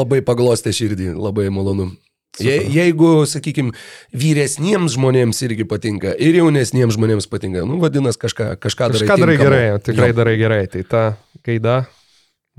[0.01, 1.91] labai paglostė širdį, labai malonu.
[2.35, 3.71] Je, jeigu, sakykime,
[4.11, 9.05] vyresniems žmonėms irgi patinka ir jaunesniems žmonėms patinka, nu, vadinasi, kažką, kažką darai.
[9.07, 10.17] Kažką darai gerai, tikrai Jo.
[10.19, 10.59] darai gerai.
[10.73, 11.03] Tai ta
[11.47, 11.77] gaida,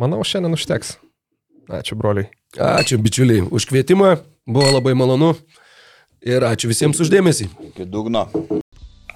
[0.01, 0.95] manau, šiandien užteks.
[1.69, 2.31] Ačiū, broliai.
[2.55, 4.17] Ačiū, bičiuliai, už kvietimą,
[4.47, 5.35] buvo labai malonu
[6.23, 7.51] ir ačiū visiems uždėmesį.
[7.73, 8.27] Iki dugno.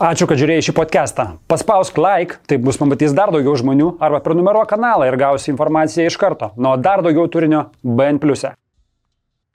[0.01, 1.27] Ačiū, kad žiūrėjai šį podcastą.
[1.51, 6.17] Paspausk like, taip bus pamatys dar daugiau žmonių, arba prenumeruok kanalą ir gausi informaciją iš
[6.21, 6.55] karto.
[6.57, 8.17] Nuo dar daugiau turinio BN⁇.
[8.49, 8.55] e.